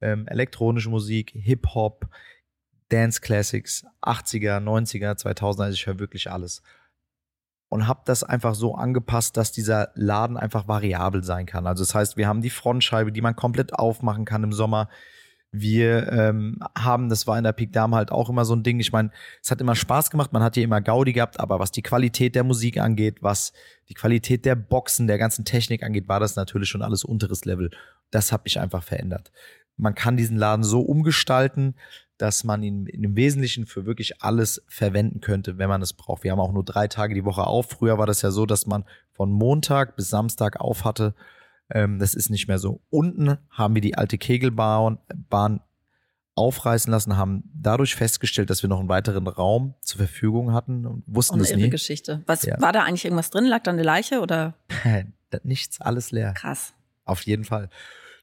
Ähm, 0.00 0.26
elektronische 0.28 0.90
Musik, 0.90 1.32
Hip-Hop, 1.34 2.06
Dance 2.88 3.20
Classics, 3.20 3.84
80er, 4.02 4.60
90er, 4.60 5.18
2000er. 5.18 5.62
Also 5.62 5.74
ich 5.74 5.86
höre 5.86 5.98
wirklich 5.98 6.30
alles 6.30 6.62
und 7.68 7.86
habe 7.86 8.00
das 8.04 8.24
einfach 8.24 8.54
so 8.54 8.74
angepasst, 8.74 9.36
dass 9.36 9.52
dieser 9.52 9.90
Laden 9.94 10.36
einfach 10.36 10.68
variabel 10.68 11.22
sein 11.22 11.46
kann. 11.46 11.66
Also 11.66 11.84
das 11.84 11.94
heißt, 11.94 12.16
wir 12.16 12.26
haben 12.26 12.42
die 12.42 12.50
Frontscheibe, 12.50 13.12
die 13.12 13.20
man 13.20 13.36
komplett 13.36 13.74
aufmachen 13.74 14.24
kann 14.24 14.44
im 14.44 14.52
Sommer. 14.52 14.88
Wir 15.50 16.12
ähm, 16.12 16.58
haben, 16.76 17.08
das 17.08 17.26
war 17.26 17.38
in 17.38 17.44
der 17.44 17.52
Peak 17.52 17.72
Dame 17.72 17.96
halt 17.96 18.12
auch 18.12 18.28
immer 18.28 18.44
so 18.44 18.54
ein 18.54 18.62
Ding. 18.62 18.80
Ich 18.80 18.92
meine, 18.92 19.10
es 19.42 19.50
hat 19.50 19.60
immer 19.60 19.74
Spaß 19.74 20.10
gemacht, 20.10 20.32
man 20.32 20.42
hat 20.42 20.54
hier 20.54 20.64
immer 20.64 20.80
Gaudi 20.80 21.14
gehabt, 21.14 21.40
aber 21.40 21.58
was 21.58 21.72
die 21.72 21.82
Qualität 21.82 22.34
der 22.34 22.44
Musik 22.44 22.78
angeht, 22.78 23.22
was 23.22 23.52
die 23.88 23.94
Qualität 23.94 24.44
der 24.44 24.56
Boxen, 24.56 25.06
der 25.06 25.16
ganzen 25.16 25.46
Technik 25.46 25.82
angeht, 25.82 26.08
war 26.08 26.20
das 26.20 26.36
natürlich 26.36 26.68
schon 26.68 26.82
alles 26.82 27.02
unteres 27.02 27.46
Level. 27.46 27.70
Das 28.10 28.30
habe 28.30 28.42
ich 28.46 28.60
einfach 28.60 28.82
verändert. 28.82 29.30
Man 29.78 29.94
kann 29.94 30.16
diesen 30.16 30.36
Laden 30.36 30.64
so 30.64 30.80
umgestalten, 30.80 31.74
dass 32.18 32.42
man 32.42 32.62
ihn 32.62 32.86
im 32.86 33.16
Wesentlichen 33.16 33.64
für 33.64 33.86
wirklich 33.86 34.22
alles 34.22 34.62
verwenden 34.66 35.20
könnte, 35.20 35.56
wenn 35.56 35.68
man 35.68 35.80
es 35.82 35.92
braucht. 35.92 36.24
Wir 36.24 36.32
haben 36.32 36.40
auch 36.40 36.52
nur 36.52 36.64
drei 36.64 36.88
Tage 36.88 37.14
die 37.14 37.24
Woche 37.24 37.46
auf. 37.46 37.70
Früher 37.70 37.96
war 37.96 38.06
das 38.06 38.22
ja 38.22 38.30
so, 38.30 38.44
dass 38.44 38.66
man 38.66 38.84
von 39.12 39.30
Montag 39.30 39.96
bis 39.96 40.08
Samstag 40.08 40.60
auf 40.60 40.84
hatte. 40.84 41.14
Ähm, 41.70 41.98
das 41.98 42.14
ist 42.14 42.28
nicht 42.28 42.48
mehr 42.48 42.58
so. 42.58 42.80
Unten 42.90 43.38
haben 43.50 43.74
wir 43.74 43.82
die 43.82 43.96
alte 43.96 44.18
Kegelbahn 44.18 44.98
Bahn 45.30 45.60
aufreißen 46.34 46.90
lassen, 46.90 47.16
haben 47.16 47.42
dadurch 47.52 47.96
festgestellt, 47.96 48.48
dass 48.48 48.62
wir 48.62 48.68
noch 48.68 48.78
einen 48.78 48.88
weiteren 48.88 49.26
Raum 49.26 49.74
zur 49.80 49.98
Verfügung 49.98 50.52
hatten 50.52 50.86
und 50.86 51.02
wussten 51.06 51.40
es 51.40 51.54
nie. 51.54 51.68
Geschichte. 51.68 52.22
Was 52.26 52.42
ja. 52.42 52.60
war 52.60 52.72
da 52.72 52.84
eigentlich 52.84 53.04
irgendwas 53.04 53.30
drin? 53.30 53.44
Lag 53.44 53.64
da 53.64 53.72
eine 53.72 53.82
Leiche 53.82 54.20
oder? 54.20 54.54
Nichts, 55.42 55.80
alles 55.80 56.10
leer. 56.10 56.32
Krass. 56.34 56.74
Auf 57.04 57.22
jeden 57.22 57.44
Fall. 57.44 57.68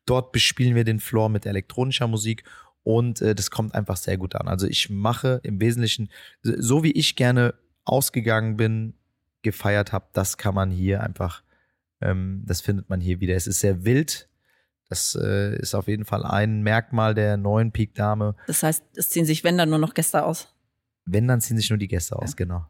Dort 0.05 0.31
bespielen 0.31 0.75
wir 0.75 0.83
den 0.83 0.99
Floor 0.99 1.29
mit 1.29 1.45
elektronischer 1.45 2.07
Musik 2.07 2.43
und 2.83 3.21
äh, 3.21 3.33
das 3.33 3.49
kommt 3.49 3.73
einfach 3.73 3.97
sehr 3.97 4.17
gut 4.17 4.35
an. 4.35 4.47
Also 4.47 4.67
ich 4.67 4.89
mache 4.89 5.39
im 5.43 5.59
Wesentlichen, 5.59 6.09
so 6.43 6.83
wie 6.83 6.91
ich 6.91 7.15
gerne 7.15 7.55
ausgegangen 7.83 8.57
bin, 8.57 8.93
gefeiert 9.41 9.91
habe, 9.91 10.07
das 10.13 10.37
kann 10.37 10.53
man 10.53 10.71
hier 10.71 11.01
einfach, 11.01 11.43
ähm, 12.01 12.43
das 12.45 12.61
findet 12.61 12.89
man 12.89 13.01
hier 13.01 13.19
wieder. 13.19 13.35
Es 13.35 13.47
ist 13.47 13.59
sehr 13.59 13.85
wild. 13.85 14.29
Das 14.87 15.17
äh, 15.19 15.55
ist 15.57 15.73
auf 15.73 15.87
jeden 15.87 16.05
Fall 16.05 16.23
ein 16.23 16.61
Merkmal 16.61 17.15
der 17.15 17.37
neuen 17.37 17.71
Peak 17.71 17.95
Dame. 17.95 18.35
Das 18.45 18.61
heißt, 18.61 18.83
es 18.95 19.09
ziehen 19.09 19.25
sich, 19.25 19.43
wenn 19.43 19.57
dann 19.57 19.69
nur 19.69 19.79
noch 19.79 19.95
Gäste 19.95 20.23
aus. 20.23 20.53
Wenn, 21.05 21.27
dann 21.27 21.41
ziehen 21.41 21.57
sich 21.57 21.69
nur 21.69 21.79
die 21.79 21.87
Gäste 21.87 22.15
aus, 22.15 22.31
ja. 22.31 22.35
genau. 22.35 22.65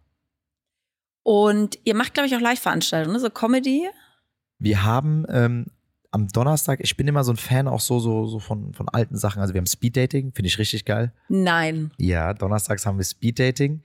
Und 1.24 1.80
ihr 1.84 1.96
macht, 1.96 2.14
glaube 2.14 2.28
ich, 2.28 2.36
auch 2.36 2.42
Live-Veranstaltungen, 2.42 3.16
ne? 3.16 3.20
so 3.20 3.30
Comedy. 3.30 3.90
Wir 4.60 4.84
haben 4.84 5.26
ähm, 5.28 5.66
am 6.16 6.30
Donnerstag, 6.30 6.80
ich 6.82 6.96
bin 6.96 7.10
immer 7.10 7.26
so 7.26 7.34
ein 7.34 7.38
Fan 7.38 7.68
auch 7.68 7.82
so, 7.82 8.00
so, 8.00 8.26
so 8.26 8.40
von, 8.40 8.74
von 8.74 8.88
alten 8.88 9.18
Sachen. 9.18 9.42
Also 9.42 9.54
wir 9.54 9.60
haben 9.60 9.68
Speed 9.68 9.98
Dating, 9.98 10.32
finde 10.34 10.48
ich 10.48 10.58
richtig 10.58 10.86
geil. 10.86 11.12
Nein. 11.28 11.92
Ja, 11.98 12.34
donnerstags 12.34 12.86
haben 12.86 12.98
wir 12.98 13.04
Speed 13.04 13.38
Dating. 13.38 13.84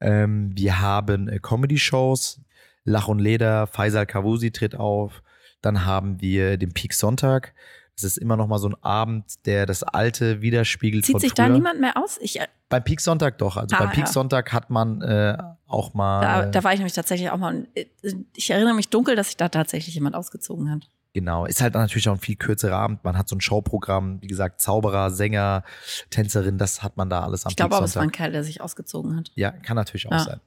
Ähm, 0.00 0.50
wir 0.56 0.80
haben 0.80 1.28
äh, 1.28 1.38
Comedy-Shows, 1.38 2.40
Lach 2.84 3.06
und 3.06 3.20
Leder, 3.20 3.68
Faisal 3.68 4.04
Kavusi 4.04 4.50
tritt 4.50 4.74
auf. 4.74 5.22
Dann 5.62 5.84
haben 5.84 6.20
wir 6.20 6.56
den 6.56 6.72
Peak 6.72 6.92
Sonntag. 6.92 7.54
Das 7.94 8.02
ist 8.02 8.16
immer 8.16 8.36
noch 8.36 8.48
mal 8.48 8.58
so 8.58 8.68
ein 8.68 8.82
Abend, 8.82 9.46
der 9.46 9.64
das 9.64 9.84
Alte 9.84 10.42
widerspiegelt. 10.42 11.04
Zieht 11.04 11.20
sich 11.20 11.34
früher. 11.36 11.46
da 11.46 11.48
niemand 11.50 11.80
mehr 11.80 11.96
aus? 11.96 12.18
Ich, 12.20 12.40
äh 12.40 12.48
beim 12.68 12.82
Peak 12.82 13.00
Sonntag 13.00 13.38
doch. 13.38 13.56
Also 13.56 13.76
ah, 13.76 13.80
beim 13.80 13.90
Peak 13.90 14.08
Sonntag 14.08 14.52
hat 14.52 14.70
man 14.70 15.02
äh, 15.02 15.36
auch 15.68 15.94
mal. 15.94 16.20
Da, 16.20 16.46
da, 16.46 16.64
war 16.64 16.72
ich 16.72 16.78
nämlich 16.80 16.94
tatsächlich 16.94 17.30
auch 17.30 17.38
mal. 17.38 17.68
Äh, 17.74 17.86
ich 18.34 18.50
erinnere 18.50 18.74
mich 18.74 18.88
dunkel, 18.88 19.14
dass 19.14 19.28
sich 19.28 19.36
da 19.36 19.48
tatsächlich 19.48 19.94
jemand 19.94 20.16
ausgezogen 20.16 20.68
hat. 20.70 20.88
Genau, 21.12 21.44
ist 21.44 21.60
halt 21.60 21.74
natürlich 21.74 22.08
auch 22.08 22.14
ein 22.14 22.20
viel 22.20 22.36
kürzerer 22.36 22.76
Abend. 22.76 23.02
Man 23.02 23.18
hat 23.18 23.28
so 23.28 23.34
ein 23.34 23.40
Showprogramm, 23.40 24.22
wie 24.22 24.28
gesagt, 24.28 24.60
Zauberer, 24.60 25.10
Sänger, 25.10 25.64
Tänzerin, 26.10 26.56
das 26.56 26.84
hat 26.84 26.96
man 26.96 27.10
da 27.10 27.22
alles 27.22 27.44
am 27.44 27.50
Ich 27.50 27.56
glaube 27.56 27.74
aber, 27.74 27.84
es 27.84 27.96
war 27.96 28.02
ein 28.04 28.12
Kerl, 28.12 28.30
der 28.30 28.44
sich 28.44 28.60
ausgezogen 28.60 29.16
hat. 29.16 29.32
Ja, 29.34 29.50
kann 29.50 29.74
natürlich 29.74 30.06
auch 30.06 30.12
ja. 30.12 30.20
sein. 30.20 30.40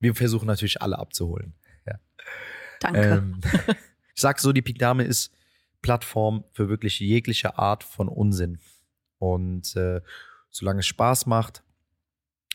Wir 0.00 0.14
versuchen 0.16 0.46
natürlich 0.46 0.82
alle 0.82 0.98
abzuholen. 0.98 1.54
Ja. 1.86 2.00
Danke. 2.80 3.00
Ähm, 3.00 3.40
ich 4.14 4.20
sag 4.20 4.40
so, 4.40 4.52
die 4.52 4.62
Pik 4.62 4.80
Dame 4.80 5.04
ist 5.04 5.32
Plattform 5.82 6.44
für 6.52 6.68
wirklich 6.68 6.98
jegliche 6.98 7.56
Art 7.58 7.84
von 7.84 8.08
Unsinn. 8.08 8.58
Und 9.18 9.76
äh, 9.76 10.00
solange 10.50 10.80
es 10.80 10.86
Spaß 10.86 11.26
macht, 11.26 11.62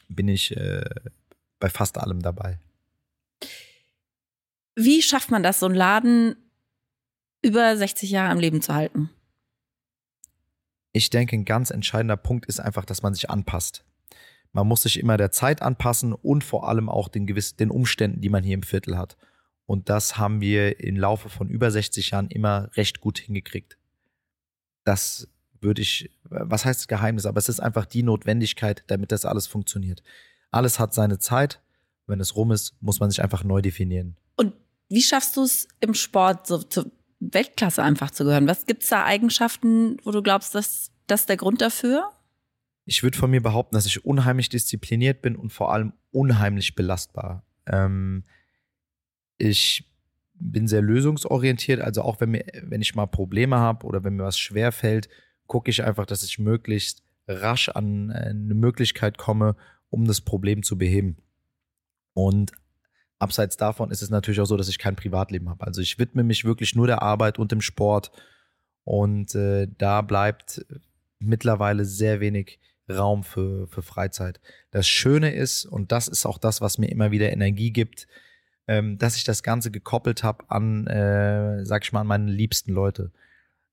bin 0.10 0.28
ich 0.28 0.56
äh, 0.56 0.84
bei 1.60 1.70
fast 1.70 1.98
allem 1.98 2.22
dabei. 2.22 2.60
Wie 4.76 5.02
schafft 5.02 5.32
man 5.32 5.44
das, 5.44 5.60
so 5.60 5.66
einen 5.66 5.76
Laden 5.76 6.36
über 7.48 7.76
60 7.76 8.12
Jahre 8.12 8.32
am 8.32 8.40
Leben 8.40 8.62
zu 8.62 8.76
halten? 8.76 9.10
Ich 10.92 11.10
denke, 11.10 11.36
ein 11.36 11.46
ganz 11.46 11.72
entscheidender 11.72 12.18
Punkt 12.18 12.46
ist 12.46 12.60
einfach, 12.60 12.86
dass 12.86 13.02
man 13.02 13.14
sich 13.14 13.30
anpasst. 13.30 13.84
Man 14.52 14.68
muss 14.68 14.82
sich 14.82 15.00
immer 15.00 15.18
der 15.18 15.32
Zeit 15.32 15.62
anpassen 15.62 16.14
und 16.14 16.44
vor 16.44 16.68
allem 16.68 16.90
auch 16.90 17.08
den, 17.08 17.28
gewissen, 17.28 17.58
den 17.58 17.70
Umständen, 17.70 18.22
die 18.22 18.30
man 18.30 18.44
hier 18.44 18.56
im 18.56 18.64
Viertel 18.64 18.98
hat. 18.98 19.18
Und 19.66 19.90
das 19.90 20.18
haben 20.18 20.42
wir 20.42 20.80
im 20.80 20.96
Laufe 20.96 21.30
von 21.30 21.50
über 21.50 21.70
60 21.70 22.12
Jahren 22.12 22.30
immer 22.30 22.70
recht 22.76 23.02
gut 23.02 23.20
hingekriegt. 23.20 23.78
Das 24.84 25.28
würde 25.60 25.82
ich, 25.82 26.10
was 26.24 26.66
heißt 26.66 26.88
Geheimnis, 26.88 27.26
aber 27.26 27.38
es 27.40 27.50
ist 27.50 27.60
einfach 27.60 27.86
die 27.86 28.04
Notwendigkeit, 28.04 28.84
damit 28.88 29.12
das 29.12 29.26
alles 29.26 29.48
funktioniert. 29.48 30.04
Alles 30.52 30.80
hat 30.80 30.94
seine 30.94 31.20
Zeit. 31.20 31.62
Wenn 32.06 32.22
es 32.22 32.36
rum 32.36 32.52
ist, 32.52 32.74
muss 32.82 33.00
man 33.00 33.10
sich 33.10 33.22
einfach 33.22 33.44
neu 33.44 33.62
definieren. 33.62 34.16
Und 34.38 34.54
wie 34.90 35.02
schaffst 35.02 35.36
du 35.36 35.44
es 35.44 35.68
im 35.82 35.94
Sport 35.94 36.48
so 36.48 36.64
zur 36.64 36.90
Weltklasse 37.20 37.84
einfach 37.84 38.12
zu 38.12 38.24
gehören? 38.24 38.48
Was 38.48 38.66
gibt 38.66 38.84
es 38.84 38.90
da 38.90 39.06
Eigenschaften, 39.06 39.98
wo 40.04 40.12
du 40.12 40.22
glaubst, 40.22 40.56
dass 40.56 40.92
das 41.08 41.26
der 41.26 41.38
Grund 41.38 41.62
dafür? 41.62 42.12
Ich 42.86 43.04
würde 43.04 43.18
von 43.18 43.32
mir 43.32 43.42
behaupten, 43.42 43.76
dass 43.76 43.86
ich 43.86 44.06
unheimlich 44.06 44.50
diszipliniert 44.50 45.22
bin 45.22 45.36
und 45.36 45.52
vor 45.52 45.74
allem 45.74 45.94
unheimlich 46.12 46.76
belastbar. 46.76 47.44
Ähm, 47.66 48.24
ich 49.38 49.92
bin 50.40 50.68
sehr 50.68 50.82
lösungsorientiert, 50.82 51.82
also 51.82 52.04
auch 52.04 52.22
wenn, 52.22 52.32
mir, 52.32 52.46
wenn 52.64 52.82
ich 52.82 52.96
mal 52.96 53.08
Probleme 53.08 53.58
habe 53.58 53.86
oder 53.86 54.04
wenn 54.04 54.16
mir 54.16 54.24
was 54.24 54.38
schwer 54.38 54.72
fällt, 54.72 55.10
gucke 55.48 55.72
ich 55.72 55.84
einfach, 55.84 56.06
dass 56.06 56.24
ich 56.24 56.40
möglichst 56.40 57.04
rasch 57.28 57.70
an 57.70 58.12
äh, 58.12 58.30
eine 58.30 58.54
Möglichkeit 58.54 59.18
komme, 59.18 59.56
um 59.90 60.06
das 60.06 60.22
Problem 60.22 60.64
zu 60.64 60.78
beheben. 60.78 61.18
Und 62.14 62.52
abseits 63.20 63.58
davon 63.58 63.92
ist 63.92 64.02
es 64.02 64.10
natürlich 64.10 64.40
auch 64.40 64.46
so, 64.46 64.58
dass 64.58 64.70
ich 64.70 64.80
kein 64.80 64.96
Privatleben 64.96 65.50
habe. 65.50 65.66
Also 65.66 65.82
ich 65.82 66.00
widme 66.00 66.24
mich 66.24 66.46
wirklich 66.46 66.76
nur 66.76 66.88
der 66.88 67.02
Arbeit 67.02 67.40
und 67.40 67.52
dem 67.52 67.62
Sport. 67.62 68.12
Und 68.84 69.36
äh, 69.36 69.68
da 69.78 70.02
bleibt 70.02 70.66
mittlerweile 71.20 71.86
sehr 71.86 72.20
wenig 72.20 72.60
Raum 72.90 73.24
für, 73.24 73.68
für 73.68 73.82
Freizeit. 73.82 74.40
Das 74.72 74.88
Schöne 74.88 75.34
ist, 75.34 75.66
und 75.66 75.92
das 75.92 76.08
ist 76.08 76.26
auch 76.26 76.38
das, 76.38 76.62
was 76.62 76.78
mir 76.78 76.88
immer 76.88 77.12
wieder 77.12 77.32
Energie 77.32 77.72
gibt, 77.72 78.08
ähm, 78.68 78.98
dass 78.98 79.18
ich 79.18 79.24
das 79.24 79.44
Ganze 79.44 79.72
gekoppelt 79.72 80.24
habe 80.24 80.50
an, 80.50 80.88
äh, 80.88 81.66
sag 81.66 81.84
ich 81.84 81.92
mal, 81.92 82.02
an 82.02 82.08
meine 82.08 82.32
liebsten 82.32 82.72
Leute. 82.72 83.12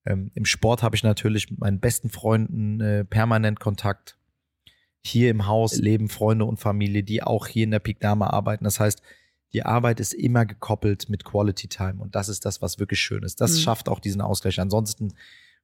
Ähm, 0.07 0.31
Im 0.35 0.45
Sport 0.45 0.83
habe 0.83 0.97
ich 0.97 1.03
natürlich 1.03 1.51
mit 1.51 1.61
meinen 1.61 1.81
besten 1.81 2.11
Freunden 2.11 2.81
äh, 2.81 3.05
permanent 3.05 3.61
Kontakt. 3.61 4.17
Hier 5.07 5.31
im 5.31 5.47
Haus 5.47 5.77
leben 5.77 6.09
Freunde 6.09 6.45
und 6.45 6.59
Familie, 6.59 7.03
die 7.03 7.23
auch 7.23 7.47
hier 7.47 7.65
in 7.65 7.71
der 7.71 7.79
Peak 7.79 8.01
Dame 8.01 8.33
arbeiten. 8.33 8.65
Das 8.65 8.81
heißt, 8.81 9.03
die 9.55 9.63
Arbeit 9.63 10.01
ist 10.01 10.13
immer 10.13 10.45
gekoppelt 10.45 11.09
mit 11.09 11.25
Quality 11.25 11.69
Time 11.69 11.95
und 11.99 12.15
das 12.15 12.29
ist 12.29 12.45
das, 12.45 12.61
was 12.61 12.79
wirklich 12.81 13.01
schön 13.01 13.23
ist. 13.23 13.41
Das 13.41 13.53
mhm. 13.53 13.59
schafft 13.59 13.89
auch 13.89 14.01
diesen 14.01 14.21
Ausgleich. 14.21 14.61
Ansonsten 14.61 15.15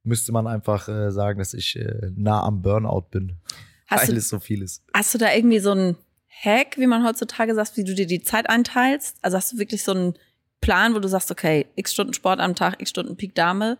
müsste 0.03 0.31
man 0.31 0.47
einfach 0.47 0.87
äh, 0.87 1.11
sagen, 1.11 1.39
dass 1.39 1.53
ich 1.53 1.75
äh, 1.75 2.09
nah 2.15 2.41
am 2.41 2.61
Burnout 2.61 3.07
bin, 3.11 3.33
hast 3.87 4.07
weil 4.07 4.15
du, 4.15 4.19
es 4.19 4.29
so 4.29 4.39
viel 4.39 4.61
ist. 4.63 4.83
Hast 4.93 5.13
du 5.13 5.17
da 5.17 5.33
irgendwie 5.33 5.59
so 5.59 5.73
ein 5.73 5.97
Hack, 6.29 6.77
wie 6.77 6.87
man 6.87 7.05
heutzutage 7.05 7.53
sagt, 7.53 7.75
wie 7.75 7.83
du 7.83 7.93
dir 7.93 8.07
die 8.07 8.23
Zeit 8.23 8.49
einteilst? 8.49 9.17
Also 9.21 9.37
hast 9.37 9.51
du 9.51 9.57
wirklich 9.57 9.83
so 9.83 9.91
einen 9.91 10.13
Plan, 10.61 10.95
wo 10.95 10.99
du 10.99 11.09
sagst, 11.09 11.29
okay, 11.29 11.67
x 11.75 11.93
Stunden 11.93 12.13
Sport 12.13 12.39
am 12.39 12.55
Tag, 12.55 12.81
x 12.81 12.89
Stunden 12.89 13.17
Peak 13.17 13.35
Dame? 13.35 13.77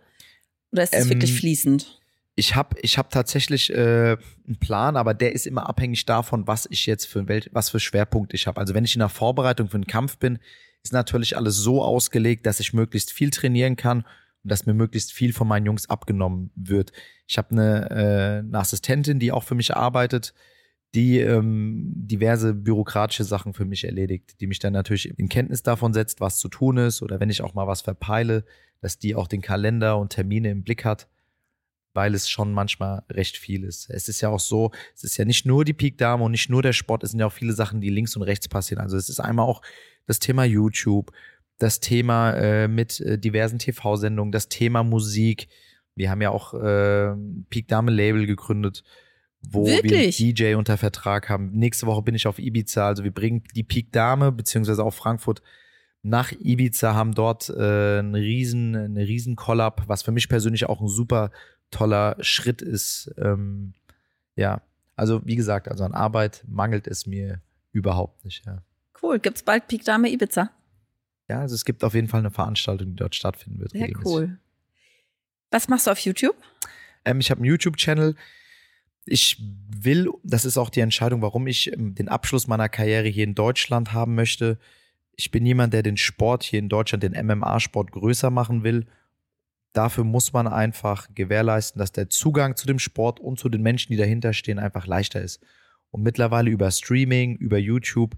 Oder 0.72 0.82
ist 0.82 0.92
das 0.92 1.04
ähm, 1.04 1.10
wirklich 1.10 1.32
fließend? 1.32 2.01
Ich 2.34 2.56
habe 2.56 2.76
ich 2.80 2.96
hab 2.96 3.10
tatsächlich 3.10 3.70
äh, 3.70 4.16
einen 4.46 4.58
Plan, 4.58 4.96
aber 4.96 5.12
der 5.12 5.32
ist 5.32 5.46
immer 5.46 5.68
abhängig 5.68 6.06
davon, 6.06 6.46
was 6.46 6.66
ich 6.70 6.86
jetzt 6.86 7.06
für 7.06 7.28
Welt, 7.28 7.50
was 7.52 7.70
für 7.70 7.80
Schwerpunkt 7.80 8.32
ich 8.32 8.46
habe. 8.46 8.58
Also 8.58 8.74
wenn 8.74 8.84
ich 8.84 8.94
in 8.94 9.00
der 9.00 9.10
Vorbereitung 9.10 9.68
für 9.68 9.74
einen 9.74 9.86
Kampf 9.86 10.16
bin, 10.18 10.38
ist 10.82 10.92
natürlich 10.92 11.36
alles 11.36 11.56
so 11.56 11.82
ausgelegt, 11.82 12.46
dass 12.46 12.60
ich 12.60 12.72
möglichst 12.72 13.12
viel 13.12 13.30
trainieren 13.30 13.76
kann 13.76 13.98
und 14.42 14.50
dass 14.50 14.66
mir 14.66 14.74
möglichst 14.74 15.12
viel 15.12 15.32
von 15.32 15.46
meinen 15.46 15.66
Jungs 15.66 15.88
abgenommen 15.90 16.50
wird. 16.54 16.92
Ich 17.26 17.38
habe 17.38 17.50
eine, 17.50 17.90
äh, 17.90 18.38
eine 18.38 18.58
Assistentin, 18.58 19.18
die 19.18 19.30
auch 19.30 19.44
für 19.44 19.54
mich 19.54 19.76
arbeitet, 19.76 20.32
die 20.94 21.20
ähm, 21.20 21.92
diverse 21.94 22.52
bürokratische 22.54 23.24
Sachen 23.24 23.54
für 23.54 23.64
mich 23.64 23.84
erledigt, 23.84 24.40
die 24.40 24.46
mich 24.46 24.58
dann 24.58 24.72
natürlich 24.72 25.18
in 25.18 25.28
Kenntnis 25.28 25.62
davon 25.62 25.94
setzt, 25.94 26.20
was 26.20 26.38
zu 26.38 26.48
tun 26.48 26.76
ist 26.76 27.02
oder 27.02 27.20
wenn 27.20 27.30
ich 27.30 27.42
auch 27.42 27.54
mal 27.54 27.66
was 27.66 27.80
verpeile, 27.80 28.44
dass 28.80 28.98
die 28.98 29.14
auch 29.14 29.28
den 29.28 29.40
Kalender 29.40 29.98
und 29.98 30.10
Termine 30.10 30.50
im 30.50 30.64
Blick 30.64 30.84
hat, 30.84 31.08
weil 31.94 32.14
es 32.14 32.28
schon 32.28 32.52
manchmal 32.52 33.02
recht 33.10 33.36
viel 33.36 33.64
ist. 33.64 33.90
Es 33.90 34.08
ist 34.08 34.20
ja 34.20 34.28
auch 34.28 34.40
so, 34.40 34.70
es 34.94 35.04
ist 35.04 35.16
ja 35.16 35.24
nicht 35.24 35.46
nur 35.46 35.64
die 35.64 35.72
Peak 35.72 35.98
Dame 35.98 36.24
und 36.24 36.32
nicht 36.32 36.50
nur 36.50 36.62
der 36.62 36.72
Sport, 36.72 37.04
es 37.04 37.10
sind 37.10 37.20
ja 37.20 37.26
auch 37.26 37.32
viele 37.32 37.52
Sachen, 37.52 37.80
die 37.80 37.90
links 37.90 38.16
und 38.16 38.22
rechts 38.22 38.48
passieren. 38.48 38.82
Also 38.82 38.96
es 38.96 39.08
ist 39.08 39.20
einmal 39.20 39.46
auch 39.46 39.62
das 40.06 40.18
Thema 40.18 40.44
YouTube, 40.44 41.12
das 41.58 41.80
Thema 41.80 42.32
äh, 42.32 42.68
mit 42.68 43.00
äh, 43.00 43.18
diversen 43.18 43.58
TV-Sendungen, 43.58 44.32
das 44.32 44.48
Thema 44.48 44.82
Musik. 44.82 45.48
Wir 45.94 46.10
haben 46.10 46.22
ja 46.22 46.30
auch 46.30 46.54
äh, 46.54 47.14
Peak 47.50 47.68
Dame 47.68 47.90
Label 47.90 48.26
gegründet 48.26 48.82
wo 49.42 49.66
Wirklich? 49.66 50.18
wir 50.18 50.34
DJ 50.34 50.54
unter 50.54 50.78
Vertrag 50.78 51.28
haben. 51.28 51.50
Nächste 51.52 51.86
Woche 51.86 52.02
bin 52.02 52.14
ich 52.14 52.26
auf 52.26 52.38
Ibiza, 52.38 52.86
also 52.86 53.04
wir 53.04 53.10
bringen 53.10 53.42
die 53.54 53.64
Peak 53.64 53.92
Dame 53.92 54.32
beziehungsweise 54.32 54.84
auch 54.84 54.94
Frankfurt 54.94 55.42
nach 56.02 56.32
Ibiza, 56.32 56.94
haben 56.94 57.14
dort 57.14 57.48
äh, 57.48 57.98
einen 57.98 58.14
riesen, 58.14 58.74
eine 58.74 59.06
riesen 59.06 59.36
Collab, 59.36 59.84
was 59.86 60.02
für 60.02 60.12
mich 60.12 60.28
persönlich 60.28 60.66
auch 60.66 60.80
ein 60.80 60.88
super 60.88 61.30
toller 61.72 62.16
Schritt 62.20 62.62
ist. 62.62 63.12
Ähm, 63.18 63.74
ja, 64.36 64.62
also 64.94 65.20
wie 65.24 65.36
gesagt, 65.36 65.68
also 65.68 65.84
an 65.84 65.94
Arbeit 65.94 66.44
mangelt 66.46 66.86
es 66.86 67.06
mir 67.06 67.40
überhaupt 67.72 68.24
nicht. 68.24 68.46
Ja. 68.46 68.62
Cool, 69.02 69.18
gibt's 69.18 69.42
bald 69.42 69.66
Peak 69.66 69.84
Dame 69.84 70.10
Ibiza? 70.10 70.50
Ja, 71.28 71.40
also 71.40 71.54
es 71.54 71.64
gibt 71.64 71.82
auf 71.82 71.94
jeden 71.94 72.08
Fall 72.08 72.20
eine 72.20 72.30
Veranstaltung, 72.30 72.90
die 72.90 72.96
dort 72.96 73.14
stattfinden 73.14 73.60
wird. 73.60 73.72
Sehr 73.72 73.90
cool. 74.04 74.38
Was 75.50 75.68
machst 75.68 75.86
du 75.86 75.90
auf 75.90 75.98
YouTube? 75.98 76.36
Ähm, 77.04 77.20
ich 77.20 77.30
habe 77.30 77.40
einen 77.40 77.50
YouTube-Channel. 77.50 78.14
Ich 79.04 79.42
will, 79.68 80.08
das 80.22 80.44
ist 80.44 80.56
auch 80.56 80.70
die 80.70 80.80
Entscheidung, 80.80 81.22
warum 81.22 81.46
ich 81.46 81.72
ähm, 81.72 81.94
den 81.94 82.08
Abschluss 82.08 82.46
meiner 82.46 82.68
Karriere 82.68 83.08
hier 83.08 83.24
in 83.24 83.34
Deutschland 83.34 83.92
haben 83.92 84.14
möchte. 84.14 84.58
Ich 85.16 85.30
bin 85.30 85.44
jemand, 85.44 85.72
der 85.72 85.82
den 85.82 85.96
Sport 85.96 86.42
hier 86.42 86.58
in 86.58 86.68
Deutschland, 86.68 87.02
den 87.02 87.12
MMA-Sport 87.26 87.92
größer 87.92 88.30
machen 88.30 88.62
will. 88.62 88.86
Dafür 89.72 90.04
muss 90.04 90.32
man 90.32 90.46
einfach 90.46 91.08
gewährleisten, 91.14 91.78
dass 91.78 91.92
der 91.92 92.10
Zugang 92.10 92.56
zu 92.56 92.66
dem 92.66 92.78
Sport 92.78 93.20
und 93.20 93.38
zu 93.38 93.48
den 93.48 93.62
Menschen, 93.62 93.92
die 93.92 93.96
dahinter 93.96 94.32
stehen, 94.32 94.58
einfach 94.58 94.86
leichter 94.86 95.20
ist. 95.20 95.40
Und 95.90 96.02
mittlerweile 96.02 96.50
über 96.50 96.70
Streaming, 96.70 97.36
über 97.36 97.58
YouTube, 97.58 98.16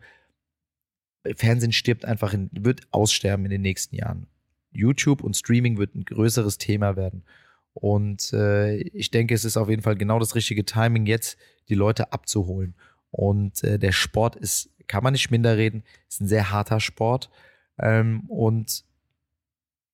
Fernsehen 1.36 1.72
stirbt 1.72 2.04
einfach, 2.04 2.34
in, 2.34 2.50
wird 2.52 2.82
aussterben 2.90 3.46
in 3.46 3.50
den 3.50 3.62
nächsten 3.62 3.96
Jahren. 3.96 4.26
YouTube 4.72 5.22
und 5.22 5.36
Streaming 5.36 5.78
wird 5.78 5.94
ein 5.94 6.04
größeres 6.04 6.58
Thema 6.58 6.96
werden. 6.96 7.24
Und 7.72 8.32
äh, 8.32 8.76
ich 8.76 9.10
denke, 9.10 9.34
es 9.34 9.44
ist 9.44 9.56
auf 9.56 9.68
jeden 9.68 9.82
Fall 9.82 9.96
genau 9.96 10.18
das 10.18 10.34
richtige 10.34 10.64
Timing, 10.64 11.06
jetzt 11.06 11.38
die 11.68 11.74
Leute 11.74 12.12
abzuholen. 12.12 12.74
Und 13.10 13.62
äh, 13.64 13.78
der 13.78 13.92
Sport 13.92 14.36
ist, 14.36 14.70
kann 14.86 15.02
man 15.02 15.12
nicht 15.12 15.30
minder 15.30 15.56
reden, 15.56 15.82
ist 16.08 16.20
ein 16.20 16.28
sehr 16.28 16.50
harter 16.50 16.80
Sport. 16.80 17.30
Ähm, 17.78 18.20
und 18.28 18.84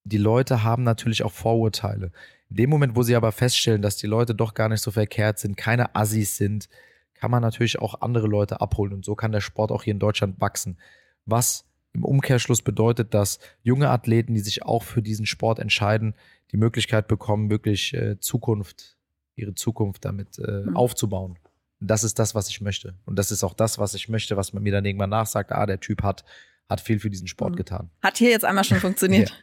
die 0.04 0.18
Leute 0.18 0.62
haben 0.64 0.82
natürlich 0.82 1.22
auch 1.22 1.32
Vorurteile. 1.32 2.12
In 2.48 2.56
dem 2.56 2.70
Moment, 2.70 2.96
wo 2.96 3.02
sie 3.02 3.16
aber 3.16 3.32
feststellen, 3.32 3.82
dass 3.82 3.96
die 3.96 4.06
Leute 4.06 4.34
doch 4.34 4.54
gar 4.54 4.68
nicht 4.68 4.82
so 4.82 4.90
verkehrt 4.90 5.38
sind, 5.38 5.56
keine 5.56 5.94
Assis 5.94 6.36
sind, 6.36 6.68
kann 7.14 7.30
man 7.30 7.42
natürlich 7.42 7.78
auch 7.78 8.00
andere 8.00 8.26
Leute 8.26 8.60
abholen. 8.60 8.92
Und 8.92 9.04
so 9.04 9.14
kann 9.14 9.32
der 9.32 9.40
Sport 9.40 9.70
auch 9.70 9.82
hier 9.82 9.92
in 9.92 9.98
Deutschland 10.00 10.40
wachsen. 10.40 10.78
Was 11.26 11.64
im 11.92 12.04
Umkehrschluss 12.04 12.62
bedeutet, 12.62 13.14
dass 13.14 13.38
junge 13.62 13.90
Athleten, 13.90 14.34
die 14.34 14.40
sich 14.40 14.62
auch 14.62 14.82
für 14.82 15.02
diesen 15.02 15.26
Sport 15.26 15.58
entscheiden, 15.58 16.14
die 16.52 16.56
Möglichkeit 16.56 17.08
bekommen, 17.08 17.50
wirklich 17.50 17.94
äh, 17.94 18.18
Zukunft, 18.18 18.96
ihre 19.36 19.54
Zukunft 19.54 20.04
damit 20.04 20.38
äh, 20.38 20.62
mhm. 20.62 20.76
aufzubauen. 20.76 21.38
Und 21.80 21.90
das 21.90 22.04
ist 22.04 22.18
das, 22.18 22.34
was 22.34 22.48
ich 22.48 22.60
möchte. 22.60 22.94
Und 23.06 23.18
das 23.18 23.30
ist 23.30 23.44
auch 23.44 23.54
das, 23.54 23.78
was 23.78 23.94
ich 23.94 24.08
möchte, 24.08 24.36
was 24.36 24.52
man 24.52 24.62
mir 24.62 24.72
dann 24.72 24.84
irgendwann 24.84 25.10
nachsagt, 25.10 25.52
ah, 25.52 25.66
der 25.66 25.80
Typ 25.80 26.02
hat, 26.02 26.24
hat 26.68 26.80
viel 26.80 27.00
für 27.00 27.10
diesen 27.10 27.26
Sport 27.26 27.52
mhm. 27.52 27.56
getan. 27.56 27.90
Hat 28.02 28.18
hier 28.18 28.30
jetzt 28.30 28.44
einmal 28.44 28.64
schon 28.64 28.78
funktioniert. 28.78 29.30
ja. 29.30 29.36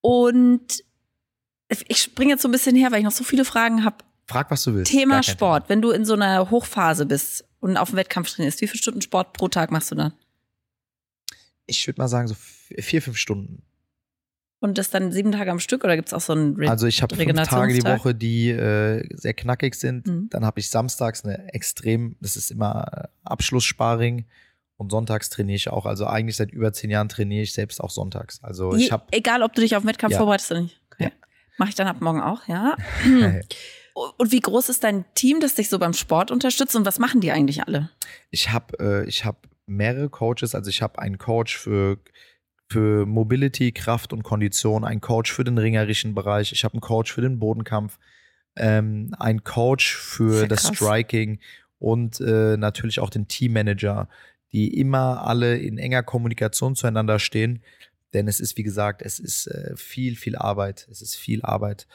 Und 0.00 0.84
ich 1.88 2.02
springe 2.02 2.32
jetzt 2.32 2.42
so 2.42 2.48
ein 2.48 2.52
bisschen 2.52 2.76
her, 2.76 2.90
weil 2.90 2.98
ich 2.98 3.04
noch 3.04 3.12
so 3.12 3.24
viele 3.24 3.44
Fragen 3.44 3.84
habe. 3.84 3.96
Frag, 4.26 4.50
was 4.50 4.64
du 4.64 4.74
willst. 4.74 4.90
Thema 4.90 5.22
Sport. 5.22 5.64
Thema. 5.64 5.68
Wenn 5.68 5.82
du 5.82 5.90
in 5.90 6.04
so 6.04 6.14
einer 6.14 6.50
Hochphase 6.50 7.06
bist 7.06 7.44
und 7.60 7.76
auf 7.76 7.90
dem 7.90 7.96
Wettkampf 7.96 8.30
trainierst, 8.30 8.60
wie 8.60 8.68
viele 8.68 8.78
Stunden 8.78 9.02
Sport 9.02 9.32
pro 9.32 9.48
Tag 9.48 9.70
machst 9.70 9.90
du 9.90 9.94
dann? 9.94 10.12
Ich 11.66 11.86
würde 11.86 12.00
mal 12.00 12.08
sagen, 12.08 12.28
so 12.28 12.34
vier, 12.34 13.02
fünf 13.02 13.16
Stunden. 13.16 13.62
Und 14.60 14.76
das 14.76 14.90
dann 14.90 15.10
sieben 15.10 15.32
Tage 15.32 15.50
am 15.50 15.58
Stück 15.58 15.84
oder 15.84 15.96
gibt 15.96 16.08
es 16.08 16.14
auch 16.14 16.20
so 16.20 16.34
ein 16.34 16.54
Re 16.54 16.68
Also 16.68 16.86
ich 16.86 17.02
habe 17.02 17.16
fünf 17.16 17.48
Tage 17.48 17.72
die 17.72 17.82
Woche, 17.82 18.14
die 18.14 18.50
äh, 18.50 19.08
sehr 19.16 19.32
knackig 19.32 19.74
sind. 19.74 20.06
Mhm. 20.06 20.28
Dann 20.30 20.44
habe 20.44 20.60
ich 20.60 20.68
samstags 20.68 21.24
eine 21.24 21.52
extrem, 21.54 22.16
das 22.20 22.36
ist 22.36 22.50
immer 22.50 23.08
Abschlusssparing. 23.24 24.26
Und 24.80 24.88
sonntags 24.90 25.28
trainiere 25.28 25.56
ich 25.56 25.68
auch. 25.68 25.84
Also 25.84 26.06
eigentlich 26.06 26.36
seit 26.36 26.52
über 26.52 26.72
zehn 26.72 26.88
Jahren 26.88 27.10
trainiere 27.10 27.42
ich 27.42 27.52
selbst 27.52 27.82
auch 27.82 27.90
sonntags. 27.90 28.42
Also 28.42 28.74
ich 28.74 28.90
habe. 28.90 29.04
Egal, 29.10 29.42
ob 29.42 29.52
du 29.52 29.60
dich 29.60 29.76
auf 29.76 29.84
Wettkampf 29.84 30.12
ja. 30.12 30.16
vorbereitest 30.16 30.52
oder 30.52 30.62
nicht. 30.62 30.80
Okay. 30.90 31.04
Ja. 31.04 31.10
Mache 31.58 31.68
ich 31.68 31.74
dann 31.74 31.86
ab 31.86 32.00
morgen 32.00 32.22
auch, 32.22 32.48
ja. 32.48 32.78
und 34.16 34.32
wie 34.32 34.40
groß 34.40 34.70
ist 34.70 34.82
dein 34.82 35.04
Team, 35.14 35.40
das 35.40 35.54
dich 35.54 35.68
so 35.68 35.78
beim 35.78 35.92
Sport 35.92 36.30
unterstützt 36.30 36.74
und 36.76 36.86
was 36.86 36.98
machen 36.98 37.20
die 37.20 37.30
eigentlich 37.30 37.62
alle? 37.62 37.90
Ich 38.30 38.52
habe 38.52 38.78
äh, 38.80 39.06
ich 39.06 39.26
hab 39.26 39.46
mehrere 39.66 40.08
Coaches. 40.08 40.54
Also 40.54 40.70
ich 40.70 40.80
habe 40.80 40.98
einen 40.98 41.18
Coach 41.18 41.58
für 41.58 41.98
für 42.70 43.04
Mobility, 43.04 43.72
Kraft 43.72 44.14
und 44.14 44.22
Kondition, 44.22 44.86
einen 44.86 45.02
Coach 45.02 45.30
für 45.30 45.44
den 45.44 45.58
ringerischen 45.58 46.14
Bereich, 46.14 46.52
ich 46.52 46.64
habe 46.64 46.72
einen 46.72 46.80
Coach 46.80 47.12
für 47.12 47.20
den 47.20 47.38
Bodenkampf, 47.38 47.98
ähm, 48.56 49.14
einen 49.18 49.44
Coach 49.44 49.94
für 49.94 50.48
das 50.48 50.68
Striking 50.68 51.38
und 51.78 52.18
äh, 52.20 52.56
natürlich 52.56 53.00
auch 53.00 53.10
den 53.10 53.28
Teammanager, 53.28 54.08
die 54.52 54.78
immer 54.78 55.26
alle 55.26 55.56
in 55.58 55.78
enger 55.78 56.02
Kommunikation 56.02 56.74
zueinander 56.74 57.18
stehen. 57.18 57.62
Denn 58.12 58.26
es 58.26 58.40
ist, 58.40 58.56
wie 58.56 58.62
gesagt, 58.62 59.02
es 59.02 59.18
ist 59.18 59.46
äh, 59.46 59.76
viel, 59.76 60.16
viel 60.16 60.36
Arbeit. 60.36 60.88
Es 60.90 61.00
ist 61.00 61.14
viel 61.14 61.42
Arbeit. 61.42 61.86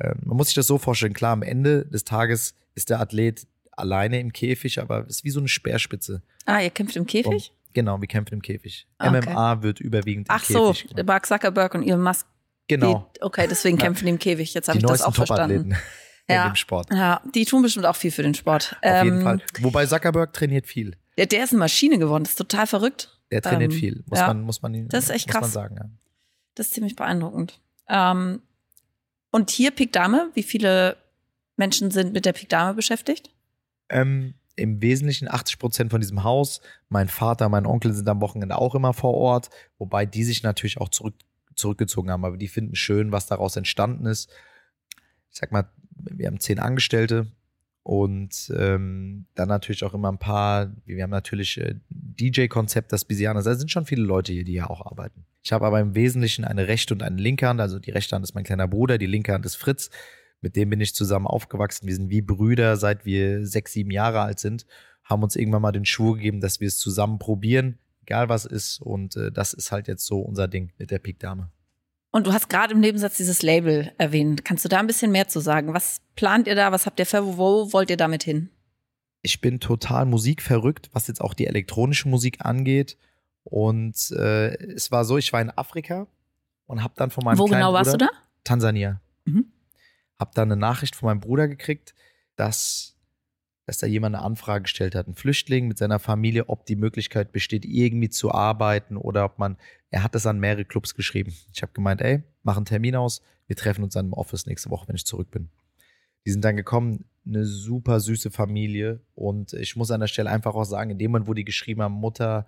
Ähm, 0.00 0.20
man 0.24 0.36
muss 0.36 0.48
sich 0.48 0.54
das 0.54 0.66
so 0.66 0.78
vorstellen. 0.78 1.14
Klar, 1.14 1.32
am 1.32 1.42
Ende 1.42 1.86
des 1.86 2.04
Tages 2.04 2.54
ist 2.74 2.90
der 2.90 3.00
Athlet 3.00 3.46
alleine 3.72 4.20
im 4.20 4.32
Käfig, 4.32 4.80
aber 4.80 5.06
es 5.08 5.16
ist 5.16 5.24
wie 5.24 5.30
so 5.30 5.40
eine 5.40 5.48
Speerspitze. 5.48 6.22
Ah, 6.44 6.60
ihr 6.60 6.70
kämpft 6.70 6.96
im 6.96 7.06
Käfig? 7.06 7.26
Und, 7.26 7.52
genau, 7.72 8.00
wir 8.00 8.08
kämpfen 8.08 8.34
im 8.34 8.42
Käfig. 8.42 8.86
Okay. 8.98 9.20
MMA 9.20 9.62
wird 9.62 9.80
überwiegend 9.80 10.28
im 10.28 10.34
Ach 10.34 10.44
Käfig. 10.44 10.86
Ach 10.90 10.96
so, 10.96 11.04
Mark 11.04 11.26
Zuckerberg 11.26 11.74
und 11.74 11.82
Elon 11.82 12.02
Musk. 12.02 12.26
Genau. 12.68 13.10
Die, 13.16 13.22
okay, 13.22 13.46
deswegen 13.48 13.78
kämpfen 13.78 14.06
die 14.06 14.10
im 14.10 14.18
Käfig. 14.18 14.54
Jetzt 14.54 14.68
habe 14.68 14.78
ich 14.78 14.84
das 14.84 15.02
auch 15.02 15.14
verstanden. 15.14 15.76
Ja, 16.28 16.48
dem 16.50 16.56
Sport. 16.56 16.88
Ja, 16.92 17.22
die 17.34 17.44
tun 17.44 17.62
bestimmt 17.62 17.86
auch 17.86 17.96
viel 17.96 18.10
für 18.10 18.22
den 18.22 18.34
Sport. 18.34 18.76
Auf 18.82 19.04
jeden 19.04 19.18
ähm, 19.18 19.22
Fall. 19.22 19.42
Wobei 19.60 19.86
Zuckerberg 19.86 20.32
trainiert 20.32 20.66
viel. 20.66 20.96
Der, 21.16 21.26
der 21.26 21.44
ist 21.44 21.50
eine 21.50 21.60
Maschine 21.60 21.98
geworden, 21.98 22.24
das 22.24 22.32
ist 22.32 22.38
total 22.38 22.66
verrückt. 22.66 23.20
Der 23.30 23.42
trainiert 23.42 23.72
ähm, 23.72 23.78
viel, 23.78 24.04
muss, 24.06 24.18
ja. 24.18 24.26
man, 24.28 24.42
muss 24.42 24.62
man 24.62 24.88
Das 24.88 25.04
ist 25.04 25.10
echt 25.10 25.28
krass. 25.28 25.52
sagen, 25.52 25.76
ja. 25.76 25.90
Das 26.54 26.68
ist 26.68 26.74
ziemlich 26.74 26.96
beeindruckend. 26.96 27.60
Ähm, 27.88 28.42
und 29.30 29.50
hier 29.50 29.70
Pik 29.70 29.92
Dame, 29.92 30.30
wie 30.34 30.42
viele 30.42 30.96
Menschen 31.56 31.90
sind 31.90 32.12
mit 32.12 32.24
der 32.24 32.32
Pik 32.32 32.48
Dame 32.48 32.74
beschäftigt? 32.74 33.30
Ähm, 33.88 34.34
Im 34.56 34.80
Wesentlichen 34.80 35.28
80 35.28 35.58
Prozent 35.58 35.90
von 35.90 36.00
diesem 36.00 36.22
Haus. 36.22 36.60
Mein 36.88 37.08
Vater, 37.08 37.48
mein 37.48 37.66
Onkel 37.66 37.92
sind 37.92 38.08
am 38.08 38.20
Wochenende 38.20 38.56
auch 38.56 38.74
immer 38.74 38.92
vor 38.92 39.14
Ort, 39.14 39.50
wobei 39.78 40.06
die 40.06 40.24
sich 40.24 40.42
natürlich 40.42 40.78
auch 40.78 40.88
zurück, 40.88 41.14
zurückgezogen 41.56 42.10
haben. 42.10 42.24
Aber 42.24 42.36
die 42.36 42.48
finden 42.48 42.76
schön, 42.76 43.12
was 43.12 43.26
daraus 43.26 43.56
entstanden 43.56 44.06
ist. 44.06 44.30
Ich 45.30 45.38
sag 45.38 45.50
mal, 45.50 45.68
wir 45.96 46.28
haben 46.28 46.38
zehn 46.38 46.60
Angestellte, 46.60 47.26
und 47.84 48.50
ähm, 48.56 49.26
dann 49.34 49.48
natürlich 49.48 49.84
auch 49.84 49.92
immer 49.92 50.10
ein 50.10 50.18
paar, 50.18 50.72
wir 50.86 51.02
haben 51.02 51.10
natürlich 51.10 51.60
äh, 51.60 51.74
DJ-Konzept, 51.90 52.90
das 52.92 53.04
Bisianas. 53.04 53.44
Da 53.44 53.54
sind 53.54 53.70
schon 53.70 53.84
viele 53.84 54.02
Leute 54.02 54.32
hier, 54.32 54.44
die 54.44 54.52
hier 54.52 54.70
auch 54.70 54.86
arbeiten. 54.86 55.26
Ich 55.42 55.52
habe 55.52 55.66
aber 55.66 55.80
im 55.80 55.94
Wesentlichen 55.94 56.46
eine 56.46 56.66
rechte 56.66 56.94
und 56.94 57.02
eine 57.02 57.20
linke 57.20 57.46
Hand. 57.46 57.60
Also 57.60 57.78
die 57.78 57.90
rechte 57.90 58.16
Hand 58.16 58.24
ist 58.24 58.34
mein 58.34 58.44
kleiner 58.44 58.66
Bruder, 58.68 58.96
die 58.96 59.04
linke 59.04 59.34
Hand 59.34 59.44
ist 59.44 59.56
Fritz. 59.56 59.90
Mit 60.40 60.56
dem 60.56 60.70
bin 60.70 60.80
ich 60.80 60.94
zusammen 60.94 61.26
aufgewachsen. 61.26 61.86
Wir 61.86 61.94
sind 61.94 62.08
wie 62.08 62.22
Brüder, 62.22 62.78
seit 62.78 63.04
wir 63.04 63.46
sechs, 63.46 63.72
sieben 63.72 63.90
Jahre 63.90 64.22
alt 64.22 64.38
sind. 64.38 64.64
Haben 65.04 65.22
uns 65.22 65.36
irgendwann 65.36 65.60
mal 65.60 65.72
den 65.72 65.84
Schwur 65.84 66.16
gegeben, 66.16 66.40
dass 66.40 66.60
wir 66.60 66.68
es 66.68 66.78
zusammen 66.78 67.18
probieren, 67.18 67.78
egal 68.00 68.30
was 68.30 68.46
ist. 68.46 68.80
Und 68.80 69.14
äh, 69.16 69.30
das 69.30 69.52
ist 69.52 69.72
halt 69.72 69.88
jetzt 69.88 70.06
so 70.06 70.20
unser 70.20 70.48
Ding 70.48 70.72
mit 70.78 70.90
der 70.90 71.00
Pik 71.00 71.18
Dame. 71.18 71.50
Und 72.14 72.28
du 72.28 72.32
hast 72.32 72.48
gerade 72.48 72.74
im 72.74 72.78
Nebensatz 72.78 73.16
dieses 73.16 73.42
Label 73.42 73.90
erwähnt. 73.98 74.44
Kannst 74.44 74.64
du 74.64 74.68
da 74.68 74.78
ein 74.78 74.86
bisschen 74.86 75.10
mehr 75.10 75.26
zu 75.26 75.40
sagen? 75.40 75.74
Was 75.74 76.00
plant 76.14 76.46
ihr 76.46 76.54
da? 76.54 76.70
Was 76.70 76.86
habt 76.86 77.00
ihr 77.00 77.06
für? 77.06 77.36
Wo 77.36 77.72
wollt 77.72 77.90
ihr 77.90 77.96
damit 77.96 78.22
hin? 78.22 78.50
Ich 79.22 79.40
bin 79.40 79.58
total 79.58 80.06
musikverrückt, 80.06 80.90
was 80.92 81.08
jetzt 81.08 81.20
auch 81.20 81.34
die 81.34 81.48
elektronische 81.48 82.08
Musik 82.08 82.36
angeht. 82.44 82.96
Und 83.42 84.12
äh, 84.12 84.54
es 84.54 84.92
war 84.92 85.04
so, 85.04 85.18
ich 85.18 85.32
war 85.32 85.40
in 85.40 85.50
Afrika 85.50 86.06
und 86.66 86.84
habe 86.84 86.94
dann 86.96 87.10
von 87.10 87.24
meinem 87.24 87.38
Wo 87.38 87.46
genau 87.46 87.72
warst 87.72 87.90
Bruder, 87.90 88.06
du 88.06 88.12
da? 88.12 88.20
Tansania. 88.44 89.00
Mhm. 89.24 89.46
Hab 90.16 90.36
dann 90.36 90.52
eine 90.52 90.60
Nachricht 90.60 90.94
von 90.94 91.08
meinem 91.08 91.20
Bruder 91.20 91.48
gekriegt, 91.48 91.96
dass 92.36 92.93
dass 93.66 93.78
da 93.78 93.86
jemand 93.86 94.14
eine 94.14 94.24
Anfrage 94.24 94.62
gestellt 94.62 94.94
hat, 94.94 95.08
ein 95.08 95.14
Flüchtling 95.14 95.68
mit 95.68 95.78
seiner 95.78 95.98
Familie, 95.98 96.48
ob 96.48 96.66
die 96.66 96.76
Möglichkeit 96.76 97.32
besteht, 97.32 97.64
irgendwie 97.64 98.10
zu 98.10 98.32
arbeiten 98.32 98.96
oder 98.96 99.24
ob 99.24 99.38
man, 99.38 99.56
er 99.90 100.02
hat 100.02 100.14
das 100.14 100.26
an 100.26 100.38
mehrere 100.38 100.64
Clubs 100.64 100.94
geschrieben. 100.94 101.32
Ich 101.52 101.62
habe 101.62 101.72
gemeint, 101.72 102.02
ey, 102.02 102.22
mach 102.42 102.56
einen 102.56 102.66
Termin 102.66 102.96
aus, 102.96 103.22
wir 103.46 103.56
treffen 103.56 103.84
uns 103.84 103.94
dann 103.94 104.06
im 104.06 104.12
Office 104.12 104.46
nächste 104.46 104.70
Woche, 104.70 104.88
wenn 104.88 104.96
ich 104.96 105.06
zurück 105.06 105.30
bin. 105.30 105.48
Die 106.26 106.30
sind 106.30 106.44
dann 106.44 106.56
gekommen, 106.56 107.04
eine 107.26 107.44
super 107.44 108.00
süße 108.00 108.30
Familie 108.30 109.00
und 109.14 109.54
ich 109.54 109.76
muss 109.76 109.90
an 109.90 110.00
der 110.00 110.08
Stelle 110.08 110.30
einfach 110.30 110.54
auch 110.54 110.64
sagen, 110.64 110.90
in 110.90 110.98
dem 110.98 111.10
Moment, 111.10 111.28
wo 111.28 111.34
die 111.34 111.44
geschrieben 111.44 111.82
haben, 111.82 111.94
Mutter, 111.94 112.46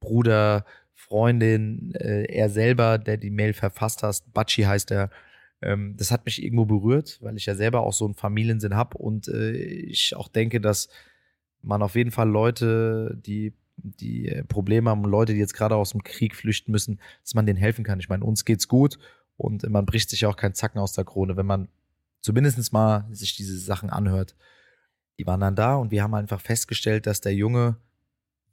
Bruder, 0.00 0.64
Freundin, 0.94 1.94
äh, 1.94 2.24
er 2.24 2.50
selber, 2.50 2.98
der 2.98 3.16
die 3.16 3.30
Mail 3.30 3.52
verfasst 3.52 4.02
hat, 4.02 4.22
Batschi 4.34 4.62
heißt 4.62 4.90
er, 4.90 5.10
ähm, 5.60 5.94
das 5.96 6.10
hat 6.10 6.24
mich 6.24 6.42
irgendwo 6.42 6.66
berührt, 6.66 7.18
weil 7.20 7.36
ich 7.36 7.46
ja 7.46 7.54
selber 7.54 7.80
auch 7.80 7.92
so 7.92 8.04
einen 8.04 8.14
Familiensinn 8.14 8.74
habe 8.74 8.98
und 8.98 9.28
äh, 9.28 9.52
ich 9.52 10.14
auch 10.16 10.28
denke, 10.28 10.60
dass 10.60 10.88
man 11.62 11.82
auf 11.82 11.94
jeden 11.96 12.10
Fall 12.10 12.28
Leute, 12.28 13.18
die 13.20 13.52
die 13.76 14.28
äh, 14.28 14.44
Probleme 14.44 14.90
haben, 14.90 15.04
Leute, 15.04 15.34
die 15.34 15.38
jetzt 15.38 15.54
gerade 15.54 15.76
aus 15.76 15.90
dem 15.90 16.02
Krieg 16.02 16.34
flüchten 16.34 16.72
müssen, 16.72 17.00
dass 17.22 17.34
man 17.34 17.46
denen 17.46 17.58
helfen 17.58 17.84
kann. 17.84 18.00
Ich 18.00 18.08
meine, 18.08 18.24
uns 18.24 18.44
geht's 18.44 18.68
gut 18.68 18.98
und 19.36 19.68
man 19.68 19.86
bricht 19.86 20.10
sich 20.10 20.22
ja 20.22 20.28
auch 20.28 20.36
keinen 20.36 20.54
Zacken 20.54 20.80
aus 20.80 20.92
der 20.92 21.04
Krone, 21.04 21.36
wenn 21.36 21.46
man 21.46 21.68
zumindest 22.20 22.72
mal 22.72 23.06
sich 23.10 23.36
diese 23.36 23.58
Sachen 23.58 23.90
anhört. 23.90 24.36
Die 25.18 25.26
waren 25.26 25.40
dann 25.40 25.56
da 25.56 25.76
und 25.76 25.90
wir 25.90 26.02
haben 26.02 26.14
einfach 26.14 26.40
festgestellt, 26.40 27.06
dass 27.06 27.20
der 27.20 27.34
Junge 27.34 27.76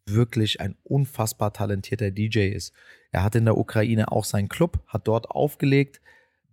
wirklich 0.07 0.61
ein 0.61 0.75
unfassbar 0.83 1.53
talentierter 1.53 2.11
DJ 2.11 2.49
ist. 2.49 2.73
Er 3.11 3.23
hat 3.23 3.35
in 3.35 3.45
der 3.45 3.57
Ukraine 3.57 4.11
auch 4.11 4.25
seinen 4.25 4.49
Club, 4.49 4.83
hat 4.87 5.07
dort 5.07 5.29
aufgelegt, 5.31 6.01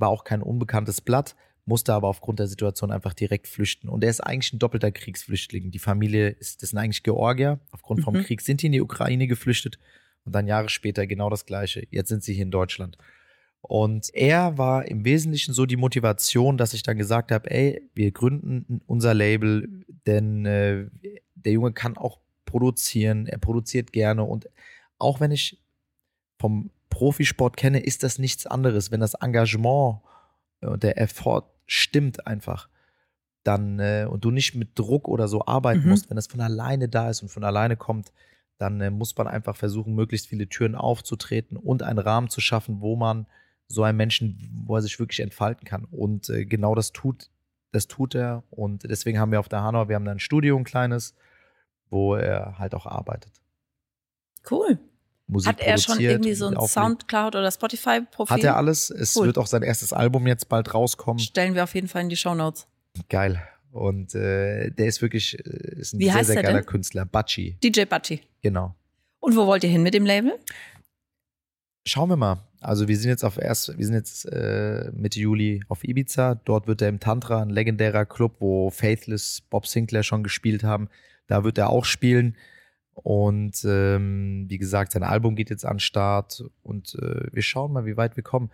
war 0.02 0.08
auch 0.08 0.24
kein 0.24 0.42
unbekanntes 0.42 1.00
Blatt, 1.00 1.36
musste 1.64 1.94
aber 1.94 2.08
aufgrund 2.08 2.40
der 2.40 2.48
Situation 2.48 2.90
einfach 2.90 3.14
direkt 3.14 3.46
flüchten. 3.46 3.88
Und 3.88 4.02
er 4.02 4.10
ist 4.10 4.20
eigentlich 4.20 4.52
ein 4.52 4.58
doppelter 4.58 4.90
Kriegsflüchtling. 4.90 5.70
Die 5.70 5.78
Familie 5.78 6.30
ist, 6.30 6.60
das 6.60 6.70
sind 6.70 6.78
eigentlich 6.80 7.04
Georgier. 7.04 7.60
Aufgrund 7.70 8.00
mhm. 8.00 8.04
vom 8.04 8.14
Krieg 8.14 8.40
sind 8.40 8.60
die 8.60 8.66
in 8.66 8.72
die 8.72 8.80
Ukraine 8.80 9.28
geflüchtet 9.28 9.78
und 10.24 10.34
dann 10.34 10.48
Jahre 10.48 10.68
später 10.68 11.06
genau 11.06 11.30
das 11.30 11.46
Gleiche. 11.46 11.86
Jetzt 11.90 12.08
sind 12.08 12.24
sie 12.24 12.34
hier 12.34 12.42
in 12.42 12.50
Deutschland. 12.50 12.98
Und 13.60 14.12
er 14.12 14.58
war 14.58 14.86
im 14.88 15.04
Wesentlichen 15.04 15.54
so 15.54 15.66
die 15.66 15.76
Motivation, 15.76 16.58
dass 16.58 16.74
ich 16.74 16.82
dann 16.82 16.98
gesagt 16.98 17.30
habe, 17.30 17.48
ey, 17.48 17.88
wir 17.94 18.10
gründen 18.10 18.82
unser 18.86 19.14
Label, 19.14 19.84
denn 20.04 20.44
äh, 20.44 20.86
der 21.36 21.52
Junge 21.52 21.72
kann 21.72 21.96
auch 21.96 22.18
produzieren, 22.44 23.28
er 23.28 23.38
produziert 23.38 23.92
gerne 23.92 24.24
und 24.24 24.48
auch 24.98 25.20
wenn 25.20 25.30
ich 25.30 25.60
vom 26.40 26.70
Profisport 26.92 27.56
kenne, 27.56 27.80
ist 27.80 28.02
das 28.02 28.18
nichts 28.18 28.46
anderes. 28.46 28.90
Wenn 28.90 29.00
das 29.00 29.14
Engagement 29.14 30.00
und 30.60 30.82
der 30.82 31.00
Effort 31.00 31.44
stimmt 31.66 32.26
einfach, 32.26 32.68
dann 33.44 33.78
äh, 33.80 34.06
und 34.08 34.26
du 34.26 34.30
nicht 34.30 34.54
mit 34.54 34.78
Druck 34.78 35.08
oder 35.08 35.26
so 35.26 35.46
arbeiten 35.46 35.84
mhm. 35.84 35.88
musst, 35.88 36.10
wenn 36.10 36.16
das 36.16 36.26
von 36.26 36.42
alleine 36.42 36.90
da 36.90 37.08
ist 37.08 37.22
und 37.22 37.30
von 37.30 37.44
alleine 37.44 37.78
kommt, 37.78 38.12
dann 38.58 38.80
äh, 38.82 38.90
muss 38.90 39.16
man 39.16 39.26
einfach 39.26 39.56
versuchen, 39.56 39.94
möglichst 39.94 40.26
viele 40.26 40.48
Türen 40.50 40.74
aufzutreten 40.74 41.56
und 41.56 41.82
einen 41.82 41.98
Rahmen 41.98 42.28
zu 42.28 42.42
schaffen, 42.42 42.82
wo 42.82 42.94
man 42.94 43.26
so 43.68 43.82
einen 43.82 43.96
Menschen, 43.96 44.38
wo 44.66 44.76
er 44.76 44.82
sich 44.82 44.98
wirklich 44.98 45.20
entfalten 45.20 45.66
kann. 45.66 45.86
Und 45.86 46.28
äh, 46.28 46.44
genau 46.44 46.74
das 46.74 46.92
tut, 46.92 47.30
das 47.72 47.88
tut 47.88 48.14
er. 48.14 48.44
Und 48.50 48.84
deswegen 48.84 49.18
haben 49.18 49.32
wir 49.32 49.40
auf 49.40 49.48
der 49.48 49.62
Hanau, 49.62 49.88
wir 49.88 49.96
haben 49.96 50.04
da 50.04 50.12
ein 50.12 50.18
Studio, 50.18 50.58
ein 50.58 50.64
kleines, 50.64 51.14
wo 51.88 52.16
er 52.16 52.58
halt 52.58 52.74
auch 52.74 52.84
arbeitet. 52.84 53.32
Cool. 54.48 54.78
Musik 55.32 55.48
Hat 55.48 55.60
er 55.60 55.78
schon 55.78 55.98
irgendwie 55.98 56.34
so 56.34 56.46
ein 56.46 56.68
Soundcloud 56.68 57.34
oder 57.34 57.50
Spotify-Profil? 57.50 58.36
Hat 58.36 58.44
er 58.44 58.56
alles. 58.56 58.90
Es 58.90 59.16
cool. 59.16 59.26
wird 59.26 59.38
auch 59.38 59.46
sein 59.46 59.62
erstes 59.62 59.92
Album 59.92 60.26
jetzt 60.26 60.48
bald 60.48 60.72
rauskommen. 60.74 61.18
Stellen 61.18 61.54
wir 61.54 61.64
auf 61.64 61.74
jeden 61.74 61.88
Fall 61.88 62.02
in 62.02 62.08
die 62.08 62.16
Show 62.16 62.34
Notes. 62.34 62.66
Geil. 63.08 63.42
Und 63.72 64.14
äh, 64.14 64.70
der 64.70 64.86
ist 64.86 65.00
wirklich 65.00 65.38
äh, 65.38 65.80
ist 65.80 65.94
ein 65.94 66.00
Wie 66.00 66.10
sehr, 66.10 66.24
sehr 66.24 66.42
geiler 66.42 66.58
denn? 66.58 66.66
Künstler. 66.66 67.06
Bachi. 67.06 67.56
DJ 67.64 67.86
Bachi. 67.86 68.20
Genau. 68.42 68.74
Und 69.20 69.34
wo 69.34 69.46
wollt 69.46 69.64
ihr 69.64 69.70
hin 69.70 69.82
mit 69.82 69.94
dem 69.94 70.04
Label? 70.04 70.38
Schauen 71.86 72.10
wir 72.10 72.16
mal. 72.16 72.44
Also 72.60 72.86
wir 72.86 72.96
sind 72.96 73.08
jetzt 73.08 73.24
auf 73.24 73.38
erst, 73.38 73.76
wir 73.76 73.84
sind 73.84 73.94
jetzt 73.94 74.26
äh, 74.26 74.90
Mitte 74.94 75.18
Juli 75.18 75.62
auf 75.68 75.82
Ibiza. 75.82 76.36
Dort 76.44 76.66
wird 76.66 76.82
er 76.82 76.88
im 76.88 77.00
Tantra, 77.00 77.40
ein 77.42 77.50
legendärer 77.50 78.04
Club, 78.04 78.36
wo 78.40 78.70
Faithless, 78.70 79.42
Bob 79.48 79.66
Sinclair 79.66 80.02
schon 80.02 80.22
gespielt 80.22 80.62
haben. 80.62 80.88
Da 81.26 81.42
wird 81.42 81.58
er 81.58 81.70
auch 81.70 81.84
spielen. 81.84 82.36
Und 82.94 83.64
ähm, 83.64 84.46
wie 84.48 84.58
gesagt, 84.58 84.92
sein 84.92 85.02
Album 85.02 85.34
geht 85.34 85.50
jetzt 85.50 85.64
an 85.64 85.78
Start 85.78 86.44
und 86.62 86.94
äh, 86.96 87.26
wir 87.32 87.42
schauen 87.42 87.72
mal, 87.72 87.86
wie 87.86 87.96
weit 87.96 88.16
wir 88.16 88.22
kommen. 88.22 88.50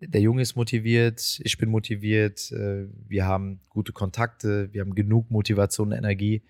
Der 0.00 0.20
Junge 0.20 0.42
ist 0.42 0.54
motiviert, 0.54 1.40
ich 1.42 1.56
bin 1.56 1.70
motiviert, 1.70 2.52
äh, 2.52 2.86
wir 3.08 3.24
haben 3.26 3.60
gute 3.70 3.92
Kontakte, 3.92 4.72
wir 4.72 4.82
haben 4.82 4.94
genug 4.94 5.30
Motivation 5.30 5.88
und 5.88 5.98
Energie 5.98 6.42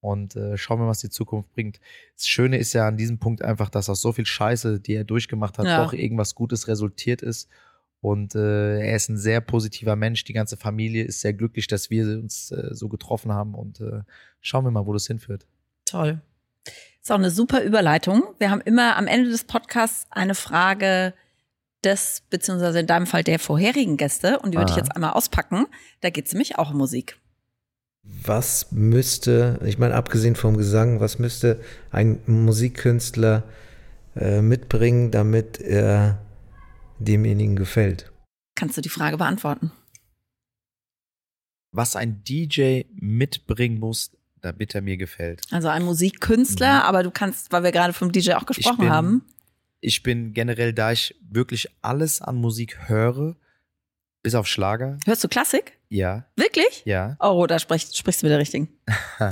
und 0.00 0.36
äh, 0.36 0.58
schauen 0.58 0.80
wir, 0.80 0.86
was 0.86 0.98
die 0.98 1.08
Zukunft 1.08 1.50
bringt. 1.54 1.80
Das 2.14 2.28
Schöne 2.28 2.58
ist 2.58 2.74
ja 2.74 2.86
an 2.86 2.98
diesem 2.98 3.18
Punkt 3.18 3.40
einfach, 3.40 3.70
dass 3.70 3.88
aus 3.88 4.02
so 4.02 4.12
viel 4.12 4.26
Scheiße, 4.26 4.80
die 4.80 4.94
er 4.94 5.04
durchgemacht 5.04 5.56
hat, 5.56 5.64
ja. 5.64 5.82
doch 5.82 5.94
irgendwas 5.94 6.34
Gutes 6.34 6.68
resultiert 6.68 7.22
ist. 7.22 7.48
Und 8.02 8.34
äh, 8.34 8.80
er 8.80 8.96
ist 8.96 9.08
ein 9.08 9.16
sehr 9.16 9.40
positiver 9.40 9.96
Mensch. 9.96 10.24
Die 10.24 10.34
ganze 10.34 10.58
Familie 10.58 11.04
ist 11.04 11.22
sehr 11.22 11.32
glücklich, 11.32 11.68
dass 11.68 11.88
wir 11.88 12.04
uns 12.18 12.50
äh, 12.50 12.74
so 12.74 12.90
getroffen 12.90 13.32
haben. 13.32 13.54
Und 13.54 13.80
äh, 13.80 14.02
schauen 14.42 14.66
wir 14.66 14.70
mal, 14.70 14.84
wo 14.84 14.92
das 14.92 15.06
hinführt. 15.06 15.46
Toll. 15.86 16.20
Ist 17.04 17.12
auch 17.12 17.18
eine 17.18 17.30
super 17.30 17.62
Überleitung. 17.62 18.22
Wir 18.38 18.50
haben 18.50 18.62
immer 18.62 18.96
am 18.96 19.06
Ende 19.06 19.28
des 19.28 19.44
Podcasts 19.44 20.06
eine 20.08 20.34
Frage 20.34 21.12
des, 21.84 22.22
beziehungsweise 22.30 22.80
in 22.80 22.86
deinem 22.86 23.06
Fall 23.06 23.22
der 23.22 23.38
vorherigen 23.38 23.98
Gäste. 23.98 24.38
Und 24.38 24.52
die 24.52 24.56
würde 24.58 24.70
ich 24.70 24.78
jetzt 24.78 24.96
einmal 24.96 25.10
auspacken. 25.10 25.66
Da 26.00 26.08
geht 26.08 26.24
es 26.24 26.32
nämlich 26.32 26.56
auch 26.56 26.70
um 26.70 26.78
Musik. 26.78 27.18
Was 28.04 28.72
müsste, 28.72 29.60
ich 29.66 29.76
meine, 29.76 29.94
abgesehen 29.94 30.34
vom 30.34 30.56
Gesang, 30.56 31.00
was 31.00 31.18
müsste 31.18 31.60
ein 31.90 32.20
Musikkünstler 32.26 33.42
äh, 34.16 34.40
mitbringen, 34.40 35.10
damit 35.10 35.60
er 35.60 36.22
demjenigen 36.98 37.54
gefällt? 37.54 38.12
Kannst 38.56 38.78
du 38.78 38.80
die 38.80 38.88
Frage 38.88 39.18
beantworten? 39.18 39.72
Was 41.70 41.96
ein 41.96 42.24
DJ 42.24 42.84
mitbringen 42.94 43.78
muss, 43.78 44.10
damit 44.44 44.74
er 44.74 44.82
mir 44.82 44.96
gefällt. 44.96 45.42
Also 45.50 45.68
ein 45.68 45.82
Musikkünstler, 45.82 46.74
mhm. 46.74 46.82
aber 46.82 47.02
du 47.02 47.10
kannst, 47.10 47.50
weil 47.50 47.62
wir 47.62 47.72
gerade 47.72 47.92
vom 47.92 48.12
DJ 48.12 48.34
auch 48.34 48.46
gesprochen 48.46 48.74
ich 48.74 48.80
bin, 48.80 48.90
haben. 48.90 49.24
Ich 49.80 50.02
bin 50.02 50.32
generell, 50.32 50.72
da 50.72 50.92
ich 50.92 51.14
wirklich 51.22 51.68
alles 51.82 52.20
an 52.20 52.36
Musik 52.36 52.88
höre, 52.88 53.36
bis 54.22 54.34
auf 54.34 54.46
Schlager. 54.46 54.98
Hörst 55.06 55.24
du 55.24 55.28
Klassik? 55.28 55.78
Ja. 55.88 56.26
Wirklich? 56.36 56.82
Ja. 56.84 57.16
Oh, 57.20 57.46
da 57.46 57.58
sprichst, 57.58 57.96
sprichst 57.96 58.22
du 58.22 58.26
mit 58.26 58.32
der 58.32 58.38
Richtigen. 58.38 58.68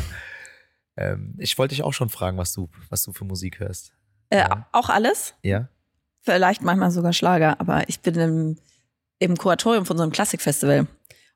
ähm, 0.96 1.34
ich 1.38 1.58
wollte 1.58 1.74
dich 1.74 1.82
auch 1.82 1.92
schon 1.92 2.08
fragen, 2.08 2.38
was 2.38 2.52
du, 2.52 2.70
was 2.88 3.02
du 3.02 3.12
für 3.12 3.24
Musik 3.24 3.60
hörst. 3.60 3.92
Äh, 4.30 4.38
ja. 4.38 4.68
Auch 4.72 4.88
alles? 4.88 5.34
Ja. 5.42 5.68
Vielleicht 6.20 6.62
manchmal 6.62 6.90
sogar 6.90 7.12
Schlager, 7.12 7.60
aber 7.60 7.88
ich 7.88 8.00
bin 8.00 8.14
im, 8.14 8.58
im 9.18 9.36
Kuratorium 9.36 9.84
von 9.84 9.96
so 9.96 10.02
einem 10.02 10.12
Klassikfestival. 10.12 10.86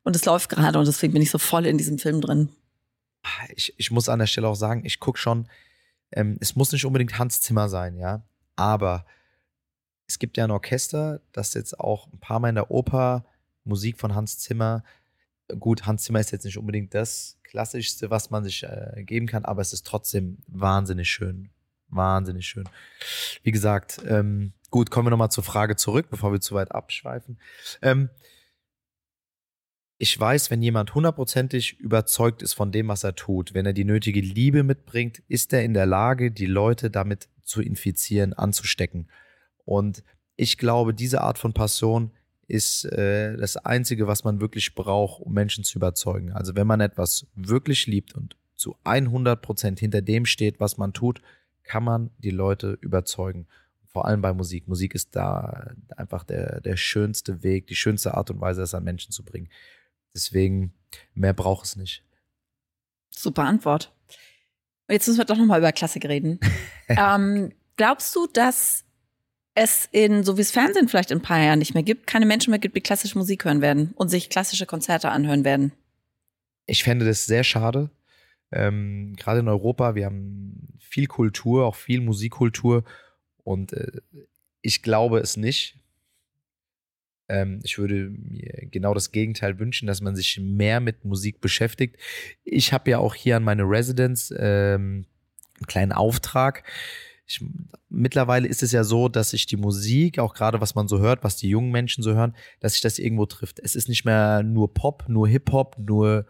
Und 0.03 0.15
es 0.15 0.25
läuft 0.25 0.49
gerade 0.49 0.79
und 0.79 0.87
deswegen 0.87 1.13
bin 1.13 1.23
ich 1.23 1.31
so 1.31 1.39
voll 1.39 1.67
in 1.67 1.79
diesem 1.79 1.99
Film 1.99 2.21
drin. 2.21 2.51
Ich, 3.55 3.75
ich 3.77 3.91
muss 3.91 4.09
an 4.09 4.19
der 4.19 4.27
Stelle 4.27 4.49
auch 4.49 4.55
sagen, 4.55 4.85
ich 4.85 5.01
gucke 5.01 5.19
schon, 5.19 5.49
ähm, 6.13 6.39
es 6.41 6.57
muss 6.57 6.73
nicht 6.73 6.85
unbedingt 6.85 7.19
Hans 7.19 7.41
Zimmer 7.41 7.69
sein, 7.69 7.97
ja. 7.97 8.23
Aber 8.57 9.05
es 10.07 10.19
gibt 10.19 10.37
ja 10.37 10.45
ein 10.45 10.51
Orchester, 10.51 11.21
das 11.33 11.55
jetzt 11.55 11.79
auch 11.81 12.13
ein 12.13 12.21
paar 12.21 12.41
Mal 12.41 12.51
in 12.51 12.55
der 12.55 12.71
Oper 12.71 13.25
Musik 13.65 13.99
von 13.99 14.15
Hans 14.15 14.39
Zimmer. 14.39 14.85
Gut, 15.59 15.87
Hans 15.87 16.05
Zimmer 16.05 16.21
ist 16.21 16.31
jetzt 16.31 16.45
nicht 16.45 16.59
unbedingt 16.59 16.95
das 16.95 17.39
Klassischste, 17.43 18.11
was 18.11 18.31
man 18.31 18.45
sich 18.45 18.63
äh, 18.63 19.03
geben 19.05 19.27
kann, 19.27 19.45
aber 19.45 19.63
es 19.63 19.73
ist 19.73 19.87
trotzdem 19.87 20.39
wahnsinnig 20.47 21.11
schön. 21.11 21.51
Wahnsinnig 21.89 22.47
schön. 22.47 22.69
Wie 23.43 23.53
gesagt, 23.53 24.01
ähm, 24.07 24.53
gut, 24.71 24.91
kommen 24.91 25.07
wir 25.07 25.11
nochmal 25.11 25.31
zur 25.31 25.45
Frage 25.45 25.77
zurück, 25.77 26.09
bevor 26.11 26.33
wir 26.33 26.41
zu 26.41 26.55
weit 26.55 26.73
abschweifen. 26.73 27.39
Ähm, 27.83 28.11
ich 29.99 30.19
weiß, 30.19 30.51
wenn 30.51 30.63
jemand 30.63 30.95
hundertprozentig 30.95 31.81
überzeugt 31.81 32.43
ist 32.43 32.53
von 32.53 32.71
dem, 32.71 32.89
was 32.89 33.05
er 33.05 33.15
tut, 33.15 33.55
wenn 33.55 33.65
er 33.65 33.73
die 33.73 33.85
nötige 33.85 34.21
Liebe 34.21 34.63
mitbringt, 34.63 35.23
ist 35.29 35.53
er 35.53 35.65
in 35.65 35.75
der 35.75 35.87
Lage, 35.87 36.31
die 36.31 36.47
Leute 36.47 36.91
damit 36.91 37.29
zu 37.43 37.63
infizieren, 37.63 38.35
anzustecken. 38.35 39.09
Und 39.65 40.03
ich 40.37 40.59
glaube, 40.59 40.93
diese 40.93 41.23
Art 41.23 41.39
von 41.39 41.55
Passion 41.55 42.11
ist 42.47 42.85
äh, 42.85 43.37
das 43.37 43.57
Einzige, 43.57 44.07
was 44.07 44.23
man 44.23 44.41
wirklich 44.41 44.75
braucht, 44.75 45.23
um 45.23 45.33
Menschen 45.33 45.65
zu 45.65 45.79
überzeugen. 45.79 46.33
Also 46.33 46.55
wenn 46.55 46.67
man 46.67 46.81
etwas 46.81 47.27
wirklich 47.35 47.87
liebt 47.87 48.15
und 48.15 48.37
zu 48.55 48.77
100 48.85 49.41
Prozent 49.41 49.81
hinter 49.81 50.03
dem 50.03 50.27
steht, 50.27 50.61
was 50.61 50.77
man 50.77 50.93
tut, 50.93 51.23
kann 51.63 51.85
man 51.85 52.11
die 52.19 52.31
Leute 52.31 52.79
überzeugen. 52.81 53.47
Vor 53.87 54.07
allem 54.07 54.21
bei 54.21 54.33
Musik. 54.33 54.69
Musik 54.69 54.95
ist 54.95 55.17
da 55.17 55.73
einfach 55.97 56.23
der, 56.23 56.61
der 56.61 56.77
schönste 56.77 57.43
Weg, 57.43 57.67
die 57.67 57.75
schönste 57.75 58.15
Art 58.15 58.31
und 58.31 58.41
Weise, 58.41 58.63
es 58.63 58.75
an 58.75 58.85
Menschen 58.85 59.11
zu 59.11 59.25
bringen. 59.25 59.49
Deswegen, 60.17 60.73
mehr 61.15 61.35
braucht 61.35 61.67
es 61.67 61.77
nicht. 61.77 62.03
Super 63.11 63.45
Antwort. 63.45 63.93
Jetzt 64.89 65.07
müssen 65.07 65.19
wir 65.19 65.27
doch 65.27 65.37
nochmal 65.37 65.59
über 65.59 65.73
Klassik 65.73 66.07
reden. 66.07 66.41
ähm, 66.89 67.53
glaubst 67.77 68.17
du, 68.17 68.27
dass 68.27 68.85
es 69.55 69.89
in, 69.93 70.25
so 70.25 70.39
wie 70.39 70.41
es 70.41 70.51
Fernsehen 70.51 70.89
vielleicht 70.89 71.11
in 71.11 71.19
ein 71.19 71.23
paar 71.23 71.41
Jahren 71.41 71.59
nicht 71.59 71.75
mehr 71.75 71.83
gibt, 71.83 72.07
keine 72.07 72.25
Menschen 72.25 72.51
mehr 72.51 72.59
gibt, 72.59 72.77
die 72.77 72.81
klassische 72.81 73.19
Musik 73.19 73.45
hören 73.45 73.61
werden 73.61 73.93
und 73.97 74.09
sich 74.09 74.31
klassische 74.31 74.65
Konzerte 74.67 75.11
anhören 75.11 75.45
werden. 75.45 75.73
Ich 76.67 76.83
fände 76.83 77.05
das 77.05 77.27
sehr 77.27 77.45
schade. 77.45 77.91
Ähm, 78.53 79.15
Gerade 79.17 79.41
in 79.41 79.49
Europa, 79.49 79.95
wir 79.95 80.07
haben 80.07 80.79
viel 80.79 81.07
Kultur, 81.07 81.67
auch 81.67 81.75
viel 81.75 82.01
Musikkultur 82.01 82.85
und 83.45 83.75
äh, 83.75 84.01
ich 84.63 84.83
glaube 84.83 85.19
es 85.19 85.37
nicht. 85.37 85.77
Ähm, 87.29 87.61
ich 87.65 87.79
würde 87.79 88.11
mir 88.11 88.69
genau 88.71 88.95
das 88.95 89.13
Gegenteil 89.13 89.59
wünschen, 89.59 89.87
dass 89.87 90.01
man 90.01 90.17
sich 90.17 90.41
mehr 90.41 90.81
mit 90.81 91.05
Musik 91.05 91.41
beschäftigt. 91.41 91.97
Ich 92.45 92.73
habe 92.73 92.91
ja 92.91 92.99
auch 92.99 93.15
hier 93.15 93.37
an 93.37 93.45
meine 93.45 93.65
Residence 93.65 94.35
ähm, 94.37 95.07
einen 95.59 95.67
kleinen 95.67 95.93
Auftrag 95.93 96.63
ich, 97.27 97.45
mittlerweile 97.89 98.47
ist 98.47 98.63
es 98.63 98.73
ja 98.73 98.85
so, 98.85 99.09
dass 99.09 99.31
sich 99.31 99.47
die 99.47 99.57
Musik, 99.57 100.19
auch 100.19 100.33
gerade 100.33 100.61
was 100.61 100.75
man 100.75 100.87
so 100.87 101.01
hört, 101.01 101.25
was 101.25 101.37
die 101.37 101.49
jungen 101.49 101.73
Menschen 101.73 102.03
so 102.03 102.15
hören, 102.15 102.37
dass 102.61 102.73
sich 102.73 102.83
das 102.83 102.99
irgendwo 102.99 103.27
trifft. 103.27 103.59
Es 103.59 103.75
ist 103.75 103.89
nicht 103.89 104.05
mehr 104.05 104.43
nur 104.45 104.73
Pop, 104.73 105.05
nur 105.09 105.29
Hip-Hop, 105.29 105.77
nur 105.79 106.27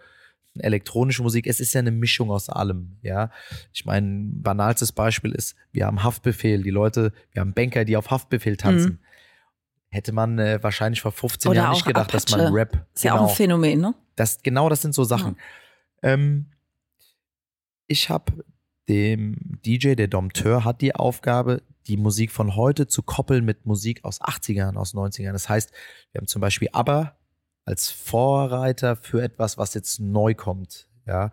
elektronische 0.58 1.22
Musik, 1.22 1.46
es 1.46 1.60
ist 1.60 1.74
ja 1.74 1.80
eine 1.80 1.90
Mischung 1.90 2.30
aus 2.30 2.48
allem, 2.48 2.96
ja. 3.02 3.30
Ich 3.74 3.84
meine, 3.84 4.30
banalstes 4.32 4.90
Beispiel 4.90 5.32
ist, 5.32 5.54
wir 5.70 5.84
haben 5.84 6.02
Haftbefehl, 6.02 6.62
die 6.62 6.70
Leute, 6.70 7.12
wir 7.32 7.40
haben 7.40 7.52
Banker, 7.52 7.84
die 7.84 7.98
auf 7.98 8.10
Haftbefehl 8.10 8.56
tanzen. 8.56 8.92
Mhm. 8.92 9.05
Hätte 9.88 10.12
man 10.12 10.38
äh, 10.38 10.62
wahrscheinlich 10.62 11.00
vor 11.00 11.12
15 11.12 11.50
Oder 11.50 11.60
Jahren 11.60 11.72
nicht 11.72 11.86
gedacht, 11.86 12.10
Apache. 12.10 12.26
dass 12.26 12.36
man 12.36 12.52
Rap. 12.52 12.86
Ist 12.94 13.02
genau, 13.02 13.14
ja 13.14 13.20
auch 13.20 13.22
ein 13.22 13.26
genau 13.26 13.34
Phänomen, 13.34 13.80
ne? 13.80 13.94
Das, 14.16 14.42
genau 14.42 14.68
das 14.68 14.82
sind 14.82 14.94
so 14.94 15.04
Sachen. 15.04 15.36
Ja. 16.02 16.10
Ähm, 16.12 16.50
ich 17.86 18.10
habe 18.10 18.44
dem 18.88 19.60
DJ, 19.64 19.94
der 19.94 20.08
Dompteur, 20.08 20.64
hat 20.64 20.80
die 20.80 20.94
Aufgabe, 20.94 21.62
die 21.86 21.96
Musik 21.96 22.32
von 22.32 22.56
heute 22.56 22.86
zu 22.86 23.02
koppeln 23.02 23.44
mit 23.44 23.66
Musik 23.66 24.04
aus 24.04 24.20
80ern, 24.20 24.76
aus 24.76 24.94
90ern. 24.94 25.32
Das 25.32 25.48
heißt, 25.48 25.72
wir 26.12 26.20
haben 26.20 26.26
zum 26.26 26.40
Beispiel 26.40 26.68
ABBA 26.72 27.16
als 27.64 27.90
Vorreiter 27.90 28.96
für 28.96 29.22
etwas, 29.22 29.58
was 29.58 29.74
jetzt 29.74 30.00
neu 30.00 30.34
kommt, 30.34 30.88
ja. 31.06 31.30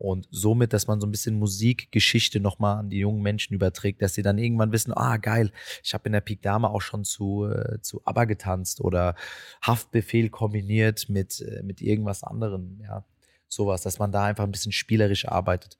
Und 0.00 0.26
somit, 0.30 0.72
dass 0.72 0.86
man 0.86 0.98
so 0.98 1.06
ein 1.06 1.10
bisschen 1.10 1.38
Musikgeschichte 1.38 2.40
nochmal 2.40 2.78
an 2.78 2.88
die 2.88 3.00
jungen 3.00 3.20
Menschen 3.20 3.52
überträgt, 3.52 4.00
dass 4.00 4.14
sie 4.14 4.22
dann 4.22 4.38
irgendwann 4.38 4.72
wissen, 4.72 4.94
ah 4.96 5.18
geil, 5.18 5.52
ich 5.84 5.92
habe 5.92 6.06
in 6.06 6.12
der 6.12 6.22
Peak 6.22 6.40
Dame 6.40 6.70
auch 6.70 6.80
schon 6.80 7.04
zu, 7.04 7.44
äh, 7.44 7.82
zu 7.82 8.00
ABBA 8.06 8.24
getanzt 8.24 8.80
oder 8.80 9.14
Haftbefehl 9.60 10.30
kombiniert 10.30 11.10
mit, 11.10 11.42
äh, 11.42 11.62
mit 11.62 11.82
irgendwas 11.82 12.22
anderem, 12.24 12.80
ja. 12.82 13.04
Sowas, 13.46 13.82
dass 13.82 13.98
man 13.98 14.10
da 14.10 14.24
einfach 14.24 14.44
ein 14.44 14.52
bisschen 14.52 14.72
spielerisch 14.72 15.28
arbeitet. 15.28 15.76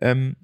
Ähm, 0.00 0.36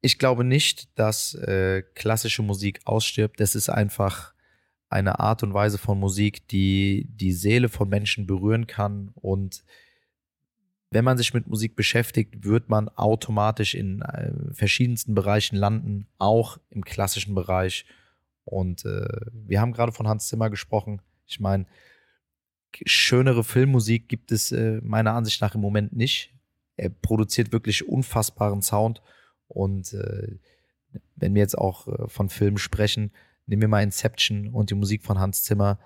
ich 0.00 0.18
glaube 0.18 0.44
nicht, 0.44 0.98
dass 0.98 1.34
äh, 1.34 1.82
klassische 1.94 2.42
Musik 2.42 2.80
ausstirbt. 2.86 3.38
Das 3.38 3.54
ist 3.54 3.68
einfach 3.68 4.32
eine 4.88 5.20
Art 5.20 5.42
und 5.42 5.52
Weise 5.52 5.76
von 5.76 6.00
Musik, 6.00 6.48
die 6.48 7.06
die 7.10 7.32
Seele 7.32 7.68
von 7.68 7.90
Menschen 7.90 8.26
berühren 8.26 8.66
kann 8.66 9.10
und 9.14 9.62
wenn 10.92 11.04
man 11.04 11.16
sich 11.16 11.32
mit 11.32 11.46
Musik 11.46 11.74
beschäftigt, 11.74 12.44
wird 12.44 12.68
man 12.68 12.90
automatisch 12.90 13.74
in 13.74 14.02
äh, 14.02 14.30
verschiedensten 14.52 15.14
Bereichen 15.14 15.56
landen, 15.56 16.06
auch 16.18 16.58
im 16.68 16.84
klassischen 16.84 17.34
Bereich. 17.34 17.86
Und 18.44 18.84
äh, 18.84 19.06
wir 19.32 19.60
haben 19.60 19.72
gerade 19.72 19.92
von 19.92 20.06
Hans 20.06 20.28
Zimmer 20.28 20.50
gesprochen. 20.50 21.00
Ich 21.26 21.40
meine, 21.40 21.66
schönere 22.84 23.42
Filmmusik 23.42 24.08
gibt 24.08 24.32
es 24.32 24.52
äh, 24.52 24.80
meiner 24.82 25.14
Ansicht 25.14 25.40
nach 25.40 25.54
im 25.54 25.62
Moment 25.62 25.94
nicht. 25.94 26.34
Er 26.76 26.90
produziert 26.90 27.52
wirklich 27.52 27.88
unfassbaren 27.88 28.60
Sound. 28.60 29.00
Und 29.48 29.94
äh, 29.94 30.38
wenn 31.16 31.34
wir 31.34 31.40
jetzt 31.40 31.56
auch 31.56 31.88
äh, 31.88 32.08
von 32.08 32.28
Filmen 32.28 32.58
sprechen, 32.58 33.12
nehmen 33.46 33.62
wir 33.62 33.68
mal 33.68 33.82
Inception 33.82 34.48
und 34.48 34.68
die 34.68 34.74
Musik 34.74 35.04
von 35.04 35.18
Hans 35.18 35.42
Zimmer. 35.44 35.78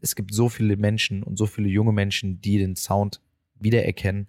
Es 0.00 0.14
gibt 0.14 0.32
so 0.32 0.48
viele 0.48 0.76
Menschen 0.76 1.24
und 1.24 1.36
so 1.36 1.46
viele 1.46 1.68
junge 1.68 1.92
Menschen, 1.92 2.40
die 2.40 2.58
den 2.58 2.76
Sound 2.76 3.20
wiedererkennen, 3.60 4.28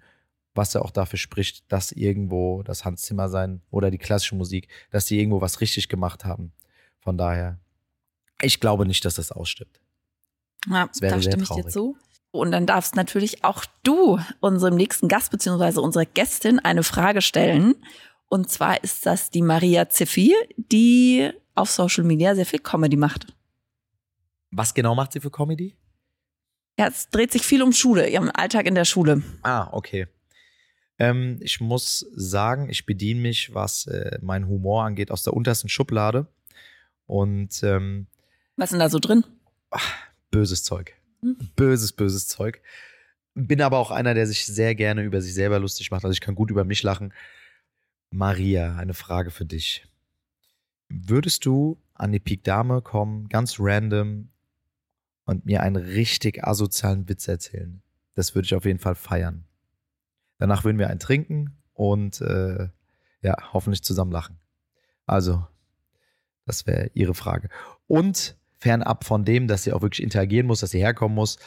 was 0.56 0.74
ja 0.74 0.82
auch 0.82 0.92
dafür 0.92 1.20
spricht, 1.20 1.72
dass 1.72 1.92
irgendwo 1.92 2.64
das 2.64 2.86
Hans 2.86 3.04
Zimmer 3.04 3.30
sein 3.30 3.62
oder 3.72 3.92
die 3.92 3.98
klassische 3.98 4.36
Musik, 4.36 4.68
dass 4.92 5.06
die 5.06 5.20
irgendwo 5.20 5.42
was 5.42 5.62
richtig 5.62 5.90
gemacht 5.90 6.26
haben. 6.26 6.52
Von 7.00 7.18
daher, 7.18 7.60
ich 8.42 8.60
glaube 8.60 8.86
nicht, 8.86 9.06
dass 9.06 9.16
das 9.16 9.32
ausstirbt. 9.32 9.80
Ja, 10.68 10.88
das 10.88 11.02
wäre 11.02 11.16
da 11.16 11.22
stimme 11.22 11.44
ich 11.44 11.50
dir 11.50 11.68
zu. 11.68 11.98
Und 12.32 12.52
dann 12.52 12.68
darfst 12.68 12.96
natürlich 12.96 13.44
auch 13.44 13.66
du 13.84 14.20
unserem 14.40 14.76
nächsten 14.76 15.08
Gast 15.08 15.32
beziehungsweise 15.32 15.82
unserer 15.82 16.06
Gästin 16.06 16.60
eine 16.60 16.84
Frage 16.84 17.22
stellen. 17.22 17.76
Und 18.28 18.52
zwar 18.52 18.84
ist 18.84 19.06
das 19.06 19.32
die 19.32 19.42
Maria 19.42 19.90
Ziffi, 19.90 20.36
die 20.58 21.32
auf 21.56 21.72
Social 21.72 22.04
Media 22.04 22.36
sehr 22.36 22.46
viel 22.46 22.60
Comedy 22.60 22.98
macht. 22.98 23.34
Was 24.52 24.74
genau 24.74 24.94
macht 24.94 25.14
sie 25.14 25.20
für 25.20 25.32
Comedy? 25.32 25.76
Ja, 26.80 26.88
es 26.88 27.10
dreht 27.10 27.34
sich 27.34 27.42
viel 27.42 27.62
um 27.62 27.74
Schule, 27.74 28.08
ihrem 28.08 28.32
Alltag 28.34 28.66
in 28.66 28.74
der 28.74 28.86
Schule. 28.86 29.22
Ah, 29.44 29.68
okay. 29.74 30.08
Ähm, 30.98 31.38
ich 31.42 31.60
muss 31.60 32.06
sagen, 32.16 32.70
ich 32.70 32.86
bediene 32.86 33.20
mich, 33.20 33.54
was 33.54 33.86
äh, 33.88 34.18
mein 34.22 34.48
Humor 34.48 34.86
angeht, 34.86 35.12
aus 35.12 35.24
der 35.24 35.34
untersten 35.34 35.68
Schublade. 35.68 36.28
Und 37.06 37.64
ähm, 37.64 38.08
was 38.56 38.68
ist 38.68 38.72
denn 38.72 38.80
da 38.80 38.88
so 38.88 39.00
drin? 39.00 39.26
Ach, 39.72 39.94
böses 40.32 40.64
Zeug. 40.64 40.94
Hm? 41.22 41.36
Böses, 41.58 41.92
böses 41.92 42.30
Zeug. 42.30 42.62
Bin 43.34 43.62
aber 43.62 43.78
auch 43.78 43.92
einer, 43.92 44.14
der 44.14 44.26
sich 44.26 44.46
sehr 44.46 44.74
gerne 44.74 45.04
über 45.04 45.20
sich 45.20 45.34
selber 45.34 45.60
lustig 45.60 45.92
macht. 45.92 46.06
Also 46.06 46.14
ich 46.14 46.22
kann 46.22 46.36
gut 46.36 46.50
über 46.50 46.64
mich 46.64 46.82
lachen. 46.82 47.14
Maria, 48.10 48.78
eine 48.78 48.94
Frage 48.94 49.32
für 49.32 49.46
dich. 49.46 49.86
Würdest 50.88 51.46
du 51.46 51.78
an 51.94 52.14
die 52.14 52.20
Peak 52.22 52.46
Dame 52.46 52.82
kommen, 52.82 53.28
ganz 53.28 53.58
random, 53.60 54.30
und 55.30 55.46
mir 55.46 55.62
einen 55.62 55.76
richtig 55.76 56.44
asozialen 56.44 57.08
Witz 57.08 57.28
erzählen. 57.28 57.84
Das 58.16 58.34
würde 58.34 58.48
ich 58.48 58.56
auf 58.56 58.66
jeden 58.66 58.80
Fall 58.80 58.96
feiern. 58.96 59.46
Danach 60.40 60.64
würden 60.64 60.80
wir 60.80 60.90
einen 60.90 61.00
trinken 61.00 61.58
und 61.74 62.20
äh, 62.22 62.70
ja, 63.22 63.36
hoffentlich 63.54 63.84
zusammen 63.84 64.12
lachen. 64.12 64.40
Also, 65.06 65.46
das 66.46 66.66
wäre 66.66 66.90
Ihre 66.96 67.14
Frage. 67.14 67.50
Und 67.86 68.38
fernab 68.58 69.04
von 69.04 69.24
dem, 69.24 69.48
dass 69.48 69.64
sie 69.64 69.72
auch 69.72 69.82
wirklich 69.84 70.04
interagieren 70.04 70.48
muss, 70.48 70.62
dass 70.62 70.72
sie 70.72 70.80
herkommen 70.80 71.16
muss. 71.16 71.38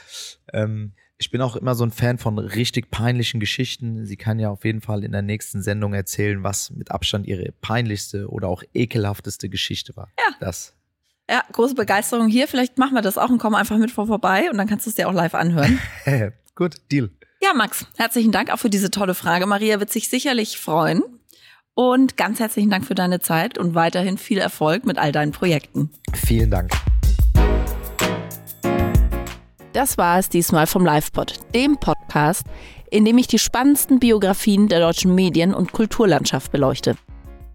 Ähm, 0.52 0.92
ich 1.18 1.30
bin 1.30 1.40
auch 1.40 1.56
immer 1.56 1.74
so 1.74 1.84
ein 1.84 1.90
Fan 1.90 2.18
von 2.18 2.38
richtig 2.38 2.90
peinlichen 2.90 3.40
Geschichten. 3.40 4.06
Sie 4.06 4.16
kann 4.16 4.38
ja 4.38 4.50
auf 4.50 4.64
jeden 4.64 4.80
Fall 4.80 5.04
in 5.04 5.12
der 5.12 5.22
nächsten 5.22 5.60
Sendung 5.60 5.92
erzählen, 5.92 6.42
was 6.42 6.70
mit 6.70 6.90
Abstand 6.90 7.26
ihre 7.26 7.52
peinlichste 7.60 8.28
oder 8.28 8.48
auch 8.48 8.62
ekelhafteste 8.74 9.48
Geschichte 9.48 9.96
war. 9.96 10.08
Ja. 10.18 10.36
Das 10.40 10.74
ja, 11.32 11.42
große 11.50 11.74
Begeisterung 11.74 12.28
hier. 12.28 12.46
Vielleicht 12.46 12.76
machen 12.76 12.92
wir 12.92 13.00
das 13.00 13.16
auch 13.16 13.30
und 13.30 13.38
kommen 13.38 13.56
einfach 13.56 13.78
mit 13.78 13.90
vor 13.90 14.06
vorbei 14.06 14.50
und 14.50 14.58
dann 14.58 14.68
kannst 14.68 14.84
du 14.84 14.90
es 14.90 14.96
dir 14.96 15.08
auch 15.08 15.14
live 15.14 15.34
anhören. 15.34 15.80
Gut, 16.54 16.76
Deal. 16.92 17.10
Ja, 17.42 17.54
Max, 17.54 17.86
herzlichen 17.96 18.32
Dank 18.32 18.52
auch 18.52 18.58
für 18.58 18.68
diese 18.68 18.90
tolle 18.90 19.14
Frage. 19.14 19.46
Maria 19.46 19.80
wird 19.80 19.90
sich 19.90 20.10
sicherlich 20.10 20.58
freuen. 20.58 21.02
Und 21.74 22.18
ganz 22.18 22.38
herzlichen 22.38 22.68
Dank 22.68 22.84
für 22.84 22.94
deine 22.94 23.18
Zeit 23.20 23.56
und 23.56 23.74
weiterhin 23.74 24.18
viel 24.18 24.36
Erfolg 24.36 24.84
mit 24.84 24.98
all 24.98 25.10
deinen 25.10 25.32
Projekten. 25.32 25.90
Vielen 26.12 26.50
Dank. 26.50 26.70
Das 29.72 29.96
war 29.96 30.18
es 30.18 30.28
diesmal 30.28 30.66
vom 30.66 30.84
LivePod, 30.84 31.40
dem 31.54 31.78
Podcast, 31.78 32.44
in 32.90 33.06
dem 33.06 33.16
ich 33.16 33.26
die 33.26 33.38
spannendsten 33.38 34.00
Biografien 34.00 34.68
der 34.68 34.80
deutschen 34.80 35.14
Medien- 35.14 35.54
und 35.54 35.72
Kulturlandschaft 35.72 36.52
beleuchte. 36.52 36.96